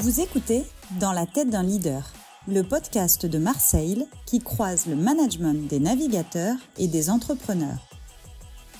Vous 0.00 0.20
écoutez 0.20 0.64
Dans 0.98 1.12
la 1.12 1.26
tête 1.26 1.50
d'un 1.50 1.62
leader, 1.62 2.10
le 2.48 2.62
podcast 2.62 3.26
de 3.26 3.36
Marseille 3.36 4.06
qui 4.24 4.38
croise 4.38 4.86
le 4.86 4.96
management 4.96 5.68
des 5.68 5.78
navigateurs 5.78 6.56
et 6.78 6.88
des 6.88 7.10
entrepreneurs. 7.10 7.86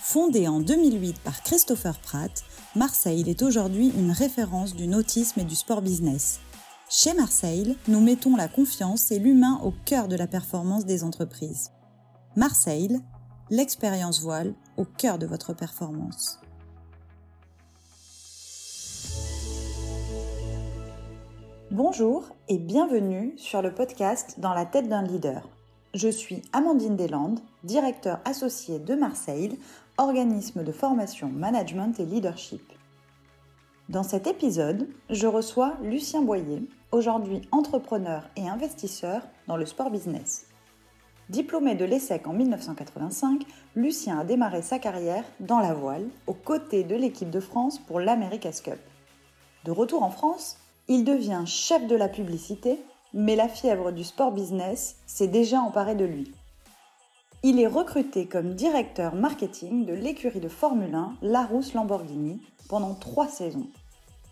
Fondé 0.01 0.48
en 0.48 0.60
2008 0.60 1.19
par 1.19 1.42
Christopher 1.42 1.98
Pratt, 1.98 2.42
Marseille 2.74 3.28
est 3.28 3.42
aujourd'hui 3.42 3.92
une 3.98 4.12
référence 4.12 4.74
du 4.74 4.87
nautisme 4.87 5.40
et 5.40 5.44
du 5.44 5.56
sport 5.56 5.83
business. 5.83 6.40
Chez 6.88 7.12
Marseille, 7.12 7.76
nous 7.87 8.00
mettons 8.00 8.34
la 8.34 8.48
confiance 8.48 9.12
et 9.12 9.18
l'humain 9.18 9.60
au 9.62 9.74
cœur 9.84 10.08
de 10.08 10.16
la 10.16 10.26
performance 10.26 10.87
des 10.87 11.04
entreprises. 11.04 11.71
Marseille, 12.34 12.98
l'expérience 13.50 14.22
voile 14.22 14.54
au 14.78 14.87
cœur 14.87 15.18
de 15.18 15.26
votre 15.26 15.52
performance. 15.52 16.39
Bonjour 21.70 22.24
et 22.48 22.59
bienvenue 22.59 23.33
sur 23.37 23.62
le 23.62 23.73
podcast 23.73 24.41
Dans 24.41 24.55
la 24.55 24.66
tête 24.66 24.88
d'un 24.88 25.05
leader. 25.05 25.48
Je 25.95 26.09
suis 26.09 26.43
Amandine 26.52 26.96
Deslandes, 26.96 27.38
directeur 27.62 28.19
associé 28.24 28.80
de 28.80 28.96
Marseille, 28.96 29.56
organisme 29.96 30.65
de 30.65 30.73
formation 30.73 31.29
management 31.29 32.01
et 32.01 32.06
leadership. 32.06 32.73
Dans 33.88 34.02
cet 34.02 34.27
épisode, 34.27 34.88
je 35.10 35.29
reçois 35.29 35.74
Lucien 35.80 36.23
Boyer, 36.23 36.60
aujourd'hui 36.91 37.43
entrepreneur 37.52 38.29
et 38.34 38.48
investisseur 38.48 39.23
dans 39.46 39.57
le 39.57 39.65
sport 39.65 39.93
business. 39.93 40.48
Diplômé 41.29 41.77
de 41.77 41.84
l'ESSEC 41.84 42.27
en 42.27 42.32
1985, 42.32 43.45
Lucien 43.77 44.18
a 44.18 44.24
démarré 44.24 44.62
sa 44.62 44.80
carrière 44.80 45.24
dans 45.38 45.60
la 45.60 45.73
voile, 45.73 46.09
aux 46.27 46.34
côtés 46.34 46.82
de 46.82 46.96
l'équipe 46.96 47.30
de 47.30 47.38
France 47.38 47.79
pour 47.79 48.01
l'America's 48.01 48.60
Cup. 48.60 48.80
De 49.65 49.71
retour 49.71 50.02
en 50.02 50.10
France, 50.10 50.57
il 50.91 51.05
devient 51.05 51.45
chef 51.46 51.87
de 51.87 51.95
la 51.95 52.09
publicité, 52.09 52.83
mais 53.15 53.37
la 53.37 53.49
fièvre 53.49 53.93
du 53.93 54.02
sport 54.02 54.33
business 54.33 54.96
s'est 55.07 55.29
déjà 55.29 55.60
emparée 55.60 55.95
de 55.95 56.05
lui. 56.05 56.33
Il 57.45 57.60
est 57.60 57.69
recruté 57.69 58.27
comme 58.27 58.55
directeur 58.55 59.15
marketing 59.15 59.87
de 59.87 59.93
l'écurie 59.93 60.41
de 60.41 60.49
Formule 60.49 60.96
1 60.96 61.15
Larousse 61.23 61.74
Lamborghini 61.74 62.43
pendant 62.68 62.95
trois 62.95 63.29
saisons. 63.29 63.68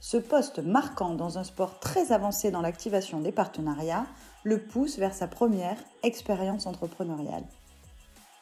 Ce 0.01 0.17
poste 0.17 0.59
marquant 0.59 1.15
dans 1.15 1.39
un 1.39 1.45
sport 1.45 1.79
très 1.79 2.11
avancé 2.11 2.51
dans 2.51 2.61
l'activation 2.61 3.21
des 3.21 3.33
partenariats 3.33 4.07
le 4.43 4.61
pousse 4.61 4.99
vers 4.99 5.15
sa 5.15 5.29
première 5.29 5.79
expérience 6.03 6.67
entrepreneuriale. 6.67 7.45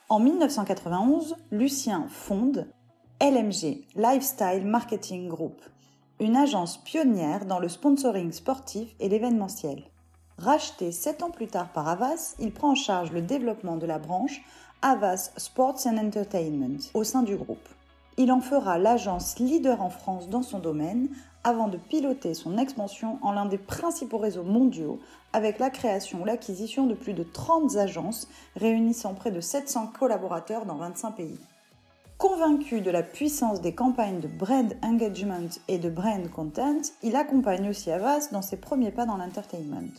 En 0.08 0.20
1991, 0.20 1.36
Lucien 1.50 2.06
fonde 2.08 2.66
LMG 3.20 3.84
Lifestyle 3.94 4.64
Marketing 4.64 5.28
Group, 5.28 5.60
une 6.18 6.36
agence 6.36 6.78
pionnière 6.78 7.44
dans 7.44 7.58
le 7.58 7.68
sponsoring 7.68 8.32
sportif 8.32 8.88
et 9.00 9.08
l'événementiel. 9.10 9.82
Racheté 10.38 10.90
sept 10.90 11.22
ans 11.22 11.30
plus 11.30 11.46
tard 11.46 11.68
par 11.68 11.88
Avas, 11.88 12.36
il 12.38 12.52
prend 12.52 12.72
en 12.72 12.74
charge 12.74 13.12
le 13.12 13.20
développement 13.20 13.76
de 13.76 13.84
la 13.84 13.98
branche 13.98 14.42
Avas 14.80 15.30
Sports 15.36 15.86
and 15.86 15.98
Entertainment 15.98 16.78
au 16.94 17.04
sein 17.04 17.22
du 17.22 17.36
groupe. 17.36 17.68
Il 18.16 18.32
en 18.32 18.40
fera 18.40 18.78
l'agence 18.78 19.38
leader 19.38 19.82
en 19.82 19.90
France 19.90 20.30
dans 20.30 20.42
son 20.42 20.58
domaine 20.58 21.08
avant 21.44 21.68
de 21.68 21.76
piloter 21.76 22.32
son 22.32 22.56
expansion 22.56 23.18
en 23.20 23.32
l'un 23.32 23.44
des 23.44 23.58
principaux 23.58 24.18
réseaux 24.18 24.42
mondiaux 24.42 24.98
avec 25.34 25.58
la 25.58 25.68
création 25.68 26.22
ou 26.22 26.24
l'acquisition 26.24 26.86
de 26.86 26.94
plus 26.94 27.12
de 27.12 27.24
30 27.24 27.76
agences 27.76 28.26
réunissant 28.56 29.12
près 29.12 29.30
de 29.30 29.42
700 29.42 29.92
collaborateurs 29.98 30.64
dans 30.64 30.76
25 30.76 31.10
pays. 31.10 31.38
Convaincu 32.18 32.80
de 32.80 32.90
la 32.90 33.02
puissance 33.02 33.60
des 33.60 33.74
campagnes 33.74 34.20
de 34.20 34.28
brand 34.28 34.74
engagement 34.82 35.50
et 35.68 35.76
de 35.76 35.90
brand 35.90 36.30
content, 36.30 36.80
il 37.02 37.14
accompagne 37.14 37.68
aussi 37.68 37.90
Avas 37.90 38.30
dans 38.32 38.40
ses 38.40 38.56
premiers 38.56 38.90
pas 38.90 39.04
dans 39.04 39.18
l'entertainment. 39.18 39.92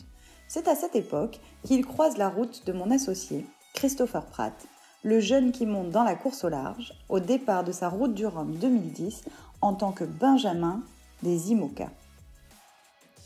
C'est 0.48 0.66
à 0.66 0.74
cette 0.74 0.96
époque 0.96 1.38
qu'il 1.62 1.86
croise 1.86 2.16
la 2.16 2.28
route 2.28 2.66
de 2.66 2.72
mon 2.72 2.90
associé, 2.90 3.46
Christopher 3.72 4.26
Pratt, 4.26 4.66
le 5.04 5.20
jeune 5.20 5.52
qui 5.52 5.64
monte 5.64 5.90
dans 5.90 6.02
la 6.02 6.16
course 6.16 6.42
au 6.42 6.48
large 6.48 6.92
au 7.08 7.20
départ 7.20 7.62
de 7.62 7.70
sa 7.70 7.88
route 7.88 8.14
du 8.14 8.26
Rhum 8.26 8.56
2010 8.56 9.22
en 9.60 9.74
tant 9.74 9.92
que 9.92 10.04
Benjamin 10.04 10.82
des 11.22 11.52
IMOCA. 11.52 11.88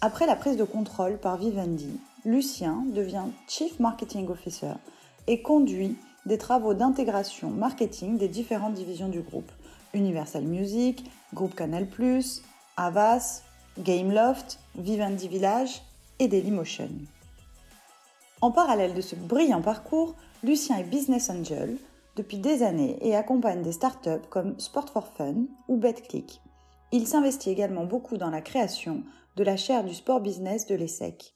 Après 0.03 0.27
la 0.27 0.37
prise 0.37 0.59
de 0.59 0.65
contrôle 0.65 1.17
par 1.17 1.39
Vivendi, 1.39 1.99
Lucien 2.27 2.85
devient 2.93 3.25
Chief 3.49 3.81
Marketing 3.81 4.29
Officer 4.29 4.75
et 5.29 5.41
conduit 5.41 5.97
des 6.27 6.39
travaux 6.39 6.75
d'intégration 6.75 7.51
marketing 7.51 8.19
des 8.19 8.29
différentes 8.29 8.75
divisions 8.75 9.09
du 9.09 9.21
groupe. 9.21 9.51
Universal 9.95 10.45
Music, 10.45 11.05
Groupe 11.35 11.55
Canal+, 11.55 11.87
Avas, 12.77 13.43
Gameloft, 13.79 14.59
Vivendi 14.77 15.29
Village 15.29 15.83
et 16.19 16.29
Dailymotion. 16.29 16.89
En 18.41 18.51
parallèle 18.51 18.95
de 18.95 19.01
ce 19.01 19.15
brillant 19.15 19.63
parcours, 19.63 20.15
Lucien 20.43 20.79
est 20.79 20.85
business 20.85 21.31
angel 21.31 21.77
depuis 22.17 22.39
des 22.39 22.63
années 22.63 22.99
et 23.01 23.15
accompagne 23.15 23.63
des 23.63 23.73
startups 23.73 24.27
comme 24.31 24.59
Sport 24.59 24.89
for 24.89 25.07
Fun 25.07 25.47
ou 25.69 25.77
BetClick. 25.77 26.41
Il 26.91 27.07
s'investit 27.07 27.51
également 27.51 27.85
beaucoup 27.85 28.17
dans 28.17 28.31
la 28.31 28.41
création 28.43 29.03
de 29.37 29.45
la 29.45 29.57
chaire 29.57 29.85
du 29.85 29.95
sport 29.95 30.21
business 30.21 30.67
de 30.67 30.75
l'ESSEC. 30.75 31.35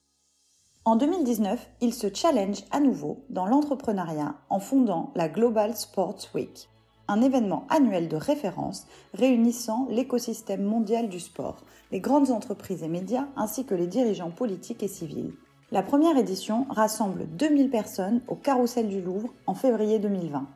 En 0.87 0.95
2019, 0.95 1.69
il 1.81 1.93
se 1.93 2.07
challenge 2.13 2.63
à 2.71 2.79
nouveau 2.79 3.17
dans 3.29 3.45
l'entrepreneuriat 3.45 4.35
en 4.49 4.61
fondant 4.61 5.11
la 5.15 5.27
Global 5.27 5.75
Sports 5.75 6.29
Week, 6.33 6.69
un 7.09 7.19
événement 7.19 7.67
annuel 7.67 8.07
de 8.07 8.15
référence 8.15 8.87
réunissant 9.13 9.85
l'écosystème 9.89 10.63
mondial 10.63 11.09
du 11.09 11.19
sport, 11.19 11.57
les 11.91 11.99
grandes 11.99 12.31
entreprises 12.31 12.83
et 12.83 12.87
médias 12.87 13.25
ainsi 13.35 13.65
que 13.65 13.75
les 13.75 13.87
dirigeants 13.87 14.31
politiques 14.31 14.81
et 14.81 14.87
civils. 14.87 15.33
La 15.71 15.83
première 15.83 16.15
édition 16.15 16.65
rassemble 16.69 17.27
2000 17.33 17.69
personnes 17.69 18.21
au 18.29 18.35
Carrousel 18.35 18.87
du 18.87 19.01
Louvre 19.01 19.33
en 19.45 19.55
février 19.55 19.99
2020. 19.99 20.47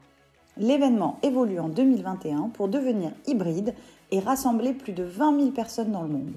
L'événement 0.55 1.17
évolue 1.23 1.59
en 1.59 1.67
2021 1.67 2.51
pour 2.53 2.69
devenir 2.69 3.11
hybride 3.27 3.73
et 4.11 4.21
rassembler 4.21 4.71
plus 4.71 4.93
de 4.93 5.03
20 5.03 5.37
000 5.37 5.51
personnes 5.51 5.91
dans 5.91 6.03
le 6.03 6.07
monde. 6.07 6.35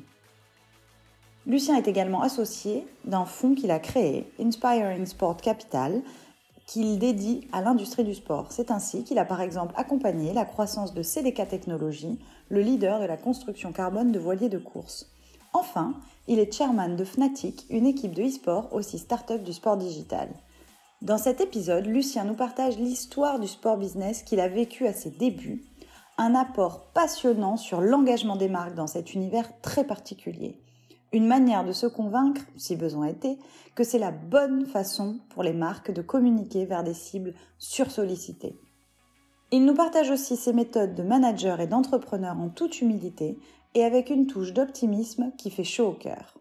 Lucien 1.47 1.77
est 1.77 1.88
également 1.88 2.22
associé 2.22 2.87
d'un 3.05 3.27
fonds 3.27 3.55
qu'il 3.55 3.71
a 3.71 3.78
créé, 3.78 4.32
Inspiring 4.41 5.05
Sport 5.05 5.37
Capital, 5.37 6.00
qu'il 6.66 6.99
dédie 6.99 7.47
à 7.53 7.60
l'industrie 7.60 8.05
du 8.05 8.15
sport. 8.15 8.47
C'est 8.50 8.71
ainsi 8.71 9.05
qu'il 9.05 9.19
a 9.19 9.27
par 9.27 9.43
exemple 9.43 9.75
accompagné 9.77 10.32
la 10.32 10.47
croissance 10.47 10.94
de 10.94 11.03
CDK 11.03 11.47
Technologies, 11.47 12.19
le 12.49 12.62
leader 12.62 12.99
de 12.99 13.05
la 13.05 13.19
construction 13.19 13.72
carbone 13.72 14.10
de 14.10 14.19
voiliers 14.19 14.49
de 14.49 14.59
course. 14.59 15.10
Enfin, 15.53 15.94
il 16.28 16.38
est 16.38 16.53
chairman 16.53 16.97
de 16.97 17.05
Fnatic, 17.05 17.66
une 17.69 17.87
équipe 17.87 18.15
de 18.15 18.22
e-sport 18.22 18.72
aussi 18.72 18.99
start-up 18.99 19.43
du 19.43 19.53
sport 19.53 19.76
digital. 19.76 20.28
Dans 21.03 21.19
cet 21.19 21.43
épisode, 21.43 21.84
Lucien 21.84 22.25
nous 22.25 22.34
partage 22.34 22.78
l'histoire 22.78 23.38
du 23.38 23.47
sport 23.47 23.76
business 23.76 24.22
qu'il 24.22 24.41
a 24.41 24.49
vécu 24.49 24.87
à 24.87 24.94
ses 24.94 25.11
débuts, 25.11 25.62
un 26.16 26.34
apport 26.34 26.87
passionnant 26.94 27.59
sur 27.59 27.82
l'engagement 27.82 28.37
des 28.37 28.49
marques 28.49 28.75
dans 28.75 28.87
cet 28.87 29.12
univers 29.12 29.61
très 29.61 29.84
particulier. 29.84 30.64
Une 31.15 31.29
manière 31.29 31.65
de 31.65 31.71
se 31.71 31.87
convaincre, 31.87 32.43
si 32.57 32.75
besoin 32.75 33.07
était, 33.07 33.39
que 33.77 33.85
c'est 33.85 34.01
la 34.01 34.11
bonne 34.11 34.67
façon 34.67 35.21
pour 35.29 35.45
les 35.45 35.53
marques 35.53 35.93
de 35.93 36.03
communiquer 36.03 36.67
vers 36.67 36.83
des 36.83 36.93
cibles 36.93 37.35
sursollicitées. 37.57 38.59
Il 39.53 39.65
nous 39.65 39.75
partage 39.75 40.11
aussi 40.11 40.37
ses 40.37 40.53
méthodes 40.53 40.97
de 40.97 41.05
manager 41.05 41.61
et 41.61 41.69
d'entrepreneur 41.69 42.37
en 42.41 42.49
toute 42.49 42.81
humilité 42.81 43.39
et 43.75 43.85
avec 43.85 44.11
une 44.11 44.27
touche 44.27 44.53
d'optimisme 44.53 45.31
qui 45.39 45.53
fait 45.53 45.63
chaud 45.63 45.91
au 45.91 45.95
cœur. 45.95 46.37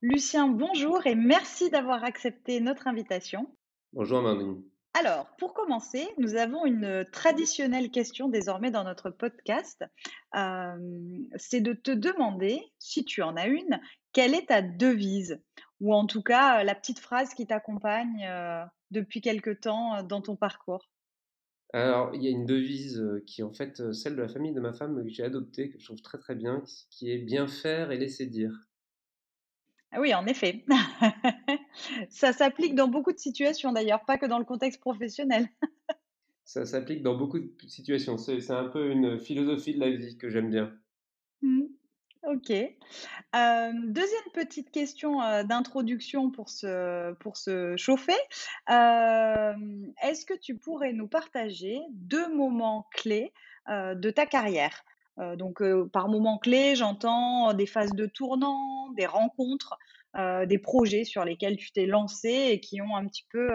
Lucien, 0.00 0.48
bonjour 0.48 1.06
et 1.06 1.14
merci 1.14 1.68
d'avoir 1.68 2.02
accepté 2.02 2.60
notre 2.60 2.88
invitation. 2.88 3.46
Bonjour 3.92 4.20
Amandine. 4.20 4.62
Alors, 4.92 5.30
pour 5.38 5.54
commencer, 5.54 6.08
nous 6.18 6.34
avons 6.34 6.66
une 6.66 7.06
traditionnelle 7.12 7.90
question 7.90 8.28
désormais 8.28 8.72
dans 8.72 8.84
notre 8.84 9.10
podcast. 9.10 9.84
c'est 10.32 11.60
de 11.60 11.72
te 11.72 11.92
demander, 11.92 12.60
si 12.78 13.04
tu 13.04 13.22
en 13.22 13.36
as 13.36 13.46
une, 13.46 13.80
quelle 14.12 14.34
est 14.34 14.48
ta 14.48 14.62
devise? 14.62 15.40
Ou 15.80 15.94
en 15.94 16.06
tout 16.06 16.22
cas 16.22 16.64
la 16.64 16.74
petite 16.74 16.98
phrase 16.98 17.34
qui 17.34 17.46
t'accompagne 17.46 18.28
depuis 18.90 19.20
quelque 19.20 19.50
temps 19.50 20.02
dans 20.02 20.20
ton 20.20 20.36
parcours. 20.36 20.90
Alors, 21.72 22.12
il 22.14 22.22
y 22.24 22.26
a 22.26 22.30
une 22.30 22.46
devise 22.46 23.00
qui 23.26 23.42
est 23.42 23.44
en 23.44 23.52
fait 23.52 23.92
celle 23.92 24.16
de 24.16 24.22
la 24.22 24.28
famille 24.28 24.52
de 24.52 24.60
ma 24.60 24.72
femme 24.72 25.04
que 25.04 25.08
j'ai 25.08 25.22
adoptée, 25.22 25.70
que 25.70 25.78
je 25.78 25.84
trouve 25.84 26.02
très 26.02 26.18
très 26.18 26.34
bien, 26.34 26.64
qui 26.90 27.12
est 27.12 27.18
bien 27.18 27.46
faire 27.46 27.92
et 27.92 27.96
laisser 27.96 28.26
dire. 28.26 28.50
Ah 29.92 30.00
oui, 30.00 30.14
en 30.14 30.26
effet. 30.26 30.64
Ça 32.08 32.32
s'applique 32.32 32.74
dans 32.74 32.88
beaucoup 32.88 33.12
de 33.12 33.18
situations 33.18 33.72
d'ailleurs, 33.72 34.04
pas 34.04 34.18
que 34.18 34.26
dans 34.26 34.38
le 34.38 34.44
contexte 34.44 34.80
professionnel. 34.80 35.48
Ça 36.44 36.64
s'applique 36.66 37.02
dans 37.02 37.16
beaucoup 37.16 37.38
de 37.38 37.52
situations. 37.66 38.16
C'est 38.18 38.50
un 38.50 38.68
peu 38.68 38.90
une 38.90 39.18
philosophie 39.18 39.74
de 39.74 39.80
la 39.80 39.90
vie 39.90 40.16
que 40.16 40.30
j'aime 40.30 40.50
bien. 40.50 40.72
Mmh. 41.42 41.62
Ok. 42.24 42.48
deuxième 43.32 44.30
petite 44.34 44.70
question 44.70 45.18
d'introduction 45.44 46.30
pour 46.30 46.50
se, 46.50 47.12
pour 47.14 47.36
se 47.36 47.76
chauffer. 47.76 48.18
Est-ce 48.68 50.26
que 50.26 50.38
tu 50.38 50.56
pourrais 50.56 50.92
nous 50.92 51.08
partager 51.08 51.80
deux 51.90 52.34
moments 52.34 52.88
clés 52.92 53.32
de 53.68 54.10
ta 54.10 54.26
carrière? 54.26 54.84
Donc, 55.36 55.62
par 55.92 56.08
moment 56.08 56.38
clé, 56.38 56.74
j'entends 56.76 57.52
des 57.52 57.66
phases 57.66 57.94
de 57.94 58.06
tournant, 58.06 58.90
des 58.92 59.06
rencontres, 59.06 59.78
des 60.16 60.58
projets 60.58 61.04
sur 61.04 61.24
lesquels 61.24 61.56
tu 61.56 61.72
t'es 61.72 61.86
lancé 61.86 62.48
et 62.50 62.60
qui 62.60 62.80
ont 62.80 62.96
un 62.96 63.06
petit 63.06 63.26
peu 63.30 63.48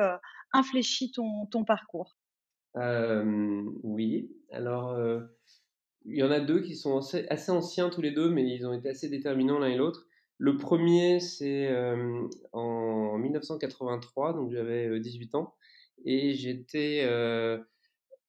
infléchi 0.53 1.11
ton, 1.11 1.65
parcours. 1.65 2.17
oui, 2.75 4.31
alors 4.51 4.97
il 6.05 6.17
y 6.17 6.23
en 6.23 6.31
a 6.31 6.39
deux 6.39 6.61
qui 6.61 6.75
sont 6.75 6.97
assez, 6.97 7.51
anciens 7.51 7.89
tous 7.89 8.01
les 8.01 8.11
deux, 8.11 8.29
mais 8.29 8.47
ils 8.47 8.67
ont 8.67 8.73
été 8.73 8.89
assez 8.89 9.09
déterminants 9.09 9.59
l'un 9.59 9.69
et 9.69 9.75
l'autre. 9.75 10.05
Le 10.37 10.57
premier, 10.57 11.19
c'est 11.19 11.69
en 12.51 13.17
1983, 13.17 14.33
donc 14.33 14.51
j'avais 14.51 14.99
18 14.99 15.35
ans, 15.35 15.55
et 16.05 16.35
j'étais 16.35 17.07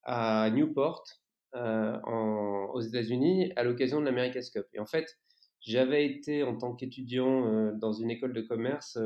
à 0.04 0.50
Newport, 0.50 1.04
en, 1.54 2.70
aux 2.74 2.80
États-Unis, 2.80 3.52
à 3.56 3.64
l'occasion 3.64 4.00
de 4.00 4.04
l'America's 4.04 4.50
Cup. 4.50 4.66
Et 4.74 4.78
en 4.78 4.86
fait, 4.86 5.18
j'avais 5.60 6.06
été 6.06 6.42
en 6.42 6.56
tant 6.56 6.74
qu'étudiant 6.74 7.72
dans 7.72 7.92
une 7.92 8.10
école 8.10 8.32
de 8.32 8.42
commerce 8.42 8.98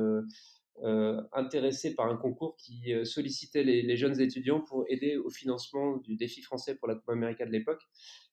intéressé 1.33 1.95
par 1.95 2.07
un 2.07 2.17
concours 2.17 2.57
qui 2.57 2.93
sollicitait 3.05 3.63
les, 3.63 3.83
les, 3.83 3.97
jeunes 3.97 4.21
étudiants 4.21 4.61
pour 4.61 4.85
aider 4.89 5.17
au 5.17 5.31
financement 5.31 5.99
du 5.99 6.17
défi 6.17 6.43
français 6.43 6.75
pour 6.75 6.89
la 6.89 6.97
Coupe 6.97 7.11
América 7.11 7.47
de 7.47 7.53
l'époque 7.53 7.83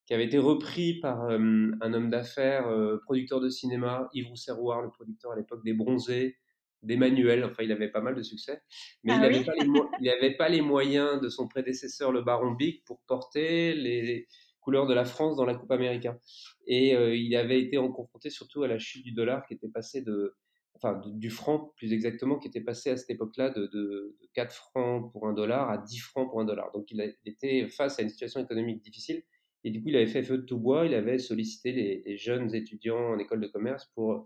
qui 0.07 0.13
avait 0.13 0.25
été 0.25 0.37
repris 0.39 0.99
par 0.99 1.25
euh, 1.25 1.37
un 1.81 1.93
homme 1.93 2.09
d'affaires, 2.09 2.67
euh, 2.67 2.97
producteur 3.03 3.41
de 3.41 3.49
cinéma, 3.49 4.09
Yves 4.13 4.29
Rousserouard, 4.29 4.81
le 4.81 4.89
producteur 4.89 5.33
à 5.33 5.35
l'époque 5.35 5.63
des 5.65 5.73
Bronzés, 5.73 6.37
d'Emmanuel, 6.83 7.43
enfin 7.43 7.63
il 7.63 7.71
avait 7.71 7.89
pas 7.89 8.01
mal 8.01 8.15
de 8.15 8.21
succès, 8.21 8.61
mais 9.03 9.13
il 9.15 9.19
n'avait 9.19 9.43
pas, 9.43 10.45
pas, 10.45 10.49
les 10.49 10.61
moyens 10.61 11.19
de 11.21 11.29
son 11.29 11.47
prédécesseur, 11.47 12.11
le 12.11 12.21
baron 12.21 12.51
Big, 12.51 12.83
pour 12.85 13.01
porter 13.07 13.73
les 13.73 14.27
couleurs 14.67 14.85
de 14.85 14.93
la 14.93 15.05
France 15.05 15.37
dans 15.37 15.45
la 15.45 15.55
Coupe 15.55 15.71
Américaine. 15.71 16.19
Et 16.65 16.95
euh, 16.95 17.15
il 17.15 17.35
avait 17.35 17.61
été 17.61 17.77
en 17.77 17.89
confronté 17.89 18.29
surtout 18.29 18.63
à 18.63 18.67
la 18.67 18.77
chute 18.77 19.03
du 19.03 19.13
dollar 19.13 19.45
qui 19.47 19.53
était 19.53 19.69
passé 19.69 20.01
de, 20.01 20.35
enfin 20.75 21.01
du 21.05 21.29
franc 21.29 21.73
plus 21.77 21.93
exactement, 21.93 22.37
qui 22.37 22.47
était 22.49 22.61
passé 22.61 22.89
à 22.89 22.97
cette 22.97 23.09
époque-là 23.09 23.49
de, 23.49 23.67
de, 23.67 24.17
4 24.33 24.53
francs 24.53 25.11
pour 25.11 25.27
un 25.27 25.33
dollar 25.33 25.69
à 25.69 25.77
10 25.77 25.99
francs 25.99 26.29
pour 26.29 26.41
un 26.41 26.45
dollar. 26.45 26.71
Donc 26.73 26.91
il, 26.91 27.01
a, 27.01 27.05
était 27.25 27.67
face 27.67 27.99
à 27.99 28.03
une 28.03 28.09
situation 28.09 28.41
économique 28.41 28.81
difficile. 28.81 29.23
Et 29.63 29.71
du 29.71 29.81
coup, 29.81 29.89
il 29.89 29.95
avait 29.95 30.07
fait 30.07 30.23
feu 30.23 30.37
de 30.37 30.43
tout 30.43 30.59
bois, 30.59 30.85
il 30.85 30.93
avait 30.93 31.17
sollicité 31.17 31.71
les, 31.71 32.17
jeunes 32.17 32.53
étudiants 32.53 33.13
en 33.13 33.19
école 33.19 33.41
de 33.41 33.47
commerce 33.47 33.85
pour 33.95 34.25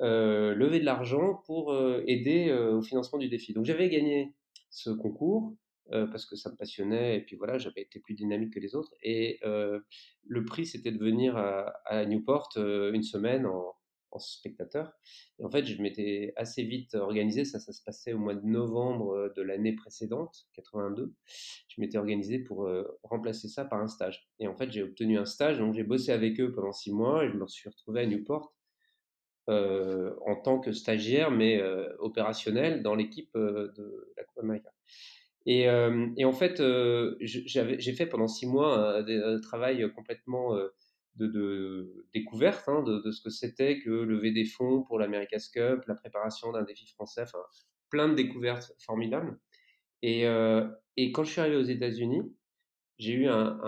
euh, 0.00 0.54
lever 0.54 0.80
de 0.80 0.84
l'argent 0.84 1.42
pour 1.46 1.72
euh, 1.72 2.02
aider 2.06 2.48
euh, 2.48 2.78
au 2.78 2.82
financement 2.82 3.18
du 3.18 3.28
défi. 3.28 3.52
Donc 3.52 3.64
j'avais 3.64 3.88
gagné 3.88 4.34
ce 4.70 4.90
concours 4.90 5.54
parce 5.90 6.26
que 6.26 6.36
ça 6.36 6.50
me 6.50 6.56
passionnait 6.56 7.16
et 7.16 7.20
puis 7.22 7.36
voilà, 7.36 7.56
j'avais 7.56 7.80
été 7.80 7.98
plus 7.98 8.12
dynamique 8.12 8.52
que 8.52 8.60
les 8.60 8.74
autres. 8.74 8.92
Et 9.02 9.40
le 9.42 10.44
prix, 10.44 10.66
c'était 10.66 10.92
de 10.92 10.98
venir 10.98 11.34
à 11.38 12.04
Newport 12.04 12.50
une 12.58 13.02
semaine 13.02 13.46
en, 13.46 13.72
en 14.10 14.18
spectateur. 14.18 14.92
Et 15.38 15.44
en 15.44 15.50
fait, 15.50 15.64
je 15.64 15.80
m'étais 15.80 16.32
assez 16.36 16.62
vite 16.62 16.94
organisé. 16.94 17.44
Ça, 17.44 17.58
ça 17.58 17.72
se 17.72 17.82
passait 17.82 18.12
au 18.12 18.18
mois 18.18 18.34
de 18.34 18.46
novembre 18.46 19.10
euh, 19.12 19.32
de 19.36 19.42
l'année 19.42 19.74
précédente, 19.74 20.46
82. 20.54 21.14
Je 21.68 21.80
m'étais 21.80 21.98
organisé 21.98 22.38
pour 22.38 22.66
euh, 22.66 22.84
remplacer 23.02 23.48
ça 23.48 23.64
par 23.64 23.80
un 23.80 23.88
stage. 23.88 24.28
Et 24.38 24.48
en 24.48 24.56
fait, 24.56 24.70
j'ai 24.70 24.82
obtenu 24.82 25.18
un 25.18 25.24
stage. 25.24 25.58
Donc, 25.58 25.74
j'ai 25.74 25.84
bossé 25.84 26.12
avec 26.12 26.40
eux 26.40 26.52
pendant 26.52 26.72
six 26.72 26.92
mois 26.92 27.24
et 27.24 27.28
je 27.28 27.36
me 27.36 27.46
suis 27.46 27.68
retrouvé 27.68 28.00
à 28.02 28.06
Newport 28.06 28.54
euh, 29.48 30.14
en 30.26 30.36
tant 30.36 30.60
que 30.60 30.72
stagiaire, 30.72 31.30
mais 31.30 31.62
opérationnel 31.98 32.82
dans 32.82 32.94
l'équipe 32.94 33.34
de 33.34 34.12
la 34.16 34.24
Coupe 34.24 34.38
Américaine. 34.42 34.72
Et, 35.46 35.68
en 35.70 36.32
fait, 36.32 36.62
j'ai 37.20 37.92
fait 37.94 38.06
pendant 38.06 38.28
six 38.28 38.46
mois 38.46 38.98
un, 38.98 39.40
travail 39.40 39.90
complètement 39.94 40.56
de, 41.16 42.04
découverte 42.14 42.68
hein, 42.68 42.82
de, 42.82 43.10
ce 43.10 43.20
que 43.22 43.30
c'était 43.30 43.80
que 43.80 43.90
lever 43.90 44.30
des 44.30 44.44
fonds 44.44 44.82
pour 44.82 44.98
l'America's 44.98 45.48
Cup, 45.48 45.84
la 45.86 45.94
préparation 45.94 46.52
d'un 46.52 46.62
défi 46.62 46.86
français, 46.86 47.22
enfin 47.22 47.38
plein 47.90 48.08
de 48.08 48.14
découvertes 48.14 48.72
formidables. 48.78 49.38
Et, 50.02 50.26
euh, 50.26 50.68
quand 51.14 51.24
je 51.24 51.32
suis 51.32 51.40
arrivé 51.40 51.56
aux 51.56 51.62
États-Unis, 51.62 52.22
j'ai 52.98 53.12
eu 53.12 53.28
un, 53.28 53.58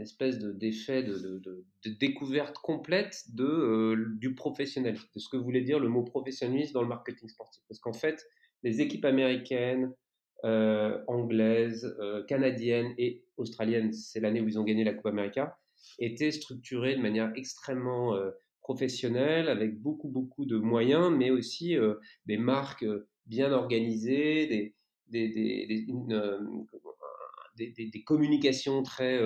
espèce 0.00 0.38
d'effet 0.38 1.02
de, 1.02 1.38
de, 1.38 1.90
découverte 1.98 2.56
complète 2.58 3.24
de, 3.34 3.44
euh, 3.44 4.06
du 4.18 4.34
professionnel, 4.34 4.96
de 5.14 5.18
ce 5.18 5.28
que 5.28 5.36
voulait 5.36 5.62
dire 5.62 5.78
le 5.78 5.88
mot 5.88 6.02
professionnalisme 6.02 6.72
dans 6.72 6.82
le 6.82 6.88
marketing 6.88 7.28
sportif. 7.28 7.62
Parce 7.68 7.80
qu'en 7.80 7.92
fait, 7.92 8.26
les 8.62 8.80
équipes 8.80 9.04
américaines, 9.04 9.92
euh, 10.44 10.98
anglaises, 11.06 11.96
canadiennes 12.28 12.94
et 12.98 13.24
australiennes, 13.36 13.92
c'est 13.92 14.20
l'année 14.20 14.40
où 14.40 14.48
ils 14.48 14.58
ont 14.58 14.64
gagné 14.64 14.84
la 14.84 14.92
Coupe 14.92 15.06
América, 15.06 15.58
était 15.98 16.30
structuré 16.30 16.96
de 16.96 17.00
manière 17.00 17.32
extrêmement 17.36 18.14
euh, 18.14 18.30
professionnelle, 18.60 19.48
avec 19.48 19.80
beaucoup, 19.80 20.08
beaucoup 20.08 20.46
de 20.46 20.56
moyens, 20.56 21.12
mais 21.16 21.30
aussi 21.30 21.76
euh, 21.76 21.94
des 22.26 22.38
marques 22.38 22.84
euh, 22.84 23.08
bien 23.26 23.52
organisées, 23.52 24.74
des 25.08 25.84
communications 28.04 28.82
très 28.82 29.20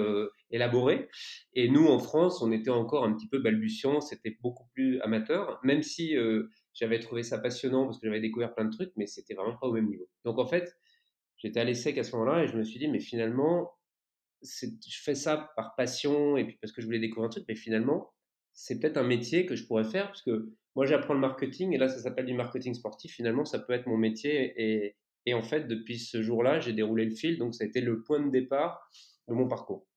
élaborées. 0.50 1.08
Et 1.54 1.68
nous, 1.68 1.86
en 1.86 1.98
France, 1.98 2.42
on 2.42 2.52
était 2.52 2.70
encore 2.70 3.04
un 3.04 3.12
petit 3.12 3.28
peu 3.28 3.38
balbutiant, 3.38 4.00
c'était 4.00 4.36
beaucoup 4.40 4.66
plus 4.74 5.00
amateur, 5.00 5.60
même 5.62 5.82
si 5.82 6.14
j'avais 6.74 7.00
trouvé 7.00 7.22
ça 7.22 7.38
passionnant 7.38 7.84
parce 7.86 7.98
que 7.98 8.06
j'avais 8.06 8.20
découvert 8.20 8.54
plein 8.54 8.64
de 8.64 8.70
trucs, 8.70 8.92
mais 8.96 9.06
c'était 9.06 9.34
vraiment 9.34 9.56
pas 9.56 9.66
au 9.66 9.72
même 9.72 9.88
niveau. 9.88 10.08
Donc 10.24 10.38
en 10.38 10.46
fait, 10.46 10.76
j'étais 11.36 11.60
à 11.60 11.64
l'essai 11.64 11.98
à 11.98 12.04
ce 12.04 12.12
moment-là 12.16 12.44
et 12.44 12.46
je 12.46 12.56
me 12.56 12.62
suis 12.62 12.78
dit, 12.78 12.88
mais 12.88 13.00
finalement, 13.00 13.72
je 14.42 15.02
fais 15.02 15.14
ça 15.14 15.50
par 15.56 15.74
passion 15.74 16.36
et 16.36 16.44
puis 16.44 16.56
parce 16.60 16.72
que 16.72 16.80
je 16.80 16.86
voulais 16.86 17.00
découvrir 17.00 17.26
un 17.26 17.30
truc, 17.30 17.44
mais 17.48 17.56
finalement, 17.56 18.12
c'est 18.52 18.78
peut-être 18.78 18.96
un 18.96 19.06
métier 19.06 19.46
que 19.46 19.56
je 19.56 19.66
pourrais 19.66 19.84
faire 19.84 20.06
parce 20.06 20.22
que 20.22 20.52
moi 20.76 20.86
j'apprends 20.86 21.14
le 21.14 21.20
marketing 21.20 21.74
et 21.74 21.78
là 21.78 21.88
ça 21.88 21.98
s'appelle 21.98 22.26
du 22.26 22.34
marketing 22.34 22.74
sportif. 22.74 23.12
Finalement, 23.12 23.44
ça 23.44 23.58
peut 23.58 23.72
être 23.72 23.86
mon 23.86 23.96
métier 23.96 24.54
et, 24.56 24.96
et 25.26 25.34
en 25.34 25.42
fait, 25.42 25.66
depuis 25.66 25.98
ce 25.98 26.22
jour-là, 26.22 26.60
j'ai 26.60 26.72
déroulé 26.72 27.04
le 27.04 27.14
fil, 27.14 27.38
donc 27.38 27.54
ça 27.54 27.64
a 27.64 27.66
été 27.66 27.80
le 27.80 28.02
point 28.02 28.20
de 28.20 28.30
départ 28.30 28.88
de 29.26 29.34
mon 29.34 29.48
parcours. 29.48 29.87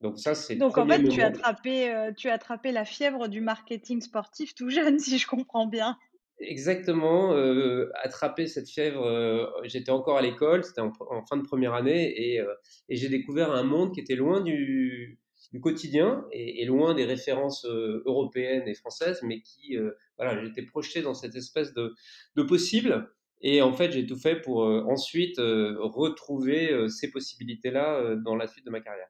Donc 0.00 0.18
ça, 0.18 0.34
c'est. 0.34 0.56
Donc 0.56 0.78
en 0.78 0.86
fait, 0.86 1.06
tu 1.08 1.20
as, 1.20 1.26
attrapé, 1.26 1.92
euh, 1.92 2.12
tu 2.16 2.28
as 2.28 2.34
attrapé 2.34 2.72
la 2.72 2.84
fièvre 2.84 3.28
du 3.28 3.40
marketing 3.40 4.00
sportif 4.00 4.54
tout 4.54 4.70
jeune, 4.70 4.98
si 4.98 5.18
je 5.18 5.26
comprends 5.26 5.66
bien. 5.66 5.98
Exactement, 6.38 7.34
euh, 7.34 7.90
attraper 8.02 8.46
cette 8.46 8.66
fièvre, 8.66 9.04
euh, 9.04 9.44
j'étais 9.64 9.90
encore 9.90 10.16
à 10.16 10.22
l'école, 10.22 10.64
c'était 10.64 10.80
en, 10.80 10.90
fin 11.28 11.36
de 11.36 11.42
première 11.42 11.74
année, 11.74 12.14
et, 12.16 12.42
et 12.88 12.96
j'ai 12.96 13.10
découvert 13.10 13.52
un 13.52 13.62
monde 13.62 13.92
qui 13.92 14.00
était 14.00 14.14
loin 14.14 14.40
du, 14.40 15.18
du 15.52 15.60
quotidien 15.60 16.24
et, 16.32 16.62
et, 16.62 16.64
loin 16.64 16.94
des 16.94 17.04
références 17.04 17.66
européennes 17.66 18.66
et 18.66 18.74
françaises, 18.74 19.20
mais 19.22 19.42
qui, 19.42 19.76
voilà, 20.16 20.42
j'étais 20.42 20.62
projeté 20.62 21.02
dans 21.02 21.12
cette 21.12 21.36
espèce 21.36 21.74
de, 21.74 21.92
de 22.36 22.42
possible, 22.42 23.12
et 23.42 23.60
en 23.60 23.74
fait 23.74 23.92
j'ai 23.92 24.06
tout 24.06 24.16
fait 24.16 24.40
pour 24.40 24.60
ensuite 24.62 25.36
retrouver 25.36 26.88
ces 26.88 27.10
possibilités-là 27.10 28.16
dans 28.16 28.34
la 28.34 28.46
suite 28.46 28.64
de 28.64 28.70
ma 28.70 28.80
carrière. 28.80 29.08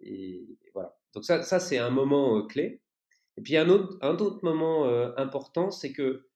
Et, 0.00 0.46
voilà, 0.74 0.96
donc 1.14 1.24
ça, 1.24 1.42
ça 1.42 1.60
c'est 1.60 1.78
un 1.78 1.90
moment 1.90 2.46
clé. 2.46 2.80
Et 3.36 3.40
puis 3.40 3.56
un 3.56 3.68
autre, 3.68 4.40
moment 4.42 4.86
euh, 4.86 5.12
important, 5.16 5.70
c'est 5.70 5.92
que 5.92 6.26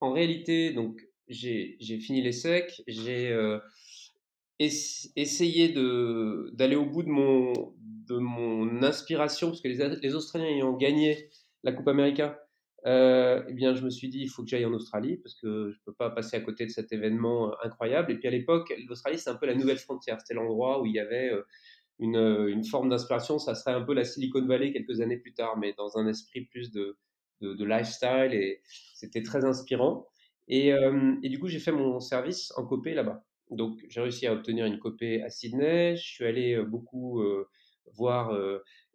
en 0.00 0.12
réalité, 0.12 0.72
donc 0.72 1.08
j'ai 1.28 1.76
fini 1.80 2.22
les 2.22 2.32
secs, 2.32 2.82
j'ai 2.86 3.30
euh, 3.30 3.58
essayé 4.58 5.68
d'aller 6.52 6.76
au 6.76 6.86
bout 6.86 7.02
de 7.02 7.08
mon, 7.08 8.82
inspiration, 8.82 9.48
parce 9.48 9.60
que 9.60 9.68
les, 9.68 9.96
les 10.02 10.14
Australiens 10.14 10.46
ayant 10.46 10.72
gagné 10.76 11.30
la 11.62 11.72
Coupe 11.72 11.88
América, 11.88 12.42
euh, 12.84 13.44
eh 13.48 13.52
bien, 13.52 13.74
je 13.74 13.84
me 13.84 13.90
suis 13.90 14.08
dit, 14.08 14.20
il 14.20 14.28
faut 14.28 14.42
que 14.42 14.48
j'aille 14.48 14.64
en 14.64 14.72
Australie, 14.72 15.16
parce 15.16 15.34
que 15.34 15.70
je 15.70 15.76
ne 15.76 15.82
peux 15.84 15.92
pas 15.92 16.10
passer 16.10 16.36
à 16.36 16.40
côté 16.40 16.66
de 16.66 16.70
cet 16.70 16.92
événement 16.92 17.54
incroyable. 17.62 18.12
Et 18.12 18.16
puis 18.16 18.26
à 18.26 18.30
l'époque, 18.30 18.72
l'Australie, 18.88 19.18
c'est 19.18 19.30
un 19.30 19.36
peu 19.36 19.46
la 19.46 19.54
nouvelle 19.54 19.78
frontière. 19.78 20.20
C'était 20.20 20.34
l'endroit 20.34 20.80
où 20.80 20.86
il 20.86 20.94
y 20.94 20.98
avait 20.98 21.30
euh, 21.30 21.46
une, 21.98 22.64
forme 22.64 22.88
d'inspiration, 22.88 23.38
ça 23.38 23.54
serait 23.54 23.72
un 23.72 23.82
peu 23.82 23.94
la 23.94 24.04
Silicon 24.04 24.44
Valley 24.46 24.72
quelques 24.72 25.00
années 25.00 25.18
plus 25.18 25.34
tard, 25.34 25.56
mais 25.58 25.72
dans 25.74 25.98
un 25.98 26.06
esprit 26.06 26.42
plus 26.42 26.70
de, 26.72 26.96
de, 27.40 27.64
lifestyle 27.64 28.32
et 28.32 28.60
c'était 28.94 29.22
très 29.22 29.44
inspirant. 29.44 30.06
Et, 30.48 30.72
euh, 30.72 31.14
et, 31.22 31.28
du 31.28 31.38
coup, 31.38 31.48
j'ai 31.48 31.60
fait 31.60 31.72
mon 31.72 32.00
service 32.00 32.52
en 32.56 32.66
copé 32.66 32.94
là-bas. 32.94 33.24
Donc, 33.50 33.84
j'ai 33.88 34.00
réussi 34.00 34.26
à 34.26 34.32
obtenir 34.32 34.66
une 34.66 34.78
copé 34.78 35.22
à 35.22 35.30
Sydney. 35.30 35.96
Je 35.96 36.02
suis 36.02 36.24
allé 36.24 36.54
euh, 36.54 36.64
beaucoup 36.64 37.22
voir 37.94 38.36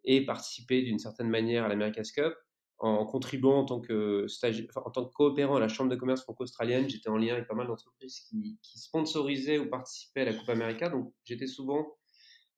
et 0.04 0.24
participer 0.24 0.82
d'une 0.82 0.98
certaine 0.98 1.28
manière 1.28 1.64
à 1.64 1.68
l'America's 1.68 2.10
Cup 2.10 2.34
en 2.78 3.04
contribuant 3.06 3.58
en 3.58 3.64
tant 3.64 3.80
que 3.80 4.26
en 4.76 4.90
tant 4.90 5.04
que 5.04 5.12
coopérant 5.12 5.56
à 5.56 5.60
la 5.60 5.68
Chambre 5.68 5.90
de 5.90 5.96
commerce 5.96 6.22
franco-australienne. 6.22 6.88
J'étais 6.88 7.08
en 7.08 7.16
lien 7.16 7.34
avec 7.34 7.48
pas 7.48 7.54
mal 7.54 7.66
d'entreprises 7.66 8.20
qui, 8.20 8.58
qui 8.62 8.78
sponsorisaient 8.78 9.58
ou 9.58 9.68
participaient 9.68 10.22
à 10.22 10.26
la 10.26 10.34
Coupe 10.34 10.48
América. 10.48 10.88
Donc, 10.88 11.12
j'étais 11.24 11.46
souvent 11.46 11.80
euh, 11.80 11.84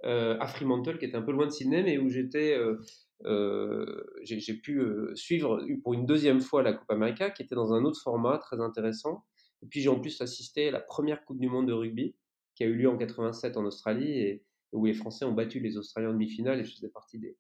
à 0.05 0.47
Fremantle, 0.47 0.99
qui 0.99 1.05
était 1.05 1.17
un 1.17 1.23
peu 1.23 1.33
loin 1.33 1.47
de 1.47 1.53
Sydney, 1.53 1.83
mais 1.83 1.99
où 1.99 2.09
j'étais, 2.09 2.57
euh, 2.57 2.81
euh, 3.27 4.03
j'ai 4.23 4.55
pu 4.55 4.83
suivre 5.15 5.65
pour 5.83 5.95
une 5.95 6.07
deuxième 6.07 6.41
fois 6.41 6.63
la 6.63 6.73
Coupe 6.73 6.91
América, 6.91 7.31
qui 7.31 7.43
était 7.43 7.55
dans 7.55 7.73
un 7.73 7.85
autre 7.85 8.01
format 8.03 8.39
très 8.39 8.61
intéressant. 8.61 9.25
Et 9.63 9.67
puis 9.67 9.81
j'ai 9.81 9.91
en 9.91 10.01
plus 10.01 10.21
assisté 10.21 10.69
à 10.69 10.71
la 10.71 10.81
première 10.81 11.25
Coupe 11.25 11.39
du 11.39 11.49
Monde 11.49 11.69
de 11.69 11.73
rugby, 11.73 12.15
qui 12.55 12.65
a 12.65 12.67
eu 12.67 12.75
lieu 12.75 12.89
en 12.89 12.97
87 12.97 13.57
en 13.57 13.65
Australie, 13.65 14.11
et, 14.11 14.45
où 14.73 14.87
les 14.87 14.95
Français 14.95 15.25
ont 15.25 15.33
battu 15.33 15.61
les 15.61 15.77
Australiens 15.77 16.11
en 16.11 16.13
demi-finale 16.13 16.61
et 16.61 16.65
je 16.65 16.73
faisais 16.73 16.89
partie 16.89 17.19
des, 17.19 17.37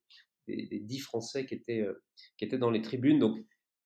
des, 0.48 0.80
dix 0.80 0.98
Français 0.98 1.46
qui 1.46 1.54
étaient, 1.54 1.86
qui 2.36 2.44
étaient 2.44 2.58
dans 2.58 2.70
les 2.70 2.82
tribunes. 2.82 3.20
Donc, 3.20 3.38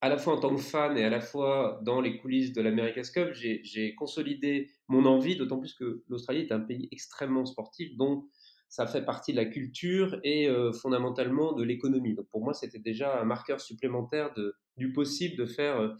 à 0.04 0.10
la 0.10 0.18
fois 0.18 0.34
en 0.34 0.38
tant 0.38 0.54
que 0.54 0.60
fan 0.60 0.98
et 0.98 1.04
à 1.04 1.08
la 1.08 1.22
fois 1.22 1.80
dans 1.82 2.02
les 2.02 2.18
coulisses 2.18 2.52
de 2.52 2.60
l'America's 2.60 3.10
Cup, 3.10 3.32
j'ai 3.32 3.94
consolidé 3.94 4.70
mon 4.86 5.06
envie, 5.06 5.34
d'autant 5.34 5.58
plus 5.58 5.72
que 5.72 6.02
l'Australie 6.08 6.40
est 6.40 6.52
un 6.52 6.60
pays 6.60 6.88
extrêmement 6.92 7.46
sportif, 7.46 7.96
dont 7.96 8.28
ça 8.74 8.88
fait 8.88 9.04
partie 9.04 9.30
de 9.30 9.36
la 9.36 9.44
culture 9.44 10.18
et 10.24 10.48
fondamentalement 10.82 11.52
de 11.52 11.62
l'économie. 11.62 12.14
Donc 12.14 12.26
pour 12.30 12.42
moi, 12.42 12.54
c'était 12.54 12.80
déjà 12.80 13.20
un 13.20 13.24
marqueur 13.24 13.60
supplémentaire 13.60 14.34
du 14.76 14.92
possible 14.92 15.36
de 15.36 15.46
faire 15.46 15.96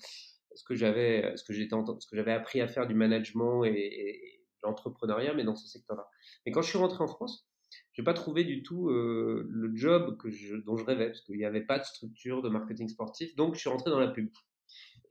ce 0.56 0.64
que 0.64 0.74
j'avais, 0.74 1.36
ce 1.36 1.44
que 1.44 1.52
j'étais, 1.52 1.76
ce 1.76 2.06
que 2.08 2.16
j'avais 2.16 2.32
appris 2.32 2.60
à 2.60 2.66
faire 2.66 2.88
du 2.88 2.94
management 2.94 3.64
et, 3.64 3.70
et 3.70 4.40
l'entrepreneuriat, 4.64 5.34
mais 5.34 5.44
dans 5.44 5.54
ce 5.54 5.68
secteur-là. 5.68 6.08
Mais 6.44 6.50
quand 6.50 6.62
je 6.62 6.68
suis 6.70 6.78
rentré 6.78 7.04
en 7.04 7.06
France, 7.06 7.46
j'ai 7.92 8.02
pas 8.02 8.14
trouvé 8.14 8.42
du 8.42 8.64
tout 8.64 8.88
euh, 8.88 9.46
le 9.48 9.70
job 9.76 10.18
dont 10.66 10.76
je 10.76 10.84
rêvais 10.84 11.06
parce 11.06 11.20
qu'il 11.20 11.36
n'y 11.36 11.44
avait 11.44 11.64
pas 11.64 11.78
de 11.78 11.84
structure 11.84 12.42
de 12.42 12.48
marketing 12.48 12.88
sportif. 12.88 13.36
Donc 13.36 13.54
je 13.54 13.60
suis 13.60 13.70
rentré 13.70 13.90
dans 13.90 14.00
la 14.00 14.08
pub. 14.08 14.30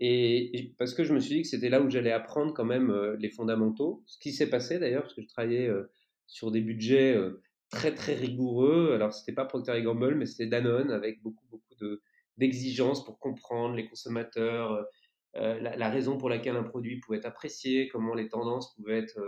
Et, 0.02 0.76
parce 0.78 0.94
que 0.94 1.06
je 1.06 1.14
me 1.14 1.20
suis 1.20 1.36
dit 1.36 1.42
que 1.44 1.48
c'était 1.48 1.70
là 1.70 1.82
où 1.82 1.90
j'allais 1.90 2.12
apprendre 2.12 2.54
quand 2.54 2.66
même 2.66 2.90
euh, 2.90 3.16
les 3.20 3.30
fondamentaux. 3.30 4.04
Ce 4.06 4.18
qui 4.18 4.34
s'est 4.34 4.50
passé 4.50 4.80
d'ailleurs 4.80 5.04
parce 5.04 5.14
que 5.14 5.22
je 5.22 5.28
travaillais 5.28 5.68
euh, 5.68 5.90
sur 6.28 6.52
des 6.52 6.62
budgets 6.62 7.16
très 7.74 7.94
très 7.94 8.14
rigoureux. 8.14 8.94
Alors 8.94 9.14
c'était 9.14 9.34
pas 9.34 9.46
Procter 9.46 9.82
Gamble 9.82 10.16
mais 10.16 10.26
c'était 10.26 10.48
Danone 10.48 10.92
avec 10.92 11.22
beaucoup 11.22 11.46
beaucoup 11.50 11.76
de 11.80 12.02
d'exigences 12.38 13.04
pour 13.06 13.20
comprendre 13.20 13.76
les 13.76 13.88
consommateurs, 13.88 14.88
euh, 15.36 15.60
la, 15.60 15.90
raison 15.90 16.18
pour 16.18 16.30
laquelle 16.30 16.56
un 16.56 16.64
produit 16.64 17.00
pouvait 17.00 17.18
être 17.18 17.26
apprécié, 17.26 17.88
comment 17.88 18.14
les 18.14 18.30
tendances 18.30 18.76
pouvaient 18.76 19.00
être, 19.00 19.20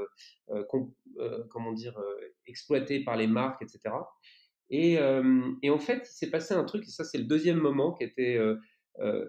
euh, 0.49 0.63
euh, 1.19 1.43
comment 1.49 1.71
dire, 1.73 1.99
exploitées 2.45 3.03
par 3.03 3.17
les 3.17 3.27
marques, 3.27 3.61
etc. 3.63 3.95
Et, 4.69 4.97
et 5.61 5.69
en 5.69 5.79
fait, 5.79 6.07
il 6.09 6.13
s'est 6.13 6.31
passé 6.31 6.53
un 6.53 6.63
truc, 6.63 6.87
et 6.87 6.91
ça 6.91 7.03
c'est 7.03 7.17
le 7.17 7.25
deuxième 7.25 7.57
moment 7.57 7.93
qui 7.93 8.03
était 8.03 8.39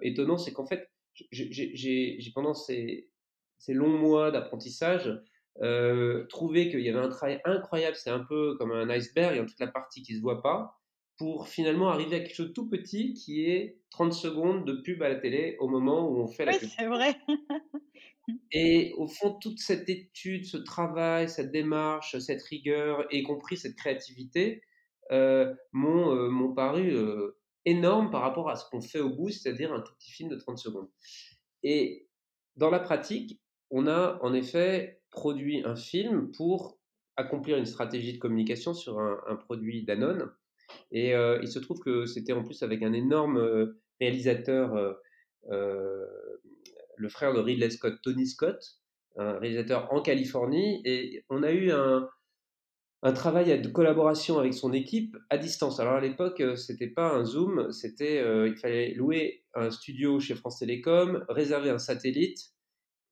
étonnant, 0.02 0.38
c'est 0.38 0.52
qu'en 0.52 0.66
fait, 0.66 0.90
j'ai 1.30 2.32
pendant 2.34 2.54
ces, 2.54 3.10
ces, 3.58 3.74
longs 3.74 3.98
mois 3.98 4.30
d'apprentissage, 4.30 5.10
trouvé 6.28 6.70
qu'il 6.70 6.80
y 6.80 6.88
avait 6.88 6.98
un 6.98 7.08
travail 7.08 7.40
incroyable, 7.44 7.96
c'est 7.96 8.10
un 8.10 8.24
peu 8.24 8.56
comme 8.58 8.72
un 8.72 8.88
iceberg, 8.90 9.34
il 9.34 9.38
y 9.38 9.40
a 9.40 9.44
toute 9.44 9.60
la 9.60 9.68
partie 9.68 10.02
qui 10.02 10.12
ne 10.12 10.18
se 10.18 10.22
voit 10.22 10.42
pas, 10.42 10.76
pour 11.16 11.48
finalement 11.48 11.88
arriver 11.88 12.16
à 12.16 12.20
quelque 12.20 12.34
chose 12.34 12.48
de 12.48 12.52
tout 12.52 12.68
petit 12.68 13.14
qui 13.14 13.48
est 13.50 13.78
30 13.90 14.12
secondes 14.12 14.66
de 14.66 14.74
pub 14.74 15.02
à 15.02 15.08
la 15.08 15.16
télé 15.16 15.56
au 15.60 15.68
moment 15.68 16.08
où 16.08 16.20
on 16.20 16.26
fait 16.26 16.44
la 16.44 16.52
oui, 16.52 16.58
pub. 16.58 16.68
c'est 16.76 16.86
vrai. 16.86 17.16
et 18.52 18.92
au 18.98 19.06
fond, 19.06 19.32
toute 19.40 19.58
cette 19.58 19.88
étude, 19.88 20.44
ce 20.44 20.58
travail, 20.58 21.28
cette 21.28 21.52
démarche, 21.52 22.18
cette 22.18 22.42
rigueur, 22.42 23.06
y 23.10 23.22
compris 23.22 23.56
cette 23.56 23.76
créativité, 23.76 24.62
euh, 25.10 25.54
m'ont 25.72 26.14
euh, 26.14 26.54
paru 26.54 26.94
euh, 26.94 27.38
énormes 27.64 28.10
par 28.10 28.22
rapport 28.22 28.50
à 28.50 28.56
ce 28.56 28.68
qu'on 28.68 28.80
fait 28.80 29.00
au 29.00 29.10
bout, 29.10 29.30
c'est-à-dire 29.30 29.72
un 29.72 29.80
tout 29.80 29.94
petit 29.98 30.10
film 30.10 30.28
de 30.28 30.36
30 30.36 30.58
secondes. 30.58 30.90
Et 31.62 32.08
dans 32.56 32.70
la 32.70 32.80
pratique, 32.80 33.40
on 33.70 33.86
a 33.86 34.18
en 34.22 34.34
effet 34.34 35.00
produit 35.16 35.62
un 35.64 35.74
film 35.74 36.30
pour 36.30 36.78
accomplir 37.16 37.56
une 37.56 37.66
stratégie 37.66 38.12
de 38.12 38.18
communication 38.18 38.74
sur 38.74 39.00
un, 39.00 39.36
produit 39.36 39.82
Danone 39.82 40.30
et 40.92 41.14
euh, 41.14 41.38
il 41.42 41.48
se 41.48 41.58
trouve 41.58 41.80
que 41.80 42.04
c'était 42.04 42.34
en 42.34 42.44
plus 42.44 42.62
avec 42.62 42.82
un 42.82 42.92
énorme 42.92 43.38
euh, 43.38 43.80
réalisateur, 43.98 44.94
euh, 45.50 46.04
le 46.96 47.08
frère 47.08 47.32
de 47.32 47.40
Ridley 47.40 47.70
Scott, 47.70 47.98
Tony 48.02 48.26
Scott, 48.26 48.62
un 49.16 49.38
réalisateur 49.38 49.90
en 49.90 50.02
Californie. 50.02 50.82
Et 50.84 51.24
on 51.30 51.42
a 51.42 51.52
eu 51.52 51.70
un, 51.70 52.06
un 53.02 53.12
travail 53.12 53.58
de 53.58 53.68
collaboration 53.68 54.38
avec 54.38 54.52
son 54.52 54.74
équipe 54.74 55.16
à 55.30 55.38
distance. 55.38 55.80
Alors 55.80 55.94
à 55.94 56.00
l'époque, 56.00 56.42
c'était 56.56 56.88
pas 56.88 57.14
un 57.14 57.24
Zoom, 57.24 57.72
c'était 57.72 58.22
il 58.46 58.56
fallait 58.56 58.92
louer 58.94 59.44
un 59.54 59.70
studio 59.70 60.20
chez 60.20 60.34
France 60.34 60.58
Télécom, 60.58 61.24
réserver 61.30 61.70
un 61.70 61.78
satellite 61.78 62.55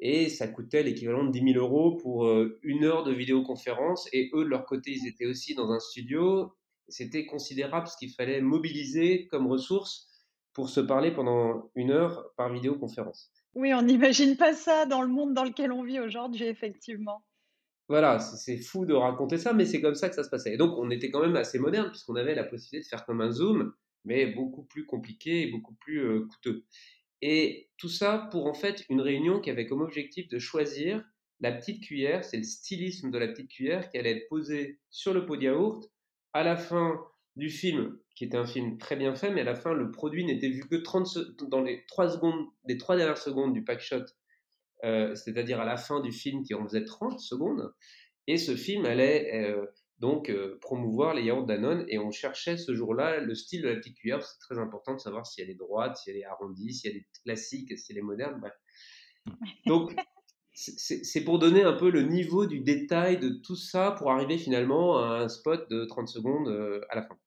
et 0.04 0.28
ça 0.28 0.46
coûtait 0.46 0.84
l'équivalent 0.84 1.24
de 1.24 1.32
10 1.32 1.52
000 1.54 1.64
euros 1.64 1.96
pour 1.96 2.30
une 2.62 2.84
heure 2.84 3.02
de 3.02 3.12
vidéoconférence. 3.12 4.08
Et 4.12 4.30
eux, 4.34 4.44
de 4.44 4.48
leur 4.48 4.66
côté, 4.66 4.92
ils 4.92 5.08
étaient 5.08 5.26
aussi 5.26 5.54
dans 5.54 5.72
un 5.72 5.80
studio 5.80 6.52
c'était 6.88 7.26
considérable 7.26 7.86
ce 7.88 7.96
qu'il 7.96 8.10
fallait 8.10 8.40
mobiliser 8.40 9.26
comme 9.28 9.46
ressources 9.46 10.08
pour 10.52 10.68
se 10.68 10.80
parler 10.80 11.10
pendant 11.10 11.70
une 11.74 11.90
heure 11.90 12.30
par 12.36 12.52
vidéoconférence. 12.52 13.30
Oui, 13.54 13.72
on 13.74 13.82
n'imagine 13.82 14.36
pas 14.36 14.54
ça 14.54 14.86
dans 14.86 15.02
le 15.02 15.08
monde 15.08 15.34
dans 15.34 15.44
lequel 15.44 15.72
on 15.72 15.82
vit 15.82 16.00
aujourd'hui, 16.00 16.44
effectivement. 16.44 17.24
Voilà, 17.88 18.18
c'est 18.18 18.56
fou 18.56 18.86
de 18.86 18.94
raconter 18.94 19.38
ça, 19.38 19.52
mais 19.52 19.66
c'est 19.66 19.80
comme 19.80 19.94
ça 19.94 20.08
que 20.08 20.14
ça 20.14 20.24
se 20.24 20.30
passait. 20.30 20.54
Et 20.54 20.56
donc, 20.56 20.78
on 20.78 20.90
était 20.90 21.10
quand 21.10 21.20
même 21.20 21.36
assez 21.36 21.58
moderne, 21.58 21.90
puisqu'on 21.90 22.16
avait 22.16 22.34
la 22.34 22.44
possibilité 22.44 22.84
de 22.84 22.88
faire 22.88 23.04
comme 23.04 23.20
un 23.20 23.30
Zoom, 23.30 23.72
mais 24.04 24.26
beaucoup 24.26 24.64
plus 24.64 24.86
compliqué 24.86 25.42
et 25.42 25.50
beaucoup 25.50 25.74
plus 25.74 25.98
euh, 25.98 26.20
coûteux. 26.20 26.64
Et 27.22 27.70
tout 27.78 27.88
ça 27.88 28.28
pour 28.30 28.46
en 28.46 28.54
fait 28.54 28.84
une 28.88 29.00
réunion 29.00 29.40
qui 29.40 29.50
avait 29.50 29.66
comme 29.66 29.80
objectif 29.80 30.28
de 30.28 30.38
choisir 30.38 31.04
la 31.40 31.52
petite 31.52 31.82
cuillère, 31.82 32.24
c'est 32.24 32.36
le 32.36 32.42
stylisme 32.42 33.10
de 33.10 33.18
la 33.18 33.28
petite 33.28 33.50
cuillère 33.50 33.90
qui 33.90 33.98
allait 33.98 34.18
être 34.18 34.28
posée 34.28 34.80
sur 34.90 35.12
le 35.12 35.26
pot 35.26 35.36
de 35.36 35.42
yaourt 35.42 35.90
à 36.32 36.42
la 36.42 36.56
fin 36.56 37.00
du 37.36 37.50
film, 37.50 37.98
qui 38.14 38.24
était 38.24 38.36
un 38.36 38.46
film 38.46 38.78
très 38.78 38.96
bien 38.96 39.14
fait, 39.14 39.30
mais 39.30 39.40
à 39.40 39.44
la 39.44 39.54
fin, 39.54 39.72
le 39.72 39.90
produit 39.90 40.24
n'était 40.24 40.48
vu 40.48 40.68
que 40.68 40.76
30 40.76 41.18
dans 41.48 41.62
les 41.62 41.84
3 41.86 42.10
secondes, 42.10 42.46
les 42.66 42.78
3 42.78 42.96
dernières 42.96 43.18
secondes 43.18 43.52
du 43.52 43.64
pack 43.64 43.80
shot, 43.80 44.04
euh, 44.84 45.14
c'est-à-dire 45.14 45.60
à 45.60 45.64
la 45.64 45.76
fin 45.76 46.00
du 46.00 46.12
film 46.12 46.44
qui 46.44 46.54
en 46.54 46.64
faisait 46.64 46.84
30 46.84 47.18
secondes. 47.18 47.72
Et 48.26 48.38
ce 48.38 48.54
film 48.54 48.86
allait 48.86 49.34
euh, 49.34 49.66
donc 49.98 50.28
euh, 50.28 50.58
promouvoir 50.60 51.14
les 51.14 51.22
yaourts 51.22 51.46
Danone 51.46 51.84
et 51.88 51.98
on 51.98 52.10
cherchait 52.10 52.56
ce 52.56 52.74
jour-là 52.74 53.20
le 53.20 53.34
style 53.34 53.62
de 53.62 53.68
la 53.68 53.76
petite 53.76 53.96
cuillère. 53.96 54.22
C'est 54.22 54.38
très 54.38 54.58
important 54.58 54.94
de 54.94 55.00
savoir 55.00 55.26
si 55.26 55.40
elle 55.40 55.50
est 55.50 55.54
droite, 55.54 55.96
si 55.96 56.10
elle 56.10 56.16
est 56.16 56.24
arrondie, 56.24 56.72
si 56.72 56.88
elle 56.88 56.96
est 56.96 57.06
classique, 57.22 57.78
si 57.78 57.92
elle 57.92 57.98
est 57.98 58.02
moderne. 58.02 58.40
Bref. 58.40 58.54
Donc 59.66 59.94
c'est 60.54 61.24
pour 61.24 61.40
donner 61.40 61.62
un 61.62 61.72
peu 61.72 61.90
le 61.90 62.02
niveau 62.02 62.46
du 62.46 62.60
détail 62.60 63.18
de 63.18 63.28
tout 63.28 63.56
ça 63.56 63.90
pour 63.92 64.12
arriver 64.12 64.38
finalement 64.38 64.98
à 64.98 65.18
un 65.18 65.28
spot 65.28 65.68
de 65.68 65.84
30 65.84 66.08
secondes 66.08 66.48
euh, 66.48 66.80
à 66.90 66.96
la 66.96 67.02
fin. 67.02 67.18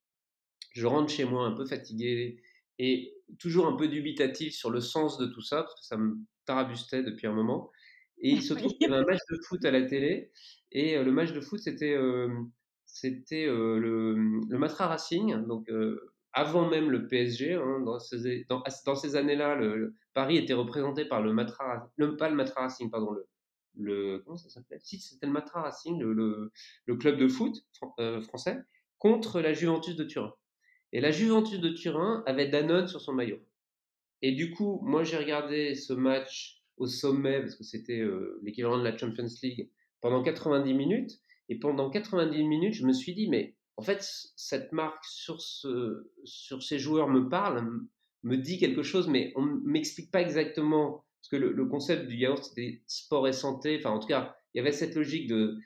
Je 0.71 0.85
rentre 0.85 1.11
chez 1.11 1.25
moi 1.25 1.45
un 1.45 1.51
peu 1.51 1.65
fatigué 1.65 2.41
et 2.79 3.13
toujours 3.39 3.67
un 3.67 3.75
peu 3.75 3.87
dubitatif 3.89 4.53
sur 4.53 4.69
le 4.69 4.79
sens 4.79 5.17
de 5.17 5.25
tout 5.25 5.41
ça 5.41 5.63
parce 5.63 5.75
que 5.75 5.85
ça 5.85 5.97
me 5.97 6.15
tarabustait 6.45 7.03
depuis 7.03 7.27
un 7.27 7.33
moment. 7.33 7.71
Et 8.19 8.31
il 8.31 8.41
se 8.41 8.53
trouve 8.53 8.71
qu'il 8.73 8.89
y 8.89 8.91
avait 8.91 9.01
un 9.01 9.05
match 9.05 9.19
de 9.29 9.37
foot 9.47 9.63
à 9.65 9.71
la 9.71 9.83
télé 9.83 10.31
et 10.71 10.97
euh, 10.97 11.03
le 11.03 11.11
match 11.11 11.33
de 11.33 11.39
foot 11.39 11.59
c'était 11.59 11.93
euh, 11.93 12.29
c'était 12.85 13.45
le, 13.45 14.15
le 14.49 14.57
Matra 14.57 14.87
Racing 14.87 15.45
donc 15.45 15.69
avant 16.37 16.69
même 16.69 16.91
le 16.91 17.07
PSG, 17.07 17.55
hein, 17.55 17.79
dans 17.79 17.99
ces, 17.99 18.45
dans, 18.47 18.95
ces 18.95 19.15
années-là, 19.15 19.59
Paris 20.13 20.37
était 20.37 20.53
représenté 20.53 21.03
par 21.03 21.23
le 21.23 21.33
Matra, 21.33 21.91
le, 21.95 22.15
pas 22.15 22.29
Matra 22.29 22.61
Racing, 22.61 22.91
pardon, 22.91 23.15
le, 23.75 24.19
comment 24.19 24.37
ça 24.37 24.47
s'appelait? 24.47 24.77
Si, 24.79 24.99
c'était 24.99 25.25
le 25.25 25.31
Matra 25.31 25.63
Racing, 25.63 25.99
le, 25.99 26.51
le 26.85 26.95
club 26.95 27.17
de 27.17 27.27
foot 27.27 27.65
euh, 27.99 28.21
français, 28.21 28.59
contre 28.99 29.41
la 29.41 29.53
Juventus 29.53 29.95
de 29.95 30.03
Turin. 30.03 30.31
Et 30.93 31.01
la 31.01 31.09
Juventus 31.09 31.59
de 31.59 31.69
Turin 31.69 32.21
avait 32.27 32.47
Danone 32.47 32.87
sur 32.87 33.01
son 33.01 33.13
maillot. 33.13 33.39
Et 34.21 34.31
du 34.31 34.51
coup, 34.51 34.79
moi 34.83 35.03
j'ai 35.03 35.17
regardé 35.17 35.73
ce 35.73 35.93
match 35.93 36.63
au 36.77 36.87
sommet, 36.87 37.41
parce 37.41 37.55
que 37.55 37.63
c'était 37.63 37.99
euh, 37.99 38.39
l'équivalent 38.43 38.77
de 38.77 38.83
la 38.83 38.97
Champions 38.97 39.27
League, 39.43 39.69
pendant 40.01 40.23
90 40.23 40.73
minutes. 40.73 41.19
Et 41.49 41.59
pendant 41.59 41.89
90 41.89 42.43
minutes, 42.43 42.73
je 42.73 42.85
me 42.85 42.93
suis 42.93 43.13
dit, 43.13 43.29
mais 43.29 43.55
en 43.77 43.81
fait, 43.81 44.05
cette 44.35 44.71
marque 44.71 45.05
sur, 45.05 45.41
ce, 45.41 46.11
sur 46.23 46.61
ces 46.61 46.79
joueurs 46.79 47.09
me 47.09 47.29
parle, 47.29 47.65
me 48.23 48.37
dit 48.37 48.57
quelque 48.57 48.83
chose, 48.83 49.07
mais 49.07 49.31
on 49.35 49.45
ne 49.45 49.59
m'explique 49.63 50.11
pas 50.11 50.21
exactement. 50.21 51.05
Parce 51.21 51.29
que 51.29 51.35
le, 51.37 51.65
concept 51.65 52.07
du 52.07 52.15
yaourt, 52.15 52.43
c'était 52.43 52.81
sport 52.87 53.27
et 53.27 53.33
santé. 53.33 53.77
Enfin, 53.79 53.91
en 53.91 53.99
tout 53.99 54.07
cas, 54.07 54.35
il 54.53 54.57
y 54.57 54.61
avait 54.61 54.71
cette 54.71 54.95
logique 54.95 55.27
de, 55.27 55.57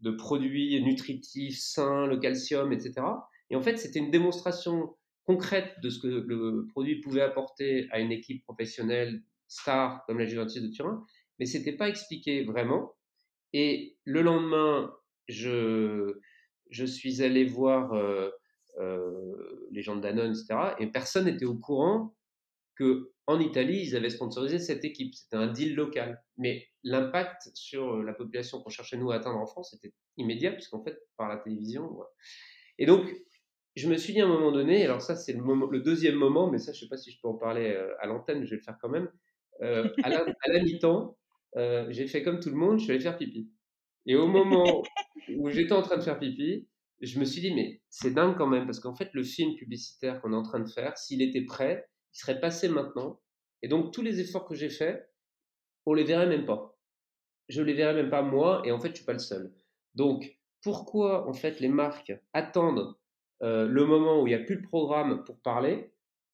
de 0.00 0.10
produits 0.10 0.82
nutritifs, 0.82 1.58
sains, 1.58 2.06
le 2.06 2.18
calcium, 2.18 2.72
etc. 2.72 2.94
Et 3.50 3.56
en 3.56 3.62
fait, 3.62 3.76
c'était 3.76 3.98
une 3.98 4.10
démonstration 4.10 4.94
concrète 5.24 5.74
de 5.82 5.90
ce 5.90 5.98
que 6.00 6.08
le 6.08 6.66
produit 6.70 7.00
pouvait 7.00 7.20
apporter 7.20 7.88
à 7.90 8.00
une 8.00 8.12
équipe 8.12 8.42
professionnelle 8.44 9.22
star 9.50 10.04
comme 10.06 10.18
la 10.18 10.24
Juventus 10.24 10.62
de 10.62 10.68
Turin, 10.68 11.04
mais 11.38 11.46
c'était 11.46 11.76
pas 11.76 11.88
expliqué 11.88 12.44
vraiment. 12.44 12.94
Et 13.52 13.96
le 14.04 14.22
lendemain, 14.22 14.94
je, 15.28 16.18
je 16.70 16.84
suis 16.84 17.22
allé 17.22 17.44
voir 17.44 17.92
euh, 17.92 18.30
euh, 18.78 19.68
les 19.72 19.82
gens 19.82 19.96
de 19.96 20.00
Danone, 20.00 20.30
etc. 20.30 20.74
Et 20.78 20.86
personne 20.86 21.24
n'était 21.24 21.44
au 21.44 21.56
courant 21.56 22.14
que 22.76 23.12
en 23.26 23.38
Italie, 23.38 23.82
ils 23.82 23.96
avaient 23.96 24.10
sponsorisé 24.10 24.58
cette 24.58 24.84
équipe. 24.84 25.14
C'était 25.14 25.36
un 25.36 25.48
deal 25.48 25.74
local. 25.74 26.22
Mais 26.36 26.68
l'impact 26.82 27.50
sur 27.54 27.94
euh, 27.94 28.02
la 28.04 28.12
population 28.12 28.60
qu'on 28.60 28.70
cherchait 28.70 28.96
nous 28.96 29.10
à 29.10 29.16
atteindre 29.16 29.38
en 29.38 29.46
France 29.46 29.74
était 29.74 29.92
immédiat, 30.16 30.52
puisqu'en 30.52 30.82
fait, 30.82 30.98
par 31.16 31.28
la 31.28 31.36
télévision. 31.36 31.98
Et 32.78 32.86
donc, 32.86 33.12
je 33.76 33.88
me 33.88 33.96
suis 33.96 34.12
dit 34.12 34.20
à 34.20 34.24
un 34.24 34.28
moment 34.28 34.52
donné, 34.52 34.84
alors 34.84 35.00
ça 35.00 35.14
c'est 35.14 35.32
le, 35.32 35.70
le 35.70 35.80
deuxième 35.80 36.16
moment, 36.16 36.50
mais 36.50 36.58
ça 36.58 36.72
je 36.72 36.78
ne 36.78 36.80
sais 36.80 36.88
pas 36.88 36.96
si 36.96 37.12
je 37.12 37.20
peux 37.22 37.28
en 37.28 37.34
parler 37.34 37.72
à 38.00 38.06
l'antenne, 38.06 38.44
je 38.44 38.50
vais 38.50 38.56
le 38.56 38.62
faire 38.62 38.76
quand 38.80 38.88
même. 38.88 39.08
À 39.60 40.08
la, 40.08 40.24
la 40.46 40.62
mi-temps, 40.62 41.16
j'ai 41.88 42.06
fait 42.06 42.22
comme 42.22 42.40
tout 42.40 42.50
le 42.50 42.56
monde, 42.56 42.78
je 42.78 42.84
suis 42.84 42.92
allé 42.92 43.00
faire 43.00 43.16
pipi. 43.16 43.50
Et 44.06 44.16
au 44.16 44.26
moment 44.26 44.82
où 45.36 45.50
j'étais 45.50 45.72
en 45.72 45.82
train 45.82 45.96
de 45.96 46.02
faire 46.02 46.18
pipi, 46.18 46.66
je 47.00 47.18
me 47.18 47.24
suis 47.24 47.40
dit, 47.40 47.54
mais 47.54 47.80
c'est 47.88 48.12
dingue 48.12 48.36
quand 48.36 48.46
même, 48.46 48.66
parce 48.66 48.80
qu'en 48.80 48.94
fait, 48.94 49.10
le 49.14 49.22
film 49.22 49.54
publicitaire 49.56 50.20
qu'on 50.20 50.32
est 50.32 50.36
en 50.36 50.42
train 50.42 50.60
de 50.60 50.68
faire, 50.68 50.96
s'il 50.98 51.22
était 51.22 51.44
prêt, 51.44 51.86
il 52.14 52.18
serait 52.18 52.40
passé 52.40 52.68
maintenant. 52.68 53.20
Et 53.62 53.68
donc, 53.68 53.92
tous 53.92 54.02
les 54.02 54.20
efforts 54.20 54.46
que 54.46 54.54
j'ai 54.54 54.68
faits, 54.68 55.10
on 55.86 55.94
les 55.94 56.04
verrait 56.04 56.26
même 56.26 56.44
pas. 56.44 56.78
Je 57.48 57.62
les 57.62 57.72
verrais 57.72 57.94
même 57.94 58.10
pas 58.10 58.22
moi, 58.22 58.62
et 58.64 58.72
en 58.72 58.78
fait, 58.78 58.90
je 58.90 58.96
suis 58.96 59.04
pas 59.04 59.12
le 59.12 59.18
seul. 59.18 59.52
Donc, 59.94 60.38
pourquoi 60.62 61.26
en 61.26 61.32
fait 61.32 61.60
les 61.60 61.68
marques 61.68 62.12
attendent 62.32 62.94
euh, 63.42 63.66
le 63.66 63.86
moment 63.86 64.22
où 64.22 64.26
il 64.26 64.30
n'y 64.30 64.40
a 64.40 64.44
plus 64.44 64.56
de 64.56 64.66
programme 64.66 65.24
pour 65.24 65.40
parler? 65.40 65.92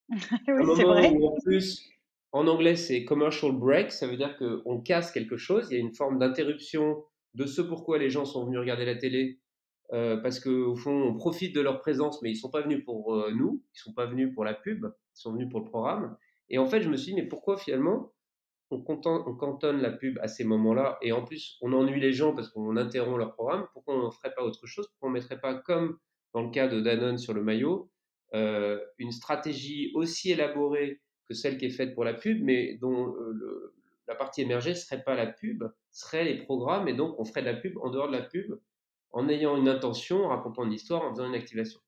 Oui, 0.49 0.75
c'est 0.77 0.85
vrai. 0.85 1.09
en 1.09 1.35
plus, 1.45 1.89
en 2.37 2.47
anglais, 2.49 2.77
c'est 2.77 3.05
commercial 3.05 3.53
break, 3.53 3.91
ça 3.91 4.07
veut 4.07 4.19
dire 4.19 4.37
qu'on 4.37 4.81
casse 4.81 5.11
quelque 5.11 5.39
chose, 5.39 5.69
il 5.71 5.75
y 5.75 5.77
a 5.79 5.81
une 5.81 5.95
forme 5.95 6.19
d'interruption 6.19 7.03
de 7.33 7.47
ce 7.47 7.63
pourquoi 7.63 7.97
les 7.97 8.11
gens 8.11 8.27
sont 8.27 8.45
venus 8.45 8.59
regarder 8.59 8.85
la 8.85 8.95
télé, 8.95 9.41
euh, 9.95 10.19
parce 10.19 10.39
qu'au 10.39 10.77
fond, 10.77 11.03
on 11.03 11.15
profite 11.15 11.55
de 11.55 11.63
leur 11.63 11.81
présence, 11.81 12.21
mais 12.21 12.31
ils 12.31 12.35
ne 12.35 12.39
sont 12.39 12.51
pas 12.51 12.61
venus 12.61 12.85
pour 12.85 13.15
euh, 13.15 13.31
nous, 13.35 13.63
ils 13.73 13.79
ne 13.79 13.83
sont 13.85 13.95
pas 13.95 14.05
venus 14.05 14.35
pour 14.35 14.45
la 14.45 14.53
pub, 14.53 14.85
ils 14.85 15.19
sont 15.19 15.33
venus 15.33 15.49
pour 15.51 15.61
le 15.61 15.65
programme. 15.65 16.15
Et 16.51 16.59
en 16.59 16.67
fait, 16.67 16.83
je 16.83 16.91
me 16.91 16.97
suis 16.99 17.15
dit, 17.15 17.23
mais 17.23 17.27
pourquoi 17.27 17.57
finalement 17.57 18.13
on, 18.71 18.83
cantonne 18.83 19.81
la 19.81 19.91
pub 19.91 20.19
à 20.21 20.29
ces 20.29 20.45
moments-là, 20.45 20.99
et 21.01 21.13
en 21.13 21.25
plus, 21.25 21.57
on 21.63 21.73
ennuie 21.73 22.01
les 22.01 22.13
gens 22.13 22.35
parce 22.35 22.51
qu'on 22.51 22.77
interrompt 22.77 23.19
leur 23.19 23.33
programme, 23.33 23.67
pourquoi 23.73 23.95
on 23.95 24.07
ne 24.07 24.11
ferait 24.11 24.35
pas 24.35 24.43
autre 24.43 24.67
chose 24.67 24.89
Pourquoi 24.89 25.09
on 25.09 25.13
ne 25.13 25.19
mettrait 25.19 25.41
pas, 25.41 25.55
comme 25.55 25.97
dans 26.35 26.43
le 26.43 26.51
cas 26.51 26.69
de 26.69 26.83
Danone 26.83 27.17
sur 27.17 27.33
le 27.33 27.43
maillot, 27.43 27.91
euh, 28.35 28.79
une 28.99 29.13
stratégie 29.13 29.91
aussi 29.95 30.33
élaborée 30.33 31.01
que 31.29 31.35
celle 31.35 31.59
qui 31.59 31.67
est 31.67 31.71
faite 31.71 31.95
pour 31.95 32.05
la 32.05 32.15
pub, 32.15 32.43
mais 32.43 32.79
dont 32.81 33.07
le, 33.07 33.75
la 34.09 34.15
partie 34.15 34.43
émergée 34.43 34.75
serait 34.75 35.03
pas 35.03 35.15
la 35.15 35.27
pub, 35.27 35.65
serait 35.91 36.25
les 36.25 36.39
programmes, 36.39 36.89
et 36.89 36.95
donc 36.95 37.19
on 37.19 37.25
ferait 37.25 37.43
de 37.43 37.47
la 37.47 37.57
pub 37.57 37.77
en 37.79 37.91
dehors 37.91 38.07
de 38.09 38.17
la 38.17 38.23
pub, 38.23 38.59
en 39.11 39.29
ayant 39.29 39.57
une 39.57 39.69
intention, 39.69 40.25
en 40.25 40.29
racontant 40.29 40.65
une 40.65 40.73
histoire, 40.73 41.03
en 41.03 41.11
faisant 41.11 41.27
une 41.27 41.35
activation. 41.35 41.81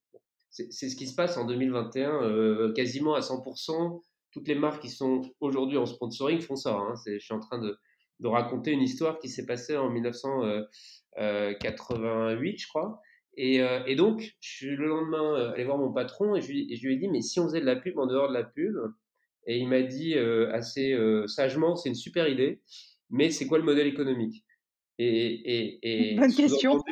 C'est 0.51 0.89
ce 0.89 0.97
qui 0.97 1.07
se 1.07 1.15
passe 1.15 1.37
en 1.37 1.45
2021, 1.45 2.23
euh, 2.23 2.73
quasiment 2.73 3.15
à 3.15 3.21
100%. 3.21 4.01
Toutes 4.33 4.49
les 4.49 4.55
marques 4.55 4.81
qui 4.83 4.89
sont 4.89 5.21
aujourd'hui 5.41 5.77
en 5.77 5.85
sponsoring 5.87 6.41
font 6.41 6.57
ça. 6.57 6.75
Hein. 6.75 6.95
Je 7.07 7.19
suis 7.19 7.35
en 7.35 7.41
train 7.41 7.59
de, 7.59 7.79
raconter 8.25 8.73
une 8.73 8.83
histoire 8.83 9.21
qui 9.21 9.29
s'est 9.29 9.47
passée 9.47 9.77
en 9.77 9.91
1988, 9.91 12.59
je 12.59 12.67
crois. 12.67 13.01
Et, 13.37 13.63
euh, 13.63 13.85
et, 13.87 13.95
donc, 13.95 14.35
je 14.41 14.51
suis 14.51 14.75
le 14.75 14.89
lendemain 14.89 15.35
euh, 15.35 15.53
allé 15.53 15.63
voir 15.65 15.79
mon 15.79 15.93
patron 15.93 16.35
et 16.35 16.41
je, 16.41 16.53
et 16.53 16.75
je, 16.75 16.87
lui 16.87 16.95
ai 16.95 16.97
dit, 16.97 17.07
mais 17.09 17.21
si 17.21 17.39
on 17.39 17.45
faisait 17.45 17.61
de 17.61 17.67
la 17.67 17.77
pub 17.77 17.97
en 17.99 18.07
dehors 18.07 18.29
de 18.29 18.35
la 18.35 18.43
pub, 18.43 18.75
et 19.49 19.57
il 19.57 19.67
m'a 19.67 19.81
dit 19.81 20.15
euh, 20.15 20.53
assez 20.53 20.93
euh, 20.93 21.27
sagement, 21.27 21.75
c'est 21.75 21.89
une 21.89 21.95
super 21.95 22.29
idée, 22.29 22.61
mais 23.09 23.31
c'est 23.31 23.47
quoi 23.47 23.57
le 23.57 23.65
modèle 23.65 23.87
économique? 23.87 24.45
Et, 24.99 25.79
et, 25.83 26.17
Bonne 26.21 26.35
question. 26.35 26.83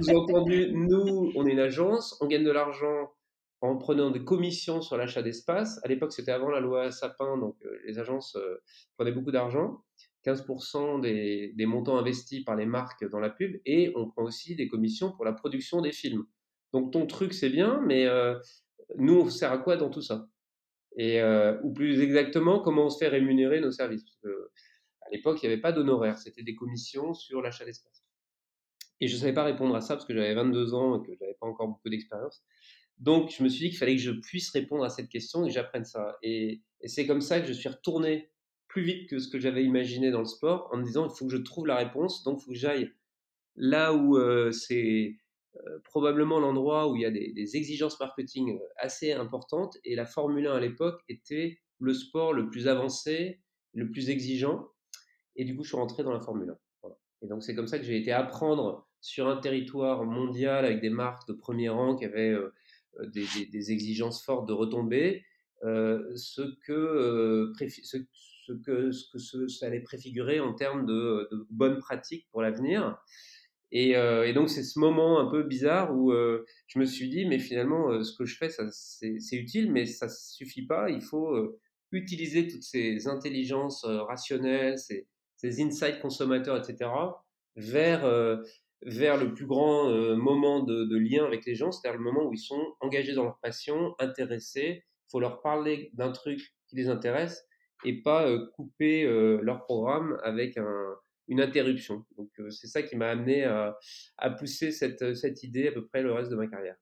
Vous 0.00 0.10
entendu, 0.10 0.70
nous, 0.74 1.30
on 1.36 1.46
est 1.46 1.52
une 1.52 1.60
agence, 1.60 2.18
on 2.20 2.26
gagne 2.26 2.42
de 2.42 2.50
l'argent 2.50 3.12
en 3.60 3.76
prenant 3.76 4.10
des 4.10 4.24
commissions 4.24 4.82
sur 4.82 4.96
l'achat 4.96 5.22
d'espace. 5.22 5.78
À 5.84 5.88
l'époque, 5.88 6.12
c'était 6.12 6.32
avant 6.32 6.50
la 6.50 6.58
loi 6.58 6.90
Sapin, 6.90 7.38
donc 7.38 7.54
euh, 7.64 7.78
les 7.86 8.00
agences 8.00 8.36
prenaient 8.96 9.12
beaucoup 9.12 9.30
d'argent. 9.30 9.84
15% 10.26 11.00
des, 11.00 11.52
des, 11.54 11.66
montants 11.66 11.96
investis 11.96 12.42
par 12.44 12.56
les 12.56 12.66
marques 12.66 13.08
dans 13.08 13.20
la 13.20 13.30
pub, 13.30 13.60
et 13.66 13.92
on 13.94 14.10
prend 14.10 14.24
aussi 14.24 14.56
des 14.56 14.66
commissions 14.66 15.12
pour 15.12 15.24
la 15.24 15.32
production 15.32 15.80
des 15.80 15.92
films. 15.92 16.24
Donc 16.72 16.92
ton 16.92 17.06
truc, 17.06 17.34
c'est 17.34 17.50
bien, 17.50 17.80
mais 17.86 18.08
nous, 18.96 19.20
on 19.20 19.28
sert 19.28 19.52
à 19.52 19.58
quoi 19.58 19.76
dans 19.76 19.90
tout 19.90 20.00
ça? 20.00 20.26
Et, 20.96 21.20
euh, 21.20 21.60
ou 21.62 21.72
plus 21.72 22.00
exactement, 22.00 22.60
comment 22.60 22.86
on 22.86 22.90
se 22.90 22.98
fait 22.98 23.08
rémunérer 23.08 23.60
nos 23.60 23.72
services? 23.72 24.04
Parce 24.04 24.18
que, 24.22 24.50
à 25.02 25.10
l'époque, 25.10 25.42
il 25.42 25.46
n'y 25.46 25.52
avait 25.52 25.60
pas 25.60 25.72
d'honoraires, 25.72 26.18
c'était 26.18 26.42
des 26.42 26.54
commissions 26.54 27.14
sur 27.14 27.42
l'achat 27.42 27.64
d'espace. 27.64 28.04
Et 29.00 29.08
je 29.08 29.14
ne 29.14 29.20
savais 29.20 29.34
pas 29.34 29.44
répondre 29.44 29.74
à 29.74 29.80
ça 29.80 29.94
parce 29.94 30.06
que 30.06 30.14
j'avais 30.14 30.34
22 30.34 30.74
ans 30.74 31.02
et 31.02 31.06
que 31.06 31.12
je 31.12 31.20
n'avais 31.20 31.36
pas 31.40 31.46
encore 31.46 31.68
beaucoup 31.68 31.90
d'expérience. 31.90 32.42
Donc, 32.98 33.34
je 33.36 33.42
me 33.42 33.48
suis 33.48 33.64
dit 33.64 33.70
qu'il 33.70 33.78
fallait 33.78 33.96
que 33.96 34.02
je 34.02 34.12
puisse 34.12 34.50
répondre 34.50 34.84
à 34.84 34.88
cette 34.88 35.08
question 35.08 35.44
et 35.44 35.48
que 35.48 35.54
j'apprenne 35.54 35.84
ça. 35.84 36.16
Et, 36.22 36.62
c'est 36.86 37.06
comme 37.06 37.20
ça 37.20 37.40
que 37.40 37.46
je 37.46 37.52
suis 37.52 37.68
retourné 37.68 38.30
plus 38.68 38.82
vite 38.82 39.08
que 39.08 39.18
ce 39.18 39.28
que 39.28 39.38
j'avais 39.38 39.64
imaginé 39.64 40.10
dans 40.10 40.18
le 40.18 40.26
sport 40.26 40.68
en 40.72 40.76
me 40.76 40.84
disant 40.84 41.08
il 41.08 41.16
faut 41.16 41.26
que 41.26 41.32
je 41.32 41.38
trouve 41.38 41.66
la 41.66 41.76
réponse, 41.76 42.24
donc 42.24 42.40
il 42.40 42.44
faut 42.44 42.50
que 42.50 42.58
j'aille 42.58 42.92
là 43.56 43.94
où 43.94 44.18
euh, 44.18 44.52
c'est 44.52 45.16
probablement 45.84 46.40
l'endroit 46.40 46.88
où 46.88 46.96
il 46.96 47.02
y 47.02 47.04
a 47.04 47.10
des, 47.10 47.56
exigences 47.56 47.98
marketing 48.00 48.56
euh, 48.56 48.66
assez 48.76 49.12
importantes. 49.12 49.78
Et 49.84 49.94
la 49.94 50.06
Formule 50.06 50.46
1 50.46 50.54
à 50.54 50.60
l'époque 50.60 51.02
était 51.08 51.58
le 51.78 51.94
sport 51.94 52.32
le 52.32 52.48
plus 52.48 52.68
avancé, 52.68 53.40
le 53.72 53.90
plus 53.90 54.10
exigeant. 54.10 54.68
Et 55.36 55.44
du 55.44 55.56
coup, 55.56 55.62
je 55.62 55.68
suis 55.68 55.76
rentré 55.76 56.02
dans 56.02 56.12
la 56.12 56.20
Formule 56.20 56.50
1. 56.50 56.88
Et 57.22 57.28
donc, 57.28 57.42
c'est 57.42 57.54
comme 57.54 57.66
ça 57.66 57.78
que 57.78 57.84
j'ai 57.84 57.96
été 57.96 58.12
apprendre 58.12 58.86
sur 59.00 59.28
un 59.28 59.36
territoire 59.36 60.04
mondial 60.04 60.64
avec 60.64 60.80
des 60.80 60.90
marques 60.90 61.26
de 61.28 61.32
premier 61.32 61.68
rang 61.68 61.96
qui 61.96 62.04
avaient 62.04 62.32
euh, 62.32 62.52
des, 63.06 63.72
exigences 63.72 64.22
fortes 64.22 64.46
de 64.48 64.52
retombées, 64.52 65.24
ce, 65.62 66.42
que, 66.66 67.52
ce, 67.58 68.52
que, 68.52 68.92
ce 68.92 69.36
que 69.36 69.48
ça 69.48 69.66
allait 69.66 69.80
préfigurer 69.80 70.38
en 70.40 70.52
termes 70.52 70.84
de 70.84 71.28
bonnes 71.50 71.78
pratiques 71.78 72.28
pour 72.30 72.42
l'avenir. 72.42 72.98
Euh, 73.74 74.24
et, 74.24 74.32
donc 74.32 74.50
c'est 74.50 74.62
ce 74.62 74.78
moment 74.78 75.18
un 75.18 75.28
peu 75.30 75.42
bizarre 75.42 75.94
où 75.94 76.12
euh, 76.12 76.44
je 76.68 76.78
me 76.78 76.84
suis 76.84 77.08
dit, 77.08 77.26
mais 77.26 77.38
finalement, 77.38 77.90
euh, 77.90 78.02
ce 78.02 78.16
que 78.16 78.24
je 78.24 78.36
fais, 78.36 78.48
c'est 78.48 79.36
utile, 79.36 79.72
mais 79.72 79.86
ça 79.86 80.08
suffit 80.08 80.66
pas. 80.66 80.90
Il 80.90 81.02
faut 81.02 81.36
utiliser 81.92 82.46
toutes 82.48 82.62
ces 82.62 83.08
intelligences 83.08 83.84
rationnelles, 83.84 84.78
ces, 84.78 85.06
ces, 85.36 85.62
insights 85.62 86.00
consommateurs, 86.00 86.56
etc., 86.56 86.90
vers, 87.56 88.02
vers 88.82 89.16
le 89.16 89.32
plus 89.32 89.46
grand 89.46 89.88
moment 90.16 90.60
de, 90.60 90.84
de, 90.84 90.96
lien 90.96 91.24
avec 91.24 91.44
les 91.46 91.54
gens, 91.54 91.70
c'est-à-dire 91.70 91.98
le 91.98 92.04
moment 92.04 92.28
où 92.28 92.32
ils 92.32 92.38
sont 92.38 92.74
engagés 92.80 93.14
dans 93.14 93.24
leur 93.24 93.38
passion, 93.40 93.94
intéressés. 94.00 94.82
Il 94.82 95.10
faut 95.10 95.20
leur 95.20 95.40
parler 95.40 95.90
d'un 95.94 96.10
truc 96.10 96.40
qui 96.68 96.76
les 96.76 96.88
intéresse 96.88 97.44
et 97.84 98.02
pas 98.02 98.28
couper 98.54 99.04
leur 99.40 99.62
programme 99.64 100.18
avec 100.24 100.56
un 100.56 100.96
une 101.28 101.40
interruption. 101.40 102.04
Donc 102.16 102.30
euh, 102.38 102.50
c'est 102.50 102.66
ça 102.66 102.82
qui 102.82 102.96
m'a 102.96 103.08
amené 103.08 103.44
à, 103.44 104.30
pousser 104.38 104.70
cette, 104.70 105.14
cette 105.14 105.42
idée 105.42 105.68
à 105.68 105.72
peu 105.72 105.86
près 105.86 106.02
le 106.02 106.12
reste 106.12 106.30
de 106.30 106.36
ma 106.36 106.46
carrière. 106.46 106.76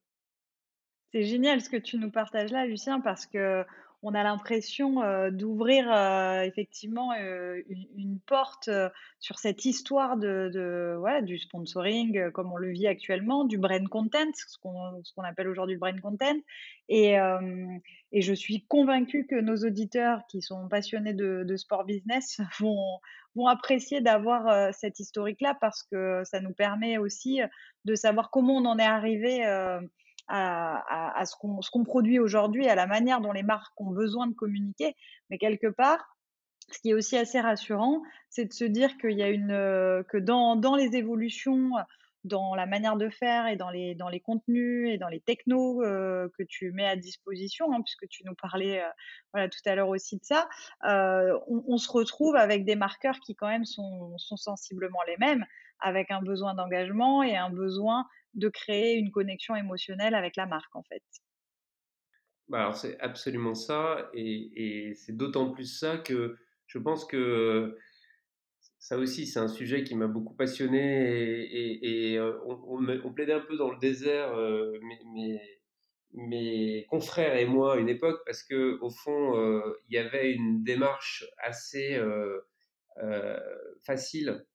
C'est 1.11 1.23
génial 1.23 1.61
ce 1.61 1.69
que 1.69 1.77
tu 1.77 1.97
nous 1.97 2.09
partages 2.09 2.51
là, 2.51 2.65
Lucien, 2.65 2.99
parce 2.99 3.27
que 3.27 3.63
on 4.03 4.13
a 4.13 4.23
l'impression 4.23 5.01
euh, 5.01 5.31
d'ouvrir 5.31 5.91
euh, 5.91 6.41
effectivement 6.41 7.13
une, 7.15 8.19
porte 8.25 8.69
sur 9.19 9.39
cette 9.39 9.65
histoire 9.65 10.17
de, 10.17 10.95
voilà, 10.99 11.21
du 11.21 11.37
sponsoring 11.39 12.31
comme 12.31 12.51
on 12.51 12.57
le 12.57 12.71
vit 12.71 12.87
actuellement, 12.87 13.43
du 13.43 13.57
brain 13.57 13.85
content, 13.85 14.31
ce 14.33 14.57
qu'on 14.59 15.23
appelle 15.23 15.47
aujourd'hui 15.47 15.75
le 15.75 15.79
brain 15.79 15.97
content. 15.99 16.37
Et, 16.89 17.17
je 18.15 18.33
suis 18.33 18.63
convaincue 18.67 19.25
que 19.25 19.35
nos 19.35 19.57
auditeurs 19.57 20.21
qui 20.29 20.41
sont 20.41 20.67
passionnés 20.67 21.13
de, 21.13 21.55
sport 21.57 21.83
business 21.83 22.39
vont, 22.59 22.99
vont 23.35 23.47
apprécier 23.47 24.01
d'avoir 24.01 24.47
euh, 24.47 24.69
cette 24.73 24.99
historique-là 24.99 25.57
parce 25.59 25.83
que 25.83 26.23
ça 26.23 26.39
nous 26.39 26.53
permet 26.53 26.97
aussi 26.97 27.41
euh, 27.41 27.47
de 27.85 27.95
savoir 27.95 28.29
comment 28.29 28.57
on 28.57 28.65
en 28.65 28.77
est 28.79 28.83
arrivé 28.83 29.43
euh, 30.29 30.35
à, 30.35 31.23
ce 31.25 31.35
qu'on 31.71 31.83
produit 31.83 32.19
aujourd'hui, 32.19 32.67
à 32.67 32.75
la 32.75 32.87
manière 32.87 33.21
dont 33.21 33.31
les 33.31 33.43
marques 33.43 33.79
ont 33.79 33.91
besoin 33.91 34.27
de 34.27 34.33
communiquer. 34.33 34.95
Mais 35.29 35.37
quelque 35.37 35.67
part, 35.67 36.17
ce 36.71 36.79
qui 36.79 36.91
est 36.91 36.93
aussi 36.93 37.17
assez 37.17 37.39
rassurant, 37.39 38.01
c'est 38.29 38.45
de 38.45 38.53
se 38.53 38.65
dire 38.65 38.97
qu'il 38.97 39.17
y 39.17 39.23
a 39.23 39.29
une 39.29 40.03
que 40.07 40.17
dans, 40.17 40.55
dans 40.55 40.75
les 40.75 40.95
évolutions 40.95 41.71
dans 42.23 42.55
la 42.55 42.65
manière 42.65 42.95
de 42.95 43.09
faire 43.09 43.47
et 43.47 43.55
dans 43.55 43.69
les, 43.69 43.95
dans 43.95 44.09
les 44.09 44.19
contenus 44.19 44.89
et 44.89 44.97
dans 44.97 45.09
les 45.09 45.19
technos 45.19 45.83
euh, 45.83 46.29
que 46.37 46.43
tu 46.43 46.71
mets 46.71 46.87
à 46.87 46.95
disposition, 46.95 47.73
hein, 47.73 47.81
puisque 47.81 48.07
tu 48.07 48.23
nous 48.25 48.35
parlais 48.35 48.81
euh, 48.81 48.89
voilà, 49.33 49.49
tout 49.49 49.59
à 49.65 49.75
l'heure 49.75 49.89
aussi 49.89 50.17
de 50.17 50.23
ça, 50.23 50.47
euh, 50.85 51.37
on, 51.47 51.77
se 51.77 51.91
retrouve 51.91 52.35
avec 52.35 52.65
des 52.65 52.75
marqueurs 52.75 53.19
qui 53.19 53.35
quand 53.35 53.47
même 53.47 53.65
sont, 53.65 54.17
sont 54.17 54.37
sensiblement 54.37 55.01
les 55.07 55.17
mêmes, 55.17 55.45
avec 55.79 56.11
un 56.11 56.21
besoin 56.21 56.53
d'engagement 56.53 57.23
et 57.23 57.35
un 57.35 57.49
besoin 57.49 58.05
de 58.33 58.49
créer 58.49 58.95
une 58.95 59.11
connexion 59.11 59.55
émotionnelle 59.55 60.15
avec 60.15 60.35
la 60.35 60.45
marque 60.45 60.75
en 60.75 60.83
fait. 60.83 61.03
Bah 62.49 62.59
alors 62.59 62.75
c'est 62.75 62.99
absolument 62.99 63.55
ça, 63.55 64.09
et, 64.13 64.93
c'est 64.95 65.15
d'autant 65.15 65.51
plus 65.51 65.65
ça 65.65 65.97
que 65.97 66.37
je 66.67 66.77
pense 66.77 67.05
que 67.05 67.77
ça 68.79 68.97
aussi, 68.97 69.27
c'est 69.27 69.39
un 69.39 69.47
sujet 69.47 69.85
qui 69.85 69.95
m'a 69.95 70.07
beaucoup 70.07 70.35
passionné 70.35 71.47
et, 71.81 72.17
euh, 72.17 72.37
on, 72.45 73.13
plaidait 73.13 73.33
un 73.33 73.39
peu 73.39 73.55
dans 73.55 73.71
le 73.71 73.79
désert, 73.79 74.35
mes, 76.11 76.85
confrères 76.89 77.37
et 77.37 77.45
moi, 77.45 77.75
à 77.75 77.77
une 77.77 77.87
époque, 77.87 78.21
parce 78.25 78.43
que 78.43 78.77
au 78.81 78.89
fond, 78.89 79.61
il 79.87 79.95
y 79.95 79.97
avait 79.97 80.33
une 80.33 80.63
démarche 80.63 81.25
assez 81.37 81.97
facile 83.85 84.45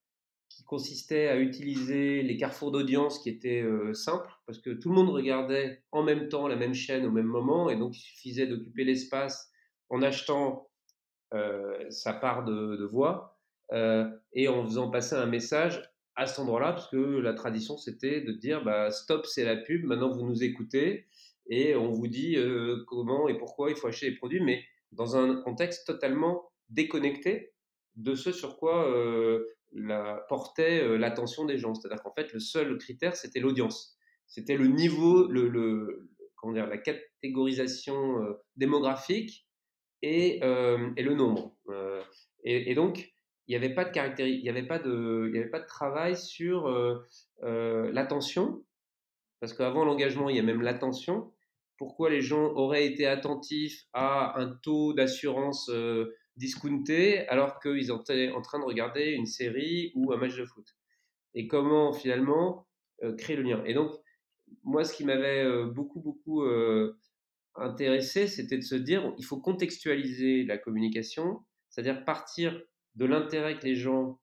qui 0.59 0.65
consistait 0.65 1.29
à 1.29 1.37
utiliser 1.37 2.21
les 2.21 2.35
carrefours 2.35 2.71
d'audience 2.71 3.19
qui 3.19 3.29
étaient 3.29 3.63
simples, 3.93 4.29
parce 4.45 4.59
que 4.59 4.71
tout 4.71 4.89
le 4.89 4.95
monde 4.95 5.09
regardait 5.09 5.81
en 5.93 6.03
même 6.03 6.27
temps 6.27 6.49
la 6.49 6.57
même 6.57 6.73
chaîne 6.73 7.05
au 7.05 7.11
même 7.11 7.27
moment, 7.27 7.69
et 7.69 7.77
donc 7.77 7.97
il 7.97 8.01
suffisait 8.01 8.45
d'occuper 8.45 8.83
l'espace 8.83 9.49
en 9.89 10.01
achetant 10.01 10.69
sa 11.89 12.11
part 12.13 12.43
de, 12.43 12.83
voix. 12.83 13.39
Euh, 13.71 14.09
et 14.33 14.47
en 14.47 14.65
faisant 14.65 14.89
passer 14.89 15.15
un 15.15 15.27
message 15.27 15.81
à 16.15 16.25
cet 16.25 16.39
endroit-là, 16.39 16.73
parce 16.73 16.89
que 16.89 16.97
la 16.97 17.33
tradition, 17.33 17.77
c'était 17.77 18.21
de 18.21 18.31
dire 18.31 18.63
bah, 18.63 18.89
stop, 18.91 19.25
c'est 19.25 19.45
la 19.45 19.55
pub, 19.55 19.85
maintenant 19.85 20.09
vous 20.09 20.25
nous 20.25 20.43
écoutez 20.43 21.05
et 21.49 21.75
on 21.75 21.89
vous 21.89 22.07
dit 22.07 22.35
euh, 22.35 22.83
comment 22.87 23.27
et 23.27 23.37
pourquoi 23.37 23.69
il 23.69 23.75
faut 23.75 23.87
acheter 23.87 24.09
les 24.09 24.15
produits, 24.15 24.41
mais 24.41 24.63
dans 24.91 25.15
un 25.15 25.41
contexte 25.41 25.85
totalement 25.85 26.51
déconnecté 26.69 27.53
de 27.95 28.15
ce 28.15 28.31
sur 28.31 28.57
quoi 28.57 28.89
euh, 28.89 29.45
portait 30.27 30.81
euh, 30.81 30.97
l'attention 30.97 31.45
des 31.45 31.57
gens. 31.57 31.73
C'est-à-dire 31.73 32.01
qu'en 32.03 32.13
fait, 32.13 32.33
le 32.33 32.39
seul 32.39 32.77
critère, 32.77 33.15
c'était 33.15 33.39
l'audience. 33.39 33.97
C'était 34.27 34.57
le 34.57 34.67
niveau, 34.67 35.27
la 35.31 36.77
catégorisation 36.77 38.37
démographique 38.55 39.47
et, 40.03 40.37
et, 40.37 41.03
le 41.03 41.13
nombre. 41.15 41.55
Et, 42.43 42.75
donc, 42.75 43.11
il 43.47 43.51
n'y 43.51 43.55
avait 43.55 43.73
pas 43.73 43.85
de 43.85 44.23
il 44.23 44.43
n'y 44.43 44.49
avait 44.49 44.67
pas 44.67 44.79
de 44.79 45.65
travail 45.65 46.15
sur 46.15 46.69
l'attention, 47.41 48.63
parce 49.39 49.53
qu'avant 49.53 49.83
l'engagement, 49.83 50.29
il 50.29 50.35
y 50.35 50.39
a 50.39 50.43
même 50.43 50.61
l'attention 50.61 51.33
pourquoi 51.79 52.09
les 52.09 52.21
gens 52.21 52.51
auraient 52.55 52.85
été 52.85 53.07
attentifs 53.07 53.85
à 53.93 54.37
un 54.37 54.49
taux 54.61 54.93
d'assurance 54.93 55.71
euh, 56.39 56.45
discounté 56.45 57.27
alors 57.27 57.59
qu'ils 57.59 57.91
étaient 57.91 58.31
en 58.31 58.41
train 58.41 58.59
de 58.59 58.65
regarder 58.65 59.11
une 59.11 59.25
série 59.25 59.91
ou 59.95 60.11
un 60.13 60.17
match 60.17 60.35
de 60.35 60.45
foot. 60.45 60.65
Et 61.33 61.47
comment 61.47 61.93
finalement 61.93 62.67
euh, 63.03 63.15
créer 63.15 63.35
le 63.35 63.43
lien. 63.43 63.63
Et 63.65 63.73
donc, 63.73 63.91
moi, 64.63 64.83
ce 64.83 64.93
qui 64.95 65.05
m'avait 65.05 65.43
euh, 65.43 65.65
beaucoup, 65.65 66.01
beaucoup 66.01 66.43
intéressé, 67.55 68.27
c'était 68.27 68.57
de 68.57 68.63
se 68.63 68.75
dire, 68.75 69.13
il 69.17 69.25
faut 69.25 69.39
contextualiser 69.39 70.43
la 70.43 70.57
communication, 70.57 71.41
c'est-à-dire 71.69 72.05
partir 72.05 72.59
de 72.95 73.05
l'intérêt 73.05 73.59
que 73.59 73.65
les 73.65 73.75
gens 73.75 74.19